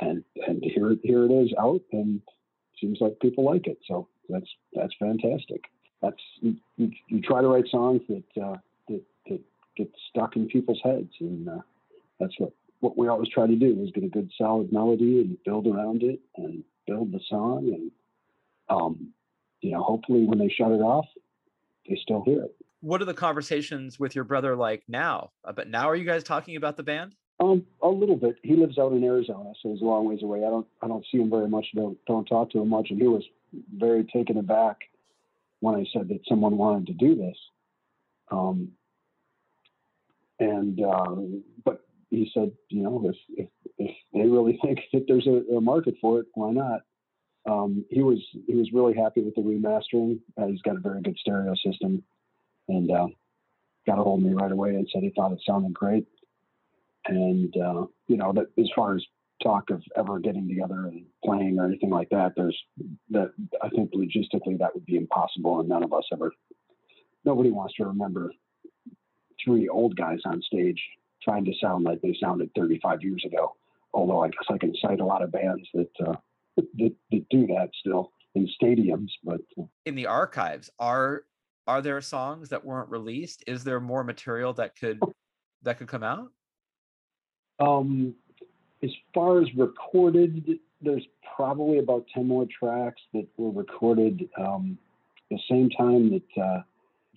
And 0.01 0.25
and 0.47 0.63
here 0.63 0.97
here 1.03 1.25
it 1.25 1.33
is 1.33 1.55
out, 1.59 1.81
and 1.93 2.21
seems 2.81 2.99
like 3.01 3.19
people 3.21 3.45
like 3.45 3.67
it. 3.67 3.79
So 3.89 4.09
that's 4.29 4.49
that's 4.75 4.93
fantastic. 4.99 5.63
That's 6.03 6.21
you, 6.41 6.57
you, 6.77 6.91
you 7.09 7.21
try 7.23 7.41
to 7.41 7.49
write 7.49 7.67
songs 7.71 8.03
that 8.09 8.43
uh, 8.43 8.57
that 8.89 9.03
that 9.29 9.41
get 9.77 9.91
stuck 10.11 10.37
in 10.37 10.49
people's 10.49 10.81
heads, 10.85 11.13
and 11.21 11.49
uh, 11.49 11.61
that's 12.21 12.35
what 12.39 12.53
what 12.81 12.99
we 12.99 13.09
always 13.09 13.29
try 13.31 13.47
to 13.47 13.57
do 13.57 13.83
is 13.83 13.91
get 13.93 14.05
a 14.05 14.09
good 14.09 14.31
solid 14.37 14.73
melody 14.73 15.21
and 15.21 15.39
build 15.45 15.67
around 15.67 16.03
it 16.03 16.21
and 16.37 16.63
build 16.87 17.13
the 17.13 17.21
song 17.29 17.73
and 17.75 17.91
um, 18.69 19.13
you 19.61 19.73
know 19.73 19.83
hopefully 19.83 20.25
when 20.25 20.39
they 20.39 20.49
shut 20.49 20.71
it 20.71 20.81
off 20.83 21.07
they 21.89 21.99
still 22.03 22.23
hear 22.25 22.43
it. 22.45 22.57
What 22.81 23.03
are 23.03 23.07
the 23.07 23.15
conversations 23.15 23.99
with 23.99 24.15
your 24.15 24.25
brother 24.25 24.55
like 24.55 24.83
now? 24.89 25.31
Uh, 25.45 25.53
but 25.53 25.69
now 25.69 25.89
are 25.89 25.97
you 25.97 26.05
guys 26.05 26.23
talking 26.23 26.57
about 26.57 26.77
the 26.77 26.83
band? 26.83 27.15
Um, 27.41 27.67
a 27.83 27.89
little 27.89 28.17
bit. 28.17 28.37
He 28.43 28.55
lives 28.55 28.79
out 28.79 28.93
in 28.93 29.05
arizona 29.05 29.53
so 29.63 29.73
he's 29.73 29.83
a 29.83 29.85
long 29.85 30.09
ways 30.09 30.23
away. 30.23 30.39
I 30.39 30.51
don't 30.51 30.67
i 30.83 30.89
don't 30.89 31.05
see 31.11 31.19
him 31.19 31.31
very 31.31 31.49
much. 31.49 31.67
Don't 31.75 31.99
don't 32.07 32.25
talk 32.25 32.51
to 32.51 32.61
him 32.61 32.69
much. 32.69 32.89
And 32.91 33.01
he 33.01 33.09
was 33.09 33.25
very 33.77 34.05
taken 34.05 34.39
aback 34.39 34.77
when 35.61 35.75
i 35.75 35.85
said 35.93 36.09
that 36.09 36.21
someone 36.29 36.57
wanted 36.57 36.87
to 36.87 36.93
do 36.95 37.15
this. 37.15 37.37
Um, 38.31 38.73
and 40.39 40.81
um, 40.83 41.45
but 41.65 41.87
he 42.11 42.31
said, 42.33 42.53
you 42.69 42.83
know, 42.83 43.03
if 43.09 43.17
if, 43.37 43.49
if 43.79 43.97
they 44.13 44.21
really 44.21 44.59
think 44.65 44.81
that 44.93 45.05
there's 45.09 45.27
a, 45.27 45.57
a 45.57 45.61
market 45.61 45.95
for 46.01 46.21
it, 46.21 46.27
why 46.35 46.53
not? 46.53 46.83
Um, 47.47 47.85
he 47.91 48.03
was 48.03 48.19
he 48.47 48.55
was 48.55 48.73
really 48.73 48.95
happy 48.95 49.23
with 49.23 49.35
the 49.35 49.43
remastering. 49.43 50.19
Uh, 50.41 50.47
he's 50.47 50.63
got 50.63 50.77
a 50.77 50.81
very 50.81 51.01
good 51.01 51.17
stereo 51.19 51.55
system, 51.55 52.03
and 52.69 52.91
uh, 52.91 53.07
got 53.87 53.99
a 53.99 54.03
hold 54.03 54.21
of 54.21 54.27
me 54.27 54.35
right 54.35 54.51
away 54.51 54.71
and 54.71 54.89
said 54.93 55.03
he 55.03 55.13
thought 55.15 55.33
it 55.33 55.41
sounded 55.47 55.73
great. 55.73 56.07
And 57.07 57.55
uh, 57.57 57.87
you 58.09 58.17
know, 58.17 58.33
that 58.33 58.47
as 58.59 58.69
far 58.75 58.97
as 58.97 59.05
talk 59.43 59.71
of 59.71 59.83
ever 59.97 60.19
getting 60.19 60.49
together 60.49 60.87
and 60.87 61.05
playing 61.25 61.59
or 61.59 61.67
anything 61.67 61.91
like 61.91 62.09
that, 62.11 62.33
there's 62.37 62.59
that 63.11 63.33
I 63.63 63.69
think 63.69 63.93
logistically 63.93 64.59
that 64.59 64.75
would 64.75 64.87
be 64.87 64.97
impossible, 64.97 65.61
and 65.61 65.69
none 65.69 65.85
of 65.85 65.93
us 65.93 66.05
ever. 66.13 66.33
Nobody 67.25 67.51
wants 67.51 67.75
to 67.75 67.87
remember 67.87 68.33
three 69.45 69.69
old 69.69 69.97
guys 69.97 70.19
on 70.25 70.43
stage 70.43 70.81
trying 71.23 71.45
to 71.45 71.53
sound 71.61 71.85
like 71.85 72.01
they 72.03 72.17
sounded 72.21 72.51
35 72.57 73.03
years 73.03 73.25
ago. 73.25 73.57
Although 73.93 74.23
I 74.23 74.29
guess 74.29 74.45
I 74.49 74.59
can 74.59 74.75
cite 74.81 75.01
a 75.01 75.05
lot 75.05 75.23
of 75.23 75.33
bands 75.33 75.67
that 75.75 75.91
uh, 76.07 76.15
that, 76.57 76.93
that, 77.11 77.29
do 77.31 77.47
that 77.47 77.71
still 77.81 78.13
in 78.35 78.49
stadiums. 78.61 79.11
But 79.25 79.41
uh, 79.59 79.65
in 79.85 79.95
the 79.95 80.07
archives, 80.07 80.71
are 80.79 81.25
are 81.67 81.83
there 81.83 82.01
songs 82.01 82.51
that 82.51 82.65
weren't 82.65 82.91
released? 82.91 83.43
Is 83.47 83.65
there 83.65 83.81
more 83.81 84.05
material 84.05 84.53
that 84.55 84.79
could 84.79 85.01
that 85.63 85.79
could 85.79 85.89
come 85.89 86.03
out? 86.03 86.31
Um, 87.59 88.15
as 88.83 88.91
far 89.15 89.41
as 89.41 89.49
recorded, 89.57 90.59
there's 90.81 91.07
probably 91.35 91.79
about 91.79 92.05
10 92.15 92.29
more 92.29 92.47
tracks 92.59 93.01
that 93.15 93.27
were 93.37 93.51
recorded 93.51 94.29
um, 94.39 94.79
the 95.31 95.39
same 95.51 95.71
time 95.71 96.11
that 96.11 96.43
uh, 96.43 96.63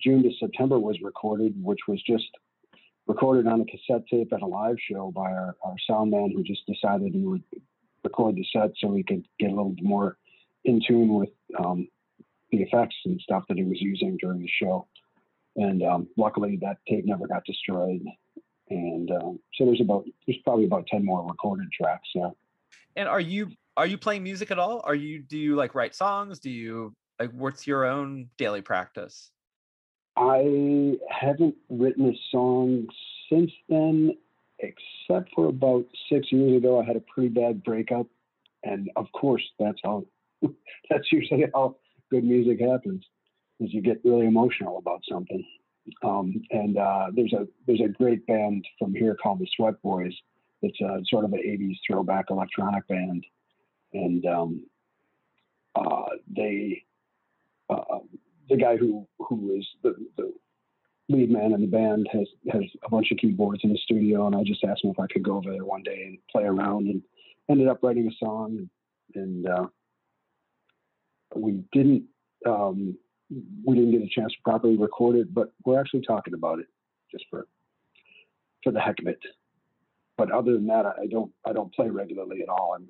June 0.00 0.22
to 0.22 0.30
September 0.38 0.78
was 0.78 0.96
recorded, 1.02 1.54
which 1.62 1.80
was 1.86 2.02
just 2.02 2.24
recorded 3.06 3.46
on 3.46 3.60
a 3.60 3.64
cassette 3.64 4.06
tape 4.10 4.32
at 4.32 4.42
a 4.42 4.46
live 4.46 4.76
show 4.90 5.10
by 5.10 5.30
our, 5.30 5.54
our 5.62 5.74
sound 5.86 6.10
man 6.10 6.32
who 6.34 6.42
just 6.42 6.64
decided 6.66 7.12
he 7.12 7.26
would 7.26 7.42
record 8.04 8.36
the 8.36 8.46
set 8.52 8.70
so 8.78 8.94
he 8.94 9.02
could 9.02 9.24
get 9.38 9.50
a 9.50 9.54
little 9.54 9.74
more 9.80 10.16
in 10.64 10.80
tune 10.86 11.14
with 11.14 11.30
um, 11.58 11.88
the 12.50 12.62
effects 12.62 12.96
and 13.04 13.20
stuff 13.20 13.44
that 13.48 13.56
he 13.56 13.64
was 13.64 13.80
using 13.80 14.16
during 14.20 14.40
the 14.40 14.48
show. 14.48 14.86
And 15.56 15.82
um, 15.82 16.08
luckily, 16.16 16.58
that 16.62 16.78
tape 16.88 17.04
never 17.06 17.26
got 17.26 17.44
destroyed. 17.44 18.02
And 18.68 19.10
um, 19.10 19.40
so 19.54 19.64
there's 19.64 19.80
about 19.80 20.04
there's 20.26 20.38
probably 20.44 20.64
about 20.64 20.86
ten 20.86 21.04
more 21.04 21.26
recorded 21.26 21.68
tracks. 21.72 22.08
Yeah. 22.14 22.30
And 22.96 23.08
are 23.08 23.20
you 23.20 23.50
are 23.76 23.86
you 23.86 23.98
playing 23.98 24.22
music 24.22 24.50
at 24.50 24.58
all? 24.58 24.80
Are 24.84 24.94
you 24.94 25.22
do 25.22 25.38
you 25.38 25.56
like 25.56 25.74
write 25.74 25.94
songs? 25.94 26.38
Do 26.38 26.50
you 26.50 26.94
like 27.18 27.30
what's 27.32 27.66
your 27.66 27.84
own 27.84 28.28
daily 28.38 28.62
practice? 28.62 29.30
I 30.16 30.98
haven't 31.08 31.54
written 31.68 32.10
a 32.10 32.18
song 32.30 32.86
since 33.30 33.50
then, 33.68 34.16
except 34.60 35.30
for 35.34 35.48
about 35.48 35.84
six 36.10 36.30
years 36.30 36.56
ago. 36.56 36.80
I 36.80 36.84
had 36.84 36.96
a 36.96 37.04
pretty 37.12 37.28
bad 37.28 37.62
breakup, 37.64 38.06
and 38.64 38.90
of 38.96 39.06
course, 39.12 39.42
that's 39.58 39.78
how 39.84 40.04
that's 40.90 41.10
usually 41.12 41.46
how 41.54 41.76
good 42.10 42.24
music 42.24 42.60
happens. 42.60 43.04
Is 43.60 43.72
you 43.74 43.82
get 43.82 44.00
really 44.04 44.26
emotional 44.26 44.78
about 44.78 45.02
something. 45.10 45.44
Um, 46.02 46.42
and 46.50 46.76
uh, 46.78 47.08
there's 47.14 47.32
a 47.32 47.46
there's 47.66 47.80
a 47.80 47.88
great 47.88 48.26
band 48.26 48.64
from 48.78 48.94
here 48.94 49.16
called 49.20 49.40
the 49.40 49.46
Sweat 49.56 49.80
Boys. 49.82 50.12
It's 50.62 50.80
a 50.80 51.00
sort 51.08 51.24
of 51.24 51.32
an 51.32 51.40
'80s 51.40 51.76
throwback 51.86 52.26
electronic 52.30 52.86
band, 52.88 53.24
and 53.92 54.24
um, 54.26 54.66
uh, 55.74 56.10
they 56.34 56.84
uh, 57.68 57.98
the 58.48 58.56
guy 58.56 58.76
who 58.76 59.06
who 59.18 59.56
is 59.56 59.66
the, 59.82 59.94
the 60.16 60.32
lead 61.10 61.30
man 61.30 61.52
in 61.52 61.60
the 61.60 61.66
band 61.66 62.08
has 62.12 62.26
has 62.52 62.62
a 62.84 62.88
bunch 62.88 63.10
of 63.10 63.18
keyboards 63.18 63.60
in 63.64 63.70
the 63.70 63.78
studio, 63.78 64.26
and 64.26 64.36
I 64.36 64.42
just 64.44 64.64
asked 64.64 64.84
him 64.84 64.90
if 64.90 64.98
I 64.98 65.06
could 65.12 65.22
go 65.22 65.36
over 65.36 65.50
there 65.50 65.64
one 65.64 65.82
day 65.82 66.04
and 66.06 66.18
play 66.30 66.44
around, 66.44 66.86
and 66.88 67.02
ended 67.50 67.68
up 67.68 67.82
writing 67.82 68.08
a 68.08 68.24
song, 68.24 68.68
and 69.14 69.46
uh, 69.48 69.66
we 71.34 71.62
didn't 71.72 72.04
um, 72.46 72.96
we 73.64 73.76
didn't 73.76 73.92
get 73.92 74.02
a 74.02 74.08
chance 74.08 74.32
to 74.32 74.38
properly 74.44 74.76
record 74.76 75.16
it, 75.16 75.32
but 75.34 75.52
we're 75.64 75.80
actually 75.80 76.02
talking 76.02 76.34
about 76.34 76.60
it 76.60 76.66
just 77.10 77.24
for 77.30 77.46
for 78.62 78.72
the 78.72 78.80
heck 78.80 79.00
of 79.00 79.06
it. 79.06 79.20
But 80.16 80.30
other 80.30 80.52
than 80.52 80.66
that, 80.68 80.86
I 80.86 81.06
don't 81.10 81.32
I 81.46 81.52
don't 81.52 81.74
play 81.74 81.88
regularly 81.88 82.42
at 82.42 82.48
all. 82.48 82.74
I'm 82.76 82.88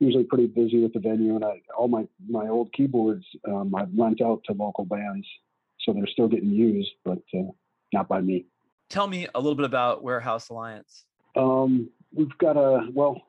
usually 0.00 0.24
pretty 0.24 0.46
busy 0.46 0.82
with 0.82 0.92
the 0.92 1.00
venue, 1.00 1.36
and 1.36 1.44
I 1.44 1.60
all 1.76 1.88
my 1.88 2.06
my 2.28 2.48
old 2.48 2.72
keyboards 2.72 3.24
um, 3.46 3.74
I've 3.74 3.94
lent 3.94 4.20
out 4.20 4.42
to 4.46 4.52
local 4.52 4.84
bands, 4.84 5.26
so 5.84 5.92
they're 5.92 6.06
still 6.06 6.28
getting 6.28 6.50
used, 6.50 6.90
but 7.04 7.22
uh, 7.34 7.50
not 7.92 8.08
by 8.08 8.20
me. 8.20 8.46
Tell 8.88 9.06
me 9.06 9.28
a 9.34 9.40
little 9.40 9.54
bit 9.54 9.66
about 9.66 10.02
Warehouse 10.02 10.48
Alliance. 10.48 11.04
Um, 11.36 11.90
we've 12.12 12.36
got 12.38 12.56
a 12.56 12.88
well, 12.92 13.22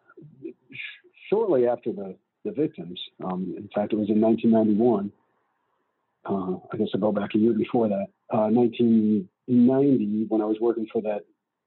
shortly 1.30 1.68
after 1.68 1.92
the 1.92 2.16
the 2.44 2.52
victims. 2.52 3.00
Um, 3.24 3.56
in 3.58 3.70
fact, 3.74 3.94
it 3.94 3.98
was 3.98 4.10
in 4.10 4.22
1991. 4.22 5.12
Uh, 6.28 6.58
I 6.72 6.78
guess 6.78 6.88
I'll 6.94 7.00
go 7.00 7.12
back 7.12 7.36
a 7.36 7.38
year 7.38 7.54
before 7.54 7.88
that. 7.90 8.08
Uh, 8.32 8.50
1990, 8.50 10.26
when 10.30 10.42
I 10.42 10.46
was 10.46 10.58
working 10.60 10.88
for 10.92 11.02
that 11.04 11.26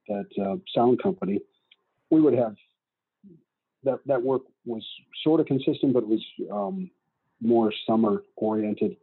that 0.08 0.26
uh, 0.42 0.56
sound 0.74 1.02
company, 1.02 1.40
we 2.10 2.20
would 2.20 2.34
have 2.34 2.54
that 3.84 4.00
that 4.06 4.22
work 4.22 4.42
was 4.64 4.84
sort 5.22 5.40
of 5.40 5.46
consistent, 5.46 5.92
but 5.92 6.02
it 6.04 6.08
was 6.08 6.24
um, 6.50 6.90
more 7.40 7.72
summer 7.86 8.22
oriented. 8.36 8.96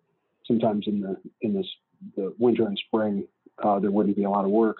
Sometimes 0.47 0.85
in 0.87 1.01
the 1.01 1.17
in 1.41 1.53
this 1.53 1.67
the 2.15 2.33
winter 2.37 2.67
and 2.67 2.79
spring, 2.87 3.27
uh, 3.63 3.79
there 3.79 3.91
wouldn't 3.91 4.15
be 4.15 4.23
a 4.23 4.29
lot 4.29 4.45
of 4.45 4.51
work, 4.51 4.77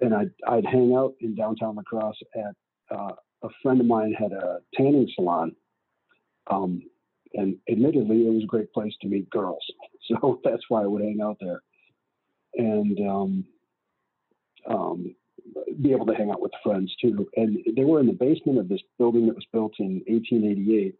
and 0.00 0.14
I'd 0.14 0.30
I'd 0.46 0.66
hang 0.66 0.94
out 0.94 1.14
in 1.20 1.34
downtown 1.34 1.76
La 1.76 1.82
Crosse 1.82 2.20
at 2.34 2.96
uh, 2.96 3.12
a 3.42 3.48
friend 3.62 3.80
of 3.80 3.86
mine 3.86 4.14
had 4.18 4.32
a 4.32 4.58
tanning 4.74 5.08
salon, 5.14 5.54
um, 6.48 6.82
and 7.34 7.56
admittedly, 7.70 8.26
it 8.26 8.32
was 8.32 8.44
a 8.44 8.46
great 8.46 8.72
place 8.72 8.94
to 9.02 9.08
meet 9.08 9.28
girls. 9.30 9.64
So 10.08 10.40
that's 10.42 10.64
why 10.68 10.82
I 10.82 10.86
would 10.86 11.02
hang 11.02 11.20
out 11.22 11.36
there, 11.40 11.62
and 12.56 12.98
um, 13.08 13.44
um, 14.68 15.14
be 15.80 15.92
able 15.92 16.06
to 16.06 16.14
hang 16.14 16.30
out 16.30 16.40
with 16.40 16.52
friends 16.62 16.92
too. 17.00 17.28
And 17.36 17.58
they 17.76 17.84
were 17.84 18.00
in 18.00 18.06
the 18.06 18.12
basement 18.12 18.58
of 18.58 18.68
this 18.68 18.80
building 18.98 19.26
that 19.26 19.34
was 19.34 19.46
built 19.52 19.74
in 19.78 20.02
1888. 20.08 20.94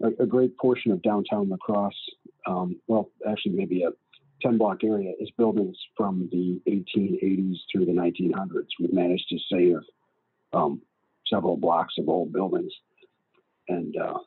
A, 0.00 0.22
a 0.22 0.26
great 0.26 0.56
portion 0.56 0.92
of 0.92 1.02
downtown 1.02 1.48
La 1.48 1.56
Crosse, 1.58 1.94
um, 2.46 2.80
well, 2.86 3.10
actually 3.28 3.52
maybe 3.52 3.82
a 3.82 3.90
10 4.42 4.58
block 4.58 4.84
area, 4.84 5.12
is 5.18 5.30
buildings 5.36 5.76
from 5.96 6.28
the 6.30 6.60
1880s 6.68 7.56
through 7.70 7.86
the 7.86 7.92
1900s. 7.92 8.66
We've 8.80 8.92
managed 8.92 9.28
to 9.30 9.38
save 9.50 9.76
um, 10.52 10.82
several 11.26 11.56
blocks 11.56 11.94
of 11.98 12.08
old 12.08 12.32
buildings. 12.32 12.72
And 13.68 13.96
uh, 13.96 14.18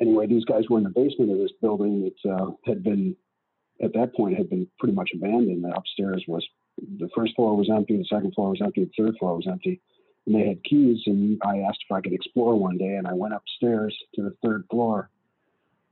anyway, 0.00 0.26
these 0.26 0.44
guys 0.44 0.64
were 0.68 0.78
in 0.78 0.84
the 0.84 0.90
basement 0.90 1.30
of 1.30 1.38
this 1.38 1.52
building 1.60 2.10
that 2.24 2.30
uh, 2.30 2.50
had 2.66 2.82
been, 2.82 3.16
at 3.82 3.92
that 3.94 4.14
point, 4.14 4.36
had 4.36 4.50
been 4.50 4.66
pretty 4.78 4.94
much 4.94 5.10
abandoned. 5.14 5.64
The 5.64 5.74
upstairs 5.76 6.24
was, 6.26 6.46
the 6.98 7.08
first 7.16 7.34
floor 7.36 7.56
was 7.56 7.70
empty, 7.70 7.96
the 7.96 8.04
second 8.04 8.34
floor 8.34 8.50
was 8.50 8.60
empty, 8.62 8.84
the 8.84 9.02
third 9.02 9.16
floor 9.18 9.36
was 9.36 9.46
empty. 9.46 9.80
And 10.26 10.34
they 10.34 10.46
had 10.46 10.62
keys, 10.64 11.00
and 11.06 11.40
I 11.44 11.60
asked 11.60 11.84
if 11.88 11.92
I 11.92 12.00
could 12.00 12.12
explore 12.12 12.54
one 12.54 12.76
day, 12.76 12.96
and 12.96 13.06
I 13.06 13.14
went 13.14 13.34
upstairs 13.34 13.96
to 14.14 14.22
the 14.22 14.36
third 14.44 14.64
floor, 14.70 15.08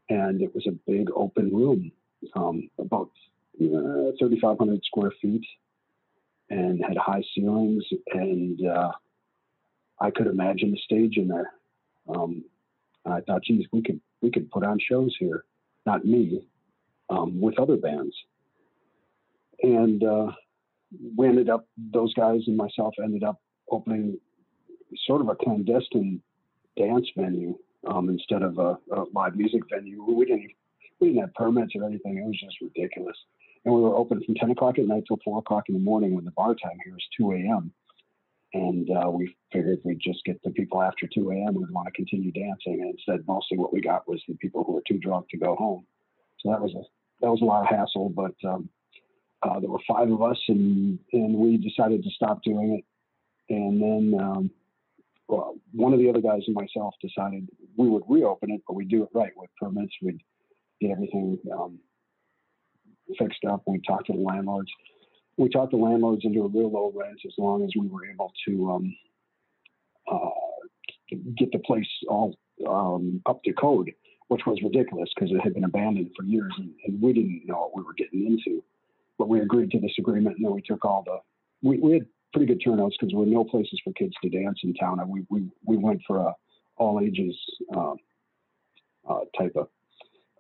and 0.09 0.41
it 0.41 0.55
was 0.55 0.67
a 0.67 0.91
big 0.91 1.09
open 1.15 1.55
room, 1.55 1.93
um, 2.35 2.69
about 2.79 3.11
uh, 3.61 4.13
3,500 4.19 4.81
square 4.85 5.13
feet, 5.21 5.45
and 6.51 6.83
had 6.83 6.97
high 6.97 7.23
ceilings, 7.35 7.85
and 8.13 8.67
uh, 8.67 8.93
I 10.01 10.11
could 10.11 10.27
imagine 10.27 10.75
a 10.75 10.81
stage 10.81 11.17
in 11.17 11.29
there. 11.29 11.53
Um, 12.09 12.45
I 13.05 13.21
thought, 13.21 13.45
geez, 13.45 13.67
we 13.73 13.83
could 13.83 14.01
we 14.23 14.31
could 14.31 14.51
put 14.51 14.65
on 14.65 14.79
shows 14.81 15.15
here. 15.19 15.45
Not 15.87 16.05
me, 16.05 16.43
um, 17.11 17.41
with 17.41 17.59
other 17.59 17.77
bands. 17.77 18.15
And 19.63 20.03
uh, 20.05 20.33
we 21.17 21.27
ended 21.27 21.49
up, 21.49 21.67
those 21.93 22.13
guys 22.15 22.41
and 22.47 22.57
myself 22.57 22.95
ended 23.03 23.25
up 23.25 23.41
opening 23.71 24.19
sort 25.07 25.21
of 25.21 25.29
a 25.29 25.35
clandestine 25.35 26.21
dance 26.77 27.09
venue 27.17 27.59
um, 27.87 28.09
instead 28.09 28.43
of 28.43 28.59
a, 28.59 28.79
a 28.93 29.05
live 29.13 29.37
music 29.37 29.63
venue. 29.71 30.03
We 30.03 30.25
didn't 30.25 30.51
we 31.01 31.09
didn't 31.09 31.21
have 31.21 31.35
permits 31.35 31.75
or 31.77 31.85
anything. 31.85 32.19
It 32.19 32.27
was 32.27 32.41
just 32.41 32.61
ridiculous. 32.61 33.17
And 33.65 33.75
we 33.75 33.81
were 33.81 33.97
open 33.97 34.23
from 34.25 34.35
10 34.35 34.51
o'clock 34.51 34.79
at 34.79 34.87
night 34.87 35.05
till 35.07 35.19
4 35.25 35.39
o'clock 35.39 35.65
in 35.69 35.75
the 35.75 35.81
morning 35.81 36.15
when 36.15 36.25
the 36.25 36.33
bar 36.33 36.55
time 36.55 36.79
here 36.85 36.97
is 36.97 37.07
2 37.17 37.33
a.m. 37.33 37.73
And 38.55 38.89
uh, 38.91 39.11
we 39.11 39.37
figured 39.53 39.81
we'd 39.85 40.01
just 40.01 40.25
get 40.25 40.41
the 40.43 40.51
people 40.51 40.83
after 40.83 41.07
2 41.07 41.31
a.m., 41.31 41.55
who'd 41.55 41.71
want 41.71 41.87
to 41.87 41.93
continue 41.93 42.33
dancing. 42.33 42.81
And 42.81 42.95
instead, 42.95 43.27
mostly 43.29 43.59
what 43.59 43.73
we 43.73 43.81
got 43.81 44.09
was 44.09 44.23
the 44.27 44.35
people 44.37 44.65
who 44.65 44.73
were 44.73 44.83
too 44.89 44.99
drunk 44.99 45.29
to 45.31 45.37
go 45.37 45.55
home. 45.55 45.85
So 46.41 46.51
that 46.51 46.61
was 46.61 46.73
a 46.75 46.83
that 47.21 47.31
was 47.31 47.43
a 47.43 47.45
lot 47.45 47.63
of 47.63 47.69
hassle. 47.69 48.09
But 48.09 48.35
um, 48.49 48.69
uh, 49.43 49.61
there 49.61 49.71
were 49.71 49.81
five 49.87 50.11
of 50.11 50.23
us, 50.23 50.39
and 50.49 50.99
and 51.13 51.35
we 51.35 51.57
decided 51.57 52.03
to 52.03 52.11
stop 52.11 52.43
doing 52.43 52.79
it. 52.79 52.85
And 53.55 53.83
then 53.83 54.21
um, 54.21 54.51
well, 55.29 55.55
one 55.73 55.93
of 55.93 55.99
the 55.99 56.09
other 56.09 56.21
guys 56.21 56.43
and 56.47 56.55
myself 56.55 56.95
decided 57.03 57.49
we 57.77 57.89
would 57.89 58.03
reopen 58.09 58.51
it, 58.51 58.63
but 58.67 58.75
we'd 58.75 58.89
do 58.89 59.03
it 59.03 59.11
right 59.15 59.33
with 59.37 59.51
permits. 59.61 59.93
We'd 60.03 60.21
get 60.81 60.91
everything 60.91 61.39
um, 61.53 61.79
fixed 63.19 63.45
up. 63.45 63.63
We 63.67 63.81
talked 63.87 64.07
to 64.07 64.15
the 64.15 64.19
landlords 64.19 64.71
we 65.39 65.49
talked 65.49 65.71
the 65.71 65.79
landlords 65.79 66.25
into 66.25 66.43
a 66.43 66.49
real 66.49 66.71
low 66.71 66.93
rent 66.95 67.21
as 67.25 67.33
long 67.39 67.65
as 67.65 67.71
we 67.79 67.87
were 67.87 68.05
able 68.05 68.33
to 68.47 68.71
um, 68.71 68.97
uh, 70.11 71.17
get 71.39 71.53
the 71.53 71.61
place 71.61 71.87
all 72.09 72.37
um, 72.69 73.23
up 73.25 73.43
to 73.45 73.53
code, 73.53 73.93
which 74.27 74.43
was 74.47 74.59
ridiculous 74.63 75.09
because 75.15 75.31
it 75.31 75.41
had 75.41 75.55
been 75.55 75.65
abandoned 75.65 76.11
for 76.17 76.25
years 76.25 76.53
and, 76.59 76.73
and, 76.85 77.01
we 77.01 77.13
didn't 77.13 77.43
know 77.47 77.55
what 77.61 77.77
we 77.77 77.83
were 77.83 77.95
getting 77.95 78.27
into. 78.27 78.63
But 79.17 79.29
we 79.29 79.41
agreed 79.41 79.71
to 79.71 79.81
this 79.81 79.95
agreement 79.99 80.37
and 80.37 80.45
then 80.45 80.53
we 80.53 80.63
took 80.63 80.85
all 80.85 81.05
the, 81.07 81.19
we, 81.63 81.79
we 81.79 81.93
had 81.95 82.07
pretty 82.33 82.47
good 82.47 82.63
turnouts 82.65 82.97
because 82.99 83.13
there 83.13 83.19
were 83.19 83.27
no 83.27 83.45
places 83.45 83.81
for 83.83 83.93
kids 83.95 84.15
to 84.23 84.29
dance 84.29 84.59
in 84.63 84.75
town. 84.75 85.01
And 85.01 85.09
we, 85.09 85.25
we, 85.29 85.49
we 85.65 85.77
went 85.77 86.01
for 86.07 86.19
a 86.19 86.33
all 86.77 87.01
ages 87.01 87.37
uh, 87.75 87.95
uh, 89.09 89.21
type 89.37 89.57
of 89.57 89.69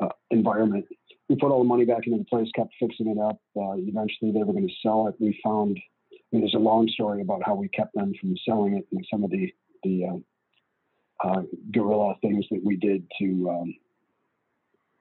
uh, 0.01 0.13
environment 0.31 0.85
we 1.29 1.37
put 1.37 1.51
all 1.51 1.59
the 1.59 1.69
money 1.69 1.85
back 1.85 2.07
into 2.07 2.19
the 2.19 2.25
place, 2.25 2.49
kept 2.55 2.73
fixing 2.81 3.09
it 3.09 3.19
up. 3.19 3.39
Uh, 3.57 3.77
eventually, 3.77 4.33
they 4.33 4.43
were 4.43 4.53
going 4.53 4.67
to 4.67 4.75
sell 4.83 5.09
it. 5.09 5.15
We 5.21 5.39
found, 5.45 5.79
I 6.13 6.17
mean, 6.33 6.43
there's 6.43 6.55
a 6.55 6.59
long 6.59 6.89
story 6.89 7.21
about 7.21 7.43
how 7.45 7.55
we 7.55 7.69
kept 7.69 7.95
them 7.95 8.13
from 8.21 8.35
selling 8.49 8.77
it 8.77 8.87
and 8.93 9.07
some 9.11 9.25
of 9.25 9.31
the 9.31 9.53
the 9.85 10.07
uh, 10.07 11.29
uh, 11.29 11.43
guerrilla 11.73 12.15
things 12.21 12.45
that 12.51 12.61
we 12.65 12.77
did 12.77 13.05
to 13.21 13.51
um, 13.51 13.75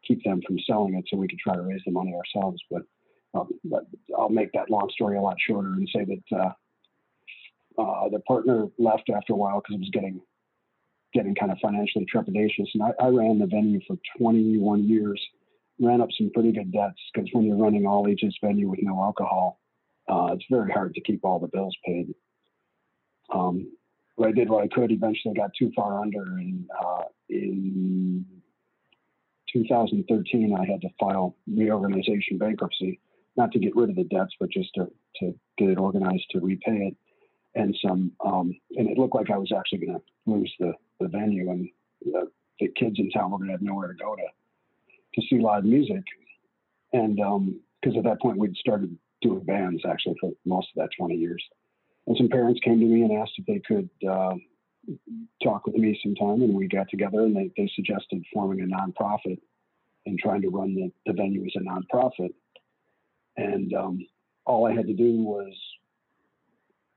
keep 0.05 0.23
them 0.23 0.41
from 0.45 0.59
selling 0.67 0.95
it, 0.95 1.05
so 1.07 1.17
we 1.17 1.27
could 1.27 1.39
try 1.39 1.55
to 1.55 1.61
raise 1.61 1.81
the 1.85 1.91
money 1.91 2.13
ourselves. 2.13 2.61
But, 2.69 2.83
um, 3.33 3.49
but 3.63 3.85
I'll 4.17 4.29
make 4.29 4.51
that 4.53 4.69
long 4.69 4.89
story 4.93 5.17
a 5.17 5.21
lot 5.21 5.37
shorter 5.39 5.69
and 5.69 5.89
say 5.93 6.05
that 6.05 6.37
uh, 6.37 6.51
uh, 7.77 8.09
the 8.09 8.19
partner 8.19 8.67
left 8.77 9.09
after 9.15 9.33
a 9.33 9.35
while 9.35 9.61
because 9.61 9.75
it 9.75 9.79
was 9.79 9.89
getting 9.91 10.21
getting 11.13 11.35
kind 11.35 11.51
of 11.51 11.57
financially 11.61 12.05
trepidatious, 12.13 12.67
and 12.73 12.83
I, 12.83 12.91
I 12.99 13.07
ran 13.07 13.39
the 13.39 13.47
venue 13.47 13.79
for 13.87 13.97
21 14.19 14.87
years 14.87 15.21
ran 15.79 16.01
up 16.01 16.09
some 16.17 16.31
pretty 16.33 16.51
good 16.51 16.71
debts 16.71 16.99
because 17.13 17.29
when 17.33 17.45
you're 17.45 17.57
running 17.57 17.85
all 17.85 18.07
ages 18.07 18.35
venue 18.43 18.69
with 18.69 18.79
no 18.81 19.01
alcohol, 19.01 19.59
uh, 20.07 20.29
it's 20.33 20.45
very 20.49 20.71
hard 20.71 20.95
to 20.95 21.01
keep 21.01 21.23
all 21.23 21.39
the 21.39 21.47
bills 21.47 21.75
paid. 21.85 22.13
Um, 23.33 23.71
but 24.17 24.29
I 24.29 24.31
did 24.31 24.49
what 24.49 24.63
I 24.63 24.67
could. 24.67 24.91
Eventually, 24.91 25.33
I 25.35 25.41
got 25.41 25.51
too 25.57 25.71
far 25.75 26.01
under, 26.01 26.23
and 26.23 26.65
uh, 26.83 27.03
in 27.29 28.25
2013, 29.53 30.55
I 30.57 30.65
had 30.65 30.81
to 30.81 30.89
file 30.99 31.35
reorganization 31.47 32.37
bankruptcy, 32.37 32.99
not 33.35 33.51
to 33.51 33.59
get 33.59 33.75
rid 33.75 33.89
of 33.89 33.95
the 33.95 34.05
debts, 34.05 34.33
but 34.39 34.49
just 34.49 34.73
to 34.75 34.87
to 35.17 35.35
get 35.57 35.69
it 35.69 35.77
organized 35.77 36.25
to 36.31 36.39
repay 36.39 36.87
it. 36.87 36.95
And 37.57 37.75
some, 37.83 38.11
um, 38.23 38.55
and 38.75 38.87
it 38.87 38.97
looked 38.97 39.15
like 39.15 39.31
I 39.31 39.37
was 39.37 39.51
actually 39.51 39.79
going 39.79 39.99
to 39.99 40.31
lose 40.31 40.53
the 40.59 40.73
the 40.99 41.07
venue, 41.07 41.49
and 41.49 41.67
the, 42.03 42.29
the 42.59 42.67
kids 42.69 42.95
in 42.99 43.09
town 43.09 43.31
were 43.31 43.37
going 43.37 43.49
to 43.49 43.53
have 43.53 43.61
nowhere 43.61 43.87
to 43.87 43.93
go 43.95 44.15
to 44.15 44.21
to 45.15 45.27
see 45.27 45.39
live 45.39 45.63
music. 45.63 46.03
And 46.93 47.15
because 47.15 47.95
um, 47.95 47.97
at 47.97 48.03
that 48.03 48.21
point 48.21 48.37
we'd 48.37 48.55
started 48.57 48.95
doing 49.21 49.39
bands 49.41 49.81
actually 49.89 50.15
for 50.21 50.31
most 50.45 50.67
of 50.75 50.81
that 50.81 50.89
20 50.97 51.15
years. 51.15 51.43
And 52.05 52.15
some 52.17 52.29
parents 52.29 52.59
came 52.63 52.79
to 52.79 52.85
me 52.85 53.01
and 53.01 53.11
asked 53.19 53.33
if 53.37 53.45
they 53.45 53.59
could 53.67 53.89
uh, 54.07 54.35
talk 55.43 55.65
with 55.65 55.75
me 55.75 55.99
sometime, 56.01 56.41
and 56.41 56.53
we 56.53 56.67
got 56.67 56.89
together 56.89 57.21
and 57.21 57.35
they, 57.35 57.51
they 57.57 57.69
suggested 57.75 58.23
forming 58.33 58.61
a 58.61 58.65
nonprofit 58.65 59.39
and 60.05 60.17
trying 60.17 60.41
to 60.41 60.49
run 60.49 60.73
the, 60.73 60.91
the 61.05 61.13
venue 61.13 61.45
as 61.45 61.53
a 61.55 61.59
nonprofit. 61.59 62.33
And 63.35 63.73
um, 63.73 64.07
all 64.45 64.65
I 64.65 64.73
had 64.73 64.87
to 64.87 64.93
do 64.93 65.17
was 65.17 65.53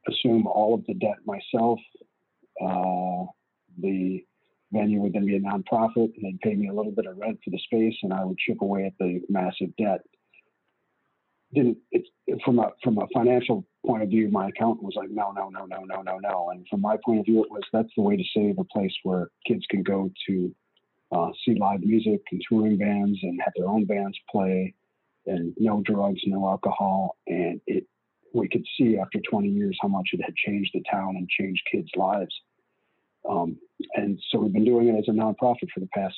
assume 0.08 0.46
all 0.46 0.74
of 0.74 0.84
the 0.86 0.94
debt 0.94 1.18
myself. 1.26 1.78
Uh, 2.60 3.26
the 3.80 4.24
venue 4.72 5.00
would 5.00 5.12
then 5.12 5.26
be 5.26 5.36
a 5.36 5.40
nonprofit 5.40 6.12
and 6.14 6.22
they'd 6.22 6.40
pay 6.40 6.54
me 6.54 6.68
a 6.68 6.72
little 6.72 6.92
bit 6.92 7.06
of 7.06 7.16
rent 7.16 7.38
for 7.44 7.50
the 7.50 7.58
space 7.58 7.96
and 8.02 8.12
I 8.12 8.24
would 8.24 8.38
chip 8.38 8.60
away 8.60 8.86
at 8.86 8.92
the 8.98 9.20
massive 9.28 9.74
debt. 9.76 10.00
Didn't 11.52 11.78
it's 11.90 12.08
from 12.44 12.60
a 12.60 12.70
from 12.84 12.98
a 12.98 13.08
financial 13.12 13.66
point 13.84 14.04
of 14.04 14.08
view, 14.08 14.28
my 14.30 14.48
accountant 14.48 14.84
was 14.84 14.94
like, 14.94 15.10
no, 15.10 15.32
no, 15.32 15.48
no, 15.48 15.64
no, 15.64 15.82
no, 15.84 16.02
no, 16.02 16.18
no. 16.18 16.50
And 16.50 16.64
from 16.70 16.80
my 16.80 16.96
point 17.04 17.20
of 17.20 17.26
view, 17.26 17.42
it 17.42 17.50
was 17.50 17.62
that's 17.72 17.90
the 17.96 18.02
way 18.02 18.16
to 18.16 18.22
save 18.34 18.58
a 18.58 18.64
place 18.64 18.94
where 19.02 19.30
kids 19.46 19.64
can 19.68 19.82
go 19.82 20.10
to 20.28 20.54
uh, 21.12 21.30
see 21.44 21.56
live 21.58 21.80
music 21.80 22.20
and 22.30 22.40
touring 22.48 22.76
bands 22.76 23.18
and 23.22 23.40
have 23.44 23.52
their 23.56 23.68
own 23.68 23.84
bands 23.84 24.16
play 24.30 24.74
and 25.26 25.52
no 25.58 25.82
drugs, 25.84 26.20
no 26.26 26.48
alcohol. 26.48 27.16
And 27.26 27.60
it 27.66 27.84
we 28.32 28.48
could 28.48 28.64
see 28.76 28.98
after 28.98 29.18
20 29.30 29.48
years 29.48 29.76
how 29.80 29.88
much 29.88 30.10
it 30.12 30.20
had 30.22 30.34
changed 30.36 30.70
the 30.74 30.82
town 30.90 31.16
and 31.16 31.28
changed 31.28 31.62
kids' 31.70 31.90
lives. 31.96 32.34
Um, 33.28 33.56
and 33.94 34.18
so 34.30 34.38
we've 34.38 34.52
been 34.52 34.64
doing 34.64 34.88
it 34.88 34.98
as 34.98 35.08
a 35.08 35.12
nonprofit 35.12 35.68
for 35.74 35.80
the 35.80 35.88
past 35.92 36.16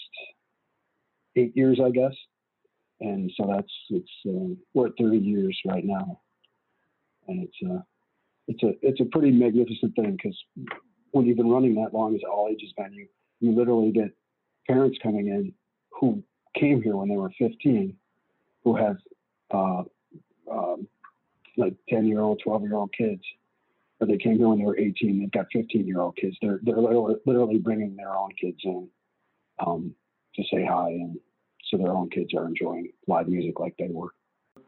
eight 1.37 1.57
years, 1.57 1.81
I 1.85 1.91
guess. 1.91 2.15
And 3.01 3.31
so 3.37 3.49
that's 3.53 3.73
it's 3.91 4.11
uh, 4.29 4.55
we're 4.75 4.89
at 4.89 4.93
30 4.99 5.19
years 5.19 5.59
right 5.67 5.85
now, 5.85 6.21
and 7.27 7.43
it's 7.43 7.57
a 7.67 7.75
uh, 7.75 7.83
it's 8.47 8.63
a 8.63 8.73
it's 8.81 9.01
a 9.01 9.05
pretty 9.07 9.33
magnificent 9.33 9.95
thing 9.97 10.17
because 10.17 10.39
when 11.11 11.27
you've 11.27 11.37
been 11.37 11.51
running 11.51 11.75
that 11.77 11.93
long 11.93 12.15
as 12.15 12.21
an 12.23 12.31
all 12.31 12.49
ages 12.49 12.73
venue, 12.79 13.09
you 13.41 13.53
literally 13.53 13.91
get 13.91 14.11
parents 14.69 14.99
coming 15.03 15.29
in 15.29 15.53
who 15.91 16.23
came 16.59 16.81
here 16.81 16.97
when 16.97 17.09
they 17.09 17.17
were 17.17 17.31
15, 17.39 17.97
who 18.65 18.77
have 18.77 18.97
uh, 19.53 19.83
um, 20.51 20.87
like 21.57 21.75
10 21.89 22.07
year 22.07 22.21
old, 22.21 22.41
12 22.43 22.63
year 22.63 22.75
old 22.75 22.93
kids, 22.97 23.23
or 24.01 24.07
they 24.07 24.17
came 24.17 24.39
here 24.39 24.49
when 24.49 24.59
they 24.59 24.65
were 24.65 24.79
18. 24.79 25.21
They've 25.21 25.31
got 25.31 25.47
15 25.53 25.87
year 25.87 26.01
old 26.01 26.17
kids. 26.17 26.37
They're 26.43 26.61
they're 26.63 26.77
literally, 26.77 27.59
bringing 27.59 27.97
their 27.97 28.15
own 28.15 28.31
kids 28.41 28.59
in 28.65 28.89
um, 29.65 29.95
to 30.37 30.43
say 30.53 30.65
hi, 30.65 30.91
and 30.91 31.19
so 31.71 31.77
their 31.77 31.93
own 31.93 32.11
kids 32.11 32.35
are 32.35 32.47
enjoying 32.47 32.91
live 33.07 33.29
music 33.29 33.61
like 33.61 33.77
they 33.79 33.89
were. 33.91 34.15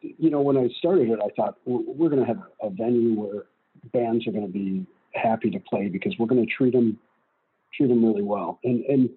You 0.00 0.30
know, 0.30 0.40
when 0.40 0.56
I 0.56 0.68
started 0.78 1.08
it, 1.08 1.18
I 1.22 1.28
thought 1.34 1.56
we're 1.64 2.10
going 2.10 2.20
to 2.20 2.26
have 2.26 2.42
a 2.62 2.70
venue 2.70 3.18
where 3.18 3.44
bands 3.92 4.26
are 4.26 4.32
going 4.32 4.46
to 4.46 4.52
be 4.52 4.86
happy 5.14 5.50
to 5.50 5.58
play 5.60 5.88
because 5.88 6.14
we're 6.18 6.26
going 6.26 6.44
to 6.44 6.52
treat 6.52 6.72
them 6.72 6.98
treat 7.76 7.88
them 7.88 8.04
really 8.04 8.22
well. 8.22 8.58
And 8.64 8.84
and 8.84 9.10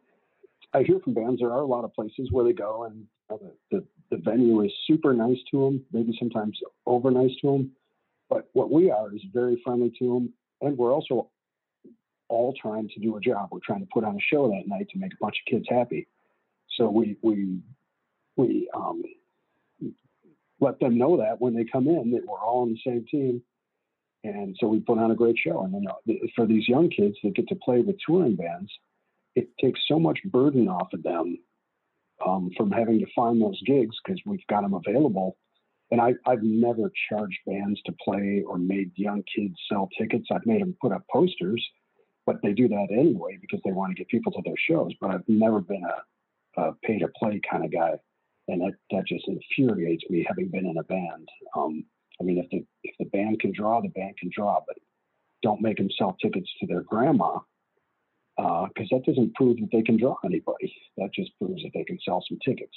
I 0.73 0.83
hear 0.83 0.99
from 0.99 1.13
bands 1.13 1.39
there 1.39 1.51
are 1.51 1.61
a 1.61 1.65
lot 1.65 1.83
of 1.85 1.93
places 1.93 2.29
where 2.31 2.43
they 2.43 2.53
go 2.53 2.83
and 2.83 3.05
the, 3.29 3.51
the 3.71 3.85
the 4.09 4.17
venue 4.17 4.63
is 4.63 4.71
super 4.85 5.13
nice 5.13 5.37
to 5.51 5.65
them, 5.65 5.85
maybe 5.91 6.15
sometimes 6.17 6.57
over 6.85 7.11
nice 7.11 7.35
to 7.41 7.51
them. 7.51 7.71
But 8.29 8.49
what 8.53 8.71
we 8.71 8.89
are 8.89 9.13
is 9.13 9.21
very 9.33 9.61
friendly 9.63 9.91
to 9.99 10.13
them, 10.13 10.33
and 10.61 10.77
we're 10.77 10.93
also 10.93 11.29
all 12.29 12.53
trying 12.61 12.89
to 12.89 12.99
do 12.99 13.15
a 13.17 13.21
job. 13.21 13.49
We're 13.51 13.59
trying 13.65 13.81
to 13.81 13.89
put 13.93 14.03
on 14.03 14.15
a 14.15 14.19
show 14.33 14.47
that 14.49 14.67
night 14.67 14.87
to 14.91 14.99
make 14.99 15.13
a 15.13 15.17
bunch 15.19 15.35
of 15.45 15.51
kids 15.51 15.65
happy. 15.69 16.07
So 16.77 16.89
we 16.89 17.17
we 17.21 17.59
we 18.35 18.69
um, 18.73 19.03
let 20.59 20.79
them 20.79 20.97
know 20.97 21.17
that 21.17 21.39
when 21.39 21.53
they 21.53 21.65
come 21.65 21.87
in 21.87 22.11
that 22.11 22.25
we're 22.25 22.39
all 22.39 22.61
on 22.61 22.73
the 22.73 22.79
same 22.85 23.05
team, 23.09 23.41
and 24.23 24.55
so 24.59 24.67
we 24.67 24.79
put 24.79 24.99
on 24.99 25.11
a 25.11 25.15
great 25.15 25.37
show. 25.37 25.63
And 25.63 25.73
then 25.73 25.85
uh, 25.89 26.13
for 26.35 26.45
these 26.45 26.67
young 26.67 26.89
kids 26.89 27.15
that 27.23 27.35
get 27.35 27.47
to 27.49 27.55
play 27.55 27.81
with 27.81 27.97
touring 28.05 28.35
bands, 28.35 28.71
it 29.37 29.49
takes 29.61 29.79
so 29.87 29.99
much 29.99 30.17
burden 30.25 30.67
off 30.67 30.87
of 30.93 31.03
them 31.03 31.37
um, 32.25 32.49
from 32.57 32.71
having 32.71 32.99
to 32.99 33.05
find 33.15 33.39
those 33.39 33.61
gigs 33.67 33.95
because 34.03 34.19
we've 34.25 34.45
got 34.49 34.61
them 34.61 34.73
available. 34.73 35.37
And 35.91 36.01
I, 36.01 36.15
I've 36.25 36.41
never 36.41 36.91
charged 37.07 37.37
bands 37.45 37.79
to 37.85 37.93
play 38.03 38.43
or 38.47 38.57
made 38.57 38.91
young 38.95 39.23
kids 39.33 39.53
sell 39.69 39.89
tickets. 39.95 40.25
I've 40.31 40.45
made 40.47 40.61
them 40.61 40.75
put 40.81 40.91
up 40.91 41.03
posters, 41.13 41.63
but 42.25 42.37
they 42.41 42.51
do 42.51 42.67
that 42.67 42.87
anyway 42.91 43.37
because 43.39 43.61
they 43.63 43.71
want 43.71 43.91
to 43.91 43.95
get 43.95 44.09
people 44.09 44.31
to 44.31 44.41
their 44.43 44.55
shows. 44.57 44.91
But 44.99 45.11
I've 45.11 45.27
never 45.27 45.61
been 45.61 45.83
a, 45.85 46.61
a 46.61 46.73
pay 46.83 46.97
to 46.97 47.07
play 47.19 47.39
kind 47.49 47.63
of 47.63 47.71
guy, 47.71 47.93
and 48.47 48.59
that 48.61 48.73
that 48.89 49.05
just 49.07 49.27
infuriates 49.27 50.03
me 50.09 50.25
having 50.27 50.49
been 50.49 50.65
in 50.65 50.77
a 50.79 50.83
band. 50.83 51.29
Um, 51.55 51.85
I 52.19 52.23
mean, 52.23 52.39
if 52.39 52.49
the 52.49 52.65
if 52.83 52.95
the 52.97 53.05
band 53.05 53.39
can 53.39 53.53
draw, 53.55 53.81
the 53.81 53.89
band 53.89 54.17
can 54.17 54.31
draw, 54.35 54.59
but 54.67 54.77
don't 55.43 55.61
make 55.61 55.77
them 55.77 55.89
sell 55.95 56.17
tickets 56.19 56.49
to 56.59 56.67
their 56.67 56.81
grandma 56.81 57.37
because 58.37 58.87
uh, 58.91 58.97
that 58.97 59.05
doesn't 59.05 59.33
prove 59.33 59.57
that 59.57 59.69
they 59.71 59.81
can 59.81 59.97
draw 59.97 60.15
anybody. 60.23 60.73
That 60.97 61.09
just 61.13 61.31
proves 61.39 61.63
that 61.63 61.71
they 61.73 61.83
can 61.83 61.97
sell 62.05 62.23
some 62.27 62.37
tickets, 62.45 62.73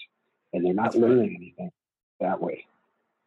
and 0.52 0.64
they're 0.64 0.74
not 0.74 0.92
That's 0.92 0.96
learning 0.96 1.18
right. 1.18 1.36
anything 1.36 1.70
that 2.20 2.40
way. 2.40 2.64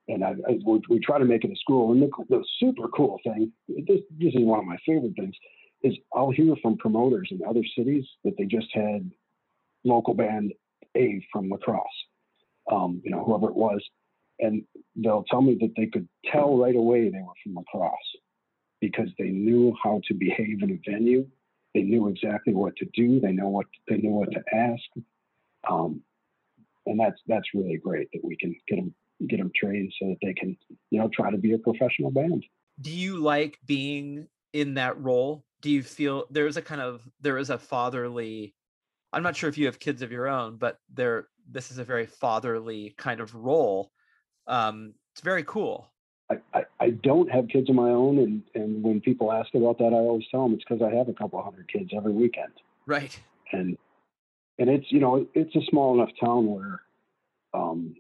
And 0.08 0.24
I, 0.24 0.32
I 0.48 0.60
we, 0.66 0.82
we, 0.90 1.00
try 1.00 1.18
to 1.18 1.26
make 1.26 1.46
it 1.46 1.52
a 1.52 1.56
school. 1.56 1.92
And 1.92 2.02
the, 2.02 2.10
the 2.30 2.44
super 2.60 2.88
cool 2.90 3.20
thing, 3.24 3.52
this, 3.70 4.02
this 4.20 4.34
is 4.34 4.42
one 4.42 4.60
of 4.60 4.66
my 4.66 4.78
favorite 4.86 5.14
things, 5.18 5.36
is 5.82 5.94
I'll 6.14 6.32
hear 6.32 6.56
from 6.62 6.78
promoters 6.78 7.30
in 7.32 7.40
other 7.48 7.64
cities 7.78 8.06
that 8.24 8.34
they 8.38 8.46
just 8.46 8.68
had 8.74 9.10
local 9.86 10.14
band 10.14 10.54
A 10.98 11.26
from 11.32 11.50
La 11.50 11.58
Crosse, 11.58 11.86
um, 12.72 13.02
you 13.04 13.12
know, 13.12 13.24
whoever 13.24 13.48
it 13.48 13.56
was, 13.56 13.82
and 14.40 14.64
they'll 14.96 15.24
tell 15.30 15.42
me 15.42 15.58
that 15.62 15.74
they 15.78 15.86
could 15.86 16.08
tell 16.32 16.58
right 16.58 16.76
away 16.76 17.10
they 17.10 17.22
were 17.22 17.34
from 17.44 17.54
La 17.54 17.64
Crosse 17.72 18.18
because 18.82 19.08
they 19.18 19.30
knew 19.30 19.74
how 19.82 20.02
to 20.08 20.14
behave 20.14 20.62
in 20.64 20.72
a 20.72 20.92
venue 20.92 21.26
they 21.74 21.82
knew 21.82 22.08
exactly 22.08 22.54
what 22.54 22.76
to 22.78 22.86
do. 22.94 23.20
They 23.20 23.32
know 23.32 23.50
what 23.50 23.66
they 23.88 23.98
knew 23.98 24.12
what 24.12 24.32
to 24.32 24.42
ask, 24.54 24.84
um, 25.70 26.02
and 26.86 27.00
that's 27.00 27.20
that's 27.28 27.48
really 27.54 27.78
great 27.78 28.10
that 28.14 28.24
we 28.24 28.36
can 28.38 28.56
get 28.68 28.78
them 28.78 28.94
get 29.28 29.38
them 29.38 29.52
trained 29.56 29.94
so 30.00 30.10
that 30.10 30.18
they 30.22 30.34
can 30.34 30.58
you 30.92 31.00
know 31.00 31.10
try 31.14 31.32
to 31.32 31.38
be 31.38 31.54
a 31.54 31.58
professional 31.58 32.12
band. 32.12 32.46
Do 32.82 32.92
you 32.92 33.18
like 33.18 33.58
being 33.66 34.28
in 34.54 34.76
that 34.76 35.00
role? 35.00 35.46
Do 35.62 35.70
you 35.70 35.84
feel 35.84 36.26
there 36.30 36.48
is 36.48 36.58
a 36.58 36.62
kind 36.62 36.82
of 36.82 37.02
there 37.22 37.38
is 37.38 37.50
a 37.50 37.58
fatherly? 37.58 38.54
I'm 39.12 39.24
not 39.24 39.36
sure 39.36 39.50
if 39.50 39.58
you 39.58 39.68
have 39.68 39.80
kids 39.80 40.02
of 40.02 40.12
your 40.12 40.28
own, 40.28 40.58
but 40.58 40.78
there 40.94 41.28
this 41.50 41.72
is 41.72 41.78
a 41.78 41.84
very 41.84 42.06
fatherly 42.06 42.94
kind 42.98 43.20
of 43.20 43.34
role. 43.34 43.92
Um, 44.48 44.94
it's 45.14 45.22
very 45.22 45.44
cool. 45.44 45.93
I, 46.54 46.60
I, 46.60 46.64
I 46.80 46.90
don't 46.92 47.30
have 47.32 47.48
kids 47.48 47.70
of 47.70 47.76
my 47.76 47.90
own, 47.90 48.20
and, 48.20 48.44
and 48.56 48.84
when 48.84 49.02
people 49.02 49.32
ask 49.32 49.54
about 49.56 49.78
that, 49.80 49.94
I 49.94 49.98
always 49.98 50.26
tell 50.32 50.44
them 50.44 50.54
it's 50.54 50.64
because 50.68 50.82
I 50.82 50.96
have 50.96 51.10
a 51.10 51.14
couple 51.14 51.42
hundred 51.42 51.68
kids 51.72 51.92
every 51.96 52.12
weekend. 52.12 52.54
Right. 52.86 53.20
And 53.52 53.78
and 54.60 54.70
it's 54.70 54.86
you 54.92 55.00
know 55.00 55.28
it's 55.34 55.56
a 55.56 55.62
small 55.70 55.96
enough 55.96 56.10
town 56.20 56.48
where, 56.48 56.82
um, 57.54 57.96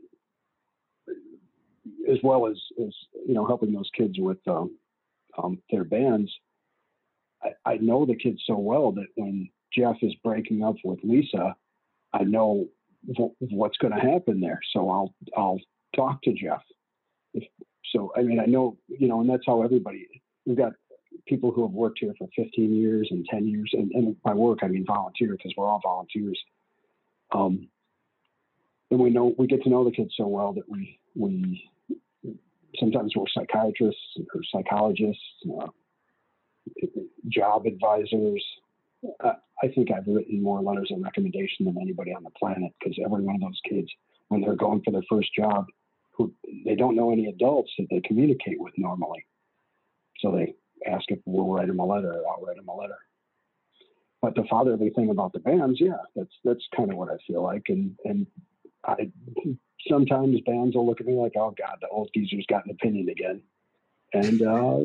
as 2.10 2.18
well 2.24 2.48
as 2.48 2.58
as 2.80 2.94
you 3.28 3.34
know 3.34 3.46
helping 3.46 3.74
those 3.74 3.90
kids 3.96 4.16
with 4.18 4.40
um, 4.48 4.78
um, 5.42 5.62
their 5.72 5.84
bands, 5.84 6.32
I, 7.44 7.72
I 7.72 7.78
know 7.78 8.06
the 8.06 8.16
kids 8.16 8.42
so 8.46 8.58
well 8.58 8.92
that 8.94 9.08
when 9.16 9.50
Jeff 9.74 9.98
is 10.02 10.14
breaking 10.24 10.64
up 10.64 10.76
with 10.84 11.00
Lisa, 11.04 11.56
I 12.14 12.24
know 12.24 12.68
what's 13.40 13.78
going 13.78 13.94
to 13.94 14.00
happen 14.00 14.40
there. 14.40 14.60
So 14.74 14.90
I'll 14.90 15.16
I'll 15.36 15.60
talk 15.96 16.22
to 16.24 16.34
Jeff 16.34 16.62
so, 17.94 18.12
I 18.18 18.24
mean, 18.24 18.40
I 18.40 18.46
know, 18.46 18.78
you 18.88 19.08
know, 19.08 19.22
and 19.22 19.30
that's 19.30 19.44
how 19.46 19.62
everybody, 19.62 20.08
we've 20.46 20.58
got 20.58 20.74
people 21.28 21.52
who 21.52 21.62
have 21.62 21.72
worked 21.72 22.00
here 22.00 22.14
for 22.18 22.28
15 22.36 22.74
years 22.74 23.08
and 23.12 23.26
10 23.30 23.48
years. 23.48 23.70
And, 23.74 23.92
and 23.92 24.22
by 24.24 24.34
work, 24.34 24.60
I 24.64 24.68
mean 24.68 24.86
volunteer 24.86 25.32
because 25.32 25.54
we're 25.56 25.68
all 25.68 25.80
volunteers. 25.84 26.40
Um, 27.32 27.68
and 28.90 29.00
we 29.00 29.10
know, 29.10 29.34
we 29.38 29.48
get 29.48 29.64
to 29.64 29.70
know 29.70 29.84
the 29.84 29.92
kids 29.92 30.14
so 30.18 30.28
well 30.28 30.54
that 30.54 30.70
we, 30.70 31.00
we, 31.16 31.64
sometimes 32.78 33.14
we're 33.16 33.26
psychiatrists 33.34 34.02
or 34.34 34.42
psychologists, 34.52 35.22
uh, 35.62 35.68
job 37.30 37.66
advisors. 37.66 38.44
Uh, 39.24 39.34
I 39.62 39.68
think 39.68 39.90
I've 39.92 40.08
written 40.08 40.42
more 40.42 40.62
letters 40.62 40.92
of 40.92 41.02
recommendation 41.02 41.66
than 41.66 41.78
anybody 41.80 42.14
on 42.14 42.24
the 42.24 42.30
planet 42.32 42.72
because 42.80 42.98
every 43.04 43.22
one 43.22 43.36
of 43.36 43.42
those 43.42 43.60
kids, 43.70 43.88
when 44.30 44.42
they're 44.42 44.56
going 44.56 44.82
for 44.84 44.92
their 44.92 45.04
first 45.10 45.34
job, 45.36 45.66
who 46.16 46.34
they 46.66 46.76
don't 46.76 46.96
know 46.96 47.12
any 47.12 47.28
adults 47.28 47.72
that 47.78 47.88
they 47.90 48.02
communicate 48.02 48.60
with 48.60 48.74
normally. 48.78 49.26
So 50.20 50.32
they 50.32 50.54
ask 50.90 51.06
if 51.10 51.20
we'll 51.26 51.48
write 51.48 51.68
them 51.68 51.80
a 51.80 51.86
letter. 51.86 52.14
or 52.14 52.28
I'll 52.28 52.46
write 52.46 52.58
them 52.58 52.68
a 52.68 52.76
letter. 52.76 52.98
But 54.22 54.36
the 54.36 54.46
fatherly 54.50 54.90
thing 54.92 55.10
about 55.10 55.34
the 55.34 55.40
bands, 55.40 55.80
yeah, 55.82 55.98
that's 56.16 56.34
that's 56.44 56.66
kind 56.76 56.92
of 56.92 56.98
what 56.98 57.10
I 57.10 57.18
feel 57.28 57.44
like. 57.44 57.64
And 57.68 57.98
and 58.06 58.28
I 58.86 59.12
sometimes 59.88 60.40
bands 60.46 60.76
will 60.76 60.86
look 60.86 61.02
at 61.02 61.08
me 61.08 61.14
like, 61.14 61.34
oh 61.36 61.54
God, 61.58 61.78
the 61.82 61.88
old 61.90 62.10
geezer's 62.14 62.46
got 62.48 62.66
an 62.66 62.72
opinion 62.72 63.10
again. 63.10 63.42
And 64.14 64.42
uh, 64.42 64.80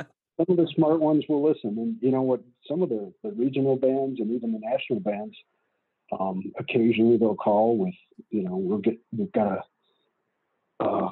some 0.36 0.46
of 0.48 0.56
the 0.56 0.68
smart 0.74 1.00
ones 1.00 1.24
will 1.28 1.46
listen. 1.46 1.78
And 1.78 1.96
you 2.00 2.10
know 2.10 2.22
what? 2.22 2.40
Some 2.66 2.82
of 2.82 2.88
the, 2.88 3.12
the 3.22 3.32
regional 3.32 3.76
bands 3.76 4.20
and 4.20 4.30
even 4.30 4.52
the 4.52 4.60
national 4.60 5.00
bands, 5.00 5.36
um, 6.18 6.42
occasionally 6.58 7.16
they'll 7.16 7.34
call 7.34 7.76
with, 7.76 7.94
you 8.30 8.42
know, 8.42 8.56
we'll 8.56 8.78
get, 8.78 8.98
we've 9.16 9.32
got 9.32 9.64
a, 10.80 10.84
uh, 10.84 11.08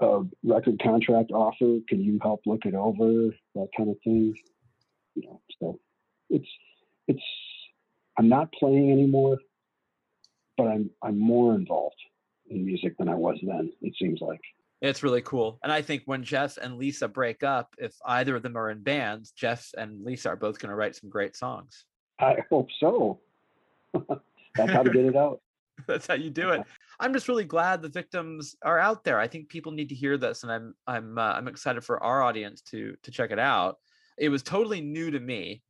a 0.00 0.22
record 0.44 0.80
contract 0.82 1.30
offer. 1.32 1.78
Can 1.88 2.00
you 2.02 2.18
help 2.22 2.42
look 2.46 2.64
it 2.64 2.74
over? 2.74 3.34
That 3.54 3.68
kind 3.76 3.90
of 3.90 3.96
thing. 4.04 4.34
You 5.14 5.22
know, 5.28 5.40
so 5.60 5.80
it's, 6.30 6.48
it's, 7.08 7.22
I'm 8.18 8.28
not 8.28 8.52
playing 8.52 8.92
anymore, 8.92 9.38
but 10.56 10.68
I'm, 10.68 10.90
I'm 11.02 11.18
more 11.18 11.54
involved 11.54 11.96
in 12.50 12.64
music 12.64 12.96
than 12.98 13.08
I 13.08 13.14
was 13.14 13.38
then. 13.42 13.72
It 13.82 13.94
seems 13.98 14.20
like. 14.20 14.40
It's 14.80 15.02
really 15.02 15.22
cool. 15.22 15.58
And 15.62 15.72
I 15.72 15.82
think 15.82 16.02
when 16.06 16.22
Jeff 16.22 16.56
and 16.56 16.78
Lisa 16.78 17.08
break 17.08 17.42
up, 17.42 17.74
if 17.78 17.96
either 18.06 18.36
of 18.36 18.42
them 18.42 18.56
are 18.56 18.70
in 18.70 18.82
bands, 18.82 19.32
Jeff 19.32 19.70
and 19.76 20.04
Lisa 20.04 20.30
are 20.30 20.36
both 20.36 20.60
going 20.60 20.70
to 20.70 20.76
write 20.76 20.94
some 20.94 21.10
great 21.10 21.34
songs. 21.34 21.84
I 22.20 22.36
hope 22.48 22.68
so. 22.78 23.18
That's 24.58 24.72
how 24.72 24.82
to 24.82 24.90
get 24.90 25.04
it 25.04 25.16
out. 25.16 25.40
That's 25.86 26.06
how 26.06 26.14
you 26.14 26.30
do 26.30 26.50
it. 26.50 26.62
I'm 27.00 27.12
just 27.12 27.28
really 27.28 27.44
glad 27.44 27.82
the 27.82 27.88
victims 27.88 28.56
are 28.62 28.78
out 28.78 29.04
there. 29.04 29.18
I 29.18 29.28
think 29.28 29.48
people 29.48 29.72
need 29.72 29.88
to 29.90 29.94
hear 29.94 30.16
this, 30.16 30.42
and 30.42 30.50
I'm 30.50 30.74
I'm 30.86 31.18
uh, 31.18 31.32
I'm 31.32 31.48
excited 31.48 31.84
for 31.84 32.02
our 32.02 32.22
audience 32.22 32.60
to 32.62 32.96
to 33.02 33.10
check 33.10 33.30
it 33.30 33.38
out. 33.38 33.78
It 34.18 34.28
was 34.28 34.42
totally 34.42 34.80
new 34.80 35.10
to 35.10 35.20
me, 35.20 35.62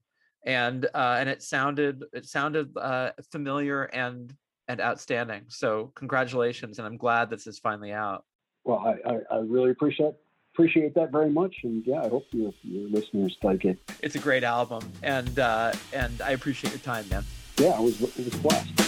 and 0.46 0.86
uh, 0.94 1.16
and 1.18 1.28
it 1.28 1.42
sounded 1.42 2.04
it 2.12 2.26
sounded 2.26 2.76
uh, 2.76 3.10
familiar 3.30 3.84
and 3.84 4.34
and 4.68 4.80
outstanding. 4.80 5.44
So 5.48 5.92
congratulations, 5.94 6.78
and 6.78 6.86
I'm 6.86 6.96
glad 6.96 7.30
this 7.30 7.46
is 7.46 7.58
finally 7.58 7.92
out. 7.92 8.24
Well, 8.64 8.78
I, 8.78 9.10
I, 9.10 9.18
I 9.30 9.38
really 9.40 9.70
appreciate 9.70 10.14
appreciate 10.54 10.94
that 10.94 11.12
very 11.12 11.30
much, 11.30 11.54
and 11.64 11.84
yeah, 11.86 12.02
I 12.02 12.08
hope 12.08 12.24
your 12.30 12.52
your 12.62 12.88
listeners 12.88 13.36
like 13.42 13.66
it. 13.66 13.78
It's 14.02 14.14
a 14.14 14.20
great 14.20 14.44
album, 14.44 14.90
and 15.02 15.38
uh, 15.38 15.72
and 15.92 16.20
I 16.22 16.30
appreciate 16.30 16.70
your 16.70 16.80
time, 16.80 17.06
man 17.10 17.24
yeah, 17.58 17.76
it 17.76 17.82
was 17.82 18.00
it 18.00 18.24
was 18.24 18.34
blessed. 18.36 18.87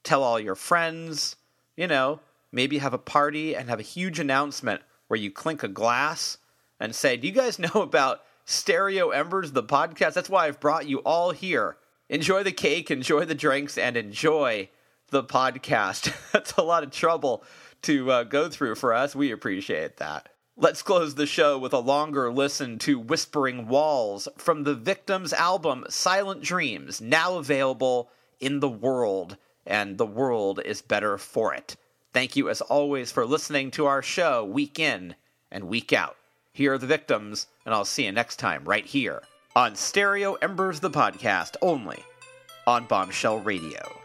tell 0.05 0.23
all 0.23 0.39
your 0.39 0.55
friends. 0.55 1.35
You 1.77 1.89
know, 1.89 2.21
maybe 2.53 2.79
have 2.79 2.95
a 2.95 2.99
party 2.99 3.57
and 3.57 3.69
have 3.69 3.81
a 3.81 3.83
huge 3.83 4.21
announcement 4.21 4.83
where 5.09 5.19
you 5.19 5.31
clink 5.31 5.63
a 5.63 5.69
glass 5.69 6.39
and 6.79 6.95
say, 6.95 7.17
Do 7.17 7.27
you 7.27 7.33
guys 7.33 7.59
know 7.75 7.83
about 7.83 8.23
Stereo 8.45 9.11
Embers, 9.11 9.53
the 9.53 9.65
podcast? 9.65 10.15
That's 10.15 10.31
why 10.31 10.47
I've 10.47 10.61
brought 10.61 10.87
you 10.87 10.99
all 11.01 11.33
here. 11.33 11.77
Enjoy 12.09 12.43
the 12.43 12.53
cake, 12.53 12.91
enjoy 12.91 13.25
the 13.25 13.35
drinks, 13.35 13.79
and 13.79 13.97
enjoy 13.97 14.69
the 15.11 15.25
podcast. 15.25 16.15
That's 16.33 16.53
a 16.53 16.63
lot 16.63 16.85
of 16.85 16.93
trouble 16.93 17.43
to 17.83 18.11
uh, 18.11 18.25
go 18.25 18.49
through 18.49 18.77
for 18.77 18.95
us. 18.95 19.17
We 19.17 19.33
appreciate 19.33 19.97
that. 19.97 20.30
Let's 20.63 20.83
close 20.83 21.15
the 21.15 21.25
show 21.25 21.57
with 21.57 21.73
a 21.73 21.79
longer 21.79 22.31
listen 22.31 22.79
to 22.81 22.99
Whispering 22.99 23.67
Walls 23.67 24.29
from 24.37 24.65
the 24.65 24.75
Victims 24.75 25.33
album 25.33 25.87
Silent 25.89 26.43
Dreams, 26.43 27.01
now 27.01 27.39
available 27.39 28.11
in 28.41 28.61
the 28.61 28.69
world, 28.69 29.39
and 29.65 29.97
the 29.97 30.05
world 30.05 30.61
is 30.63 30.83
better 30.83 31.17
for 31.17 31.55
it. 31.55 31.77
Thank 32.13 32.37
you, 32.37 32.51
as 32.51 32.61
always, 32.61 33.11
for 33.11 33.25
listening 33.25 33.71
to 33.71 33.87
our 33.87 34.03
show 34.03 34.45
week 34.45 34.79
in 34.79 35.15
and 35.51 35.65
week 35.65 35.95
out. 35.95 36.17
Here 36.53 36.75
are 36.75 36.79
the 36.79 36.87
victims, 36.87 37.47
and 37.65 37.75
I'll 37.75 37.87
see 37.87 38.05
you 38.05 38.13
next 38.13 38.37
time 38.37 38.65
right 38.67 38.85
here 38.85 39.23
on 39.57 39.75
Stereo 39.75 40.35
Embers, 40.35 40.81
the 40.81 40.91
podcast, 40.91 41.57
only 41.63 42.05
on 42.67 42.85
Bombshell 42.85 43.39
Radio. 43.39 44.00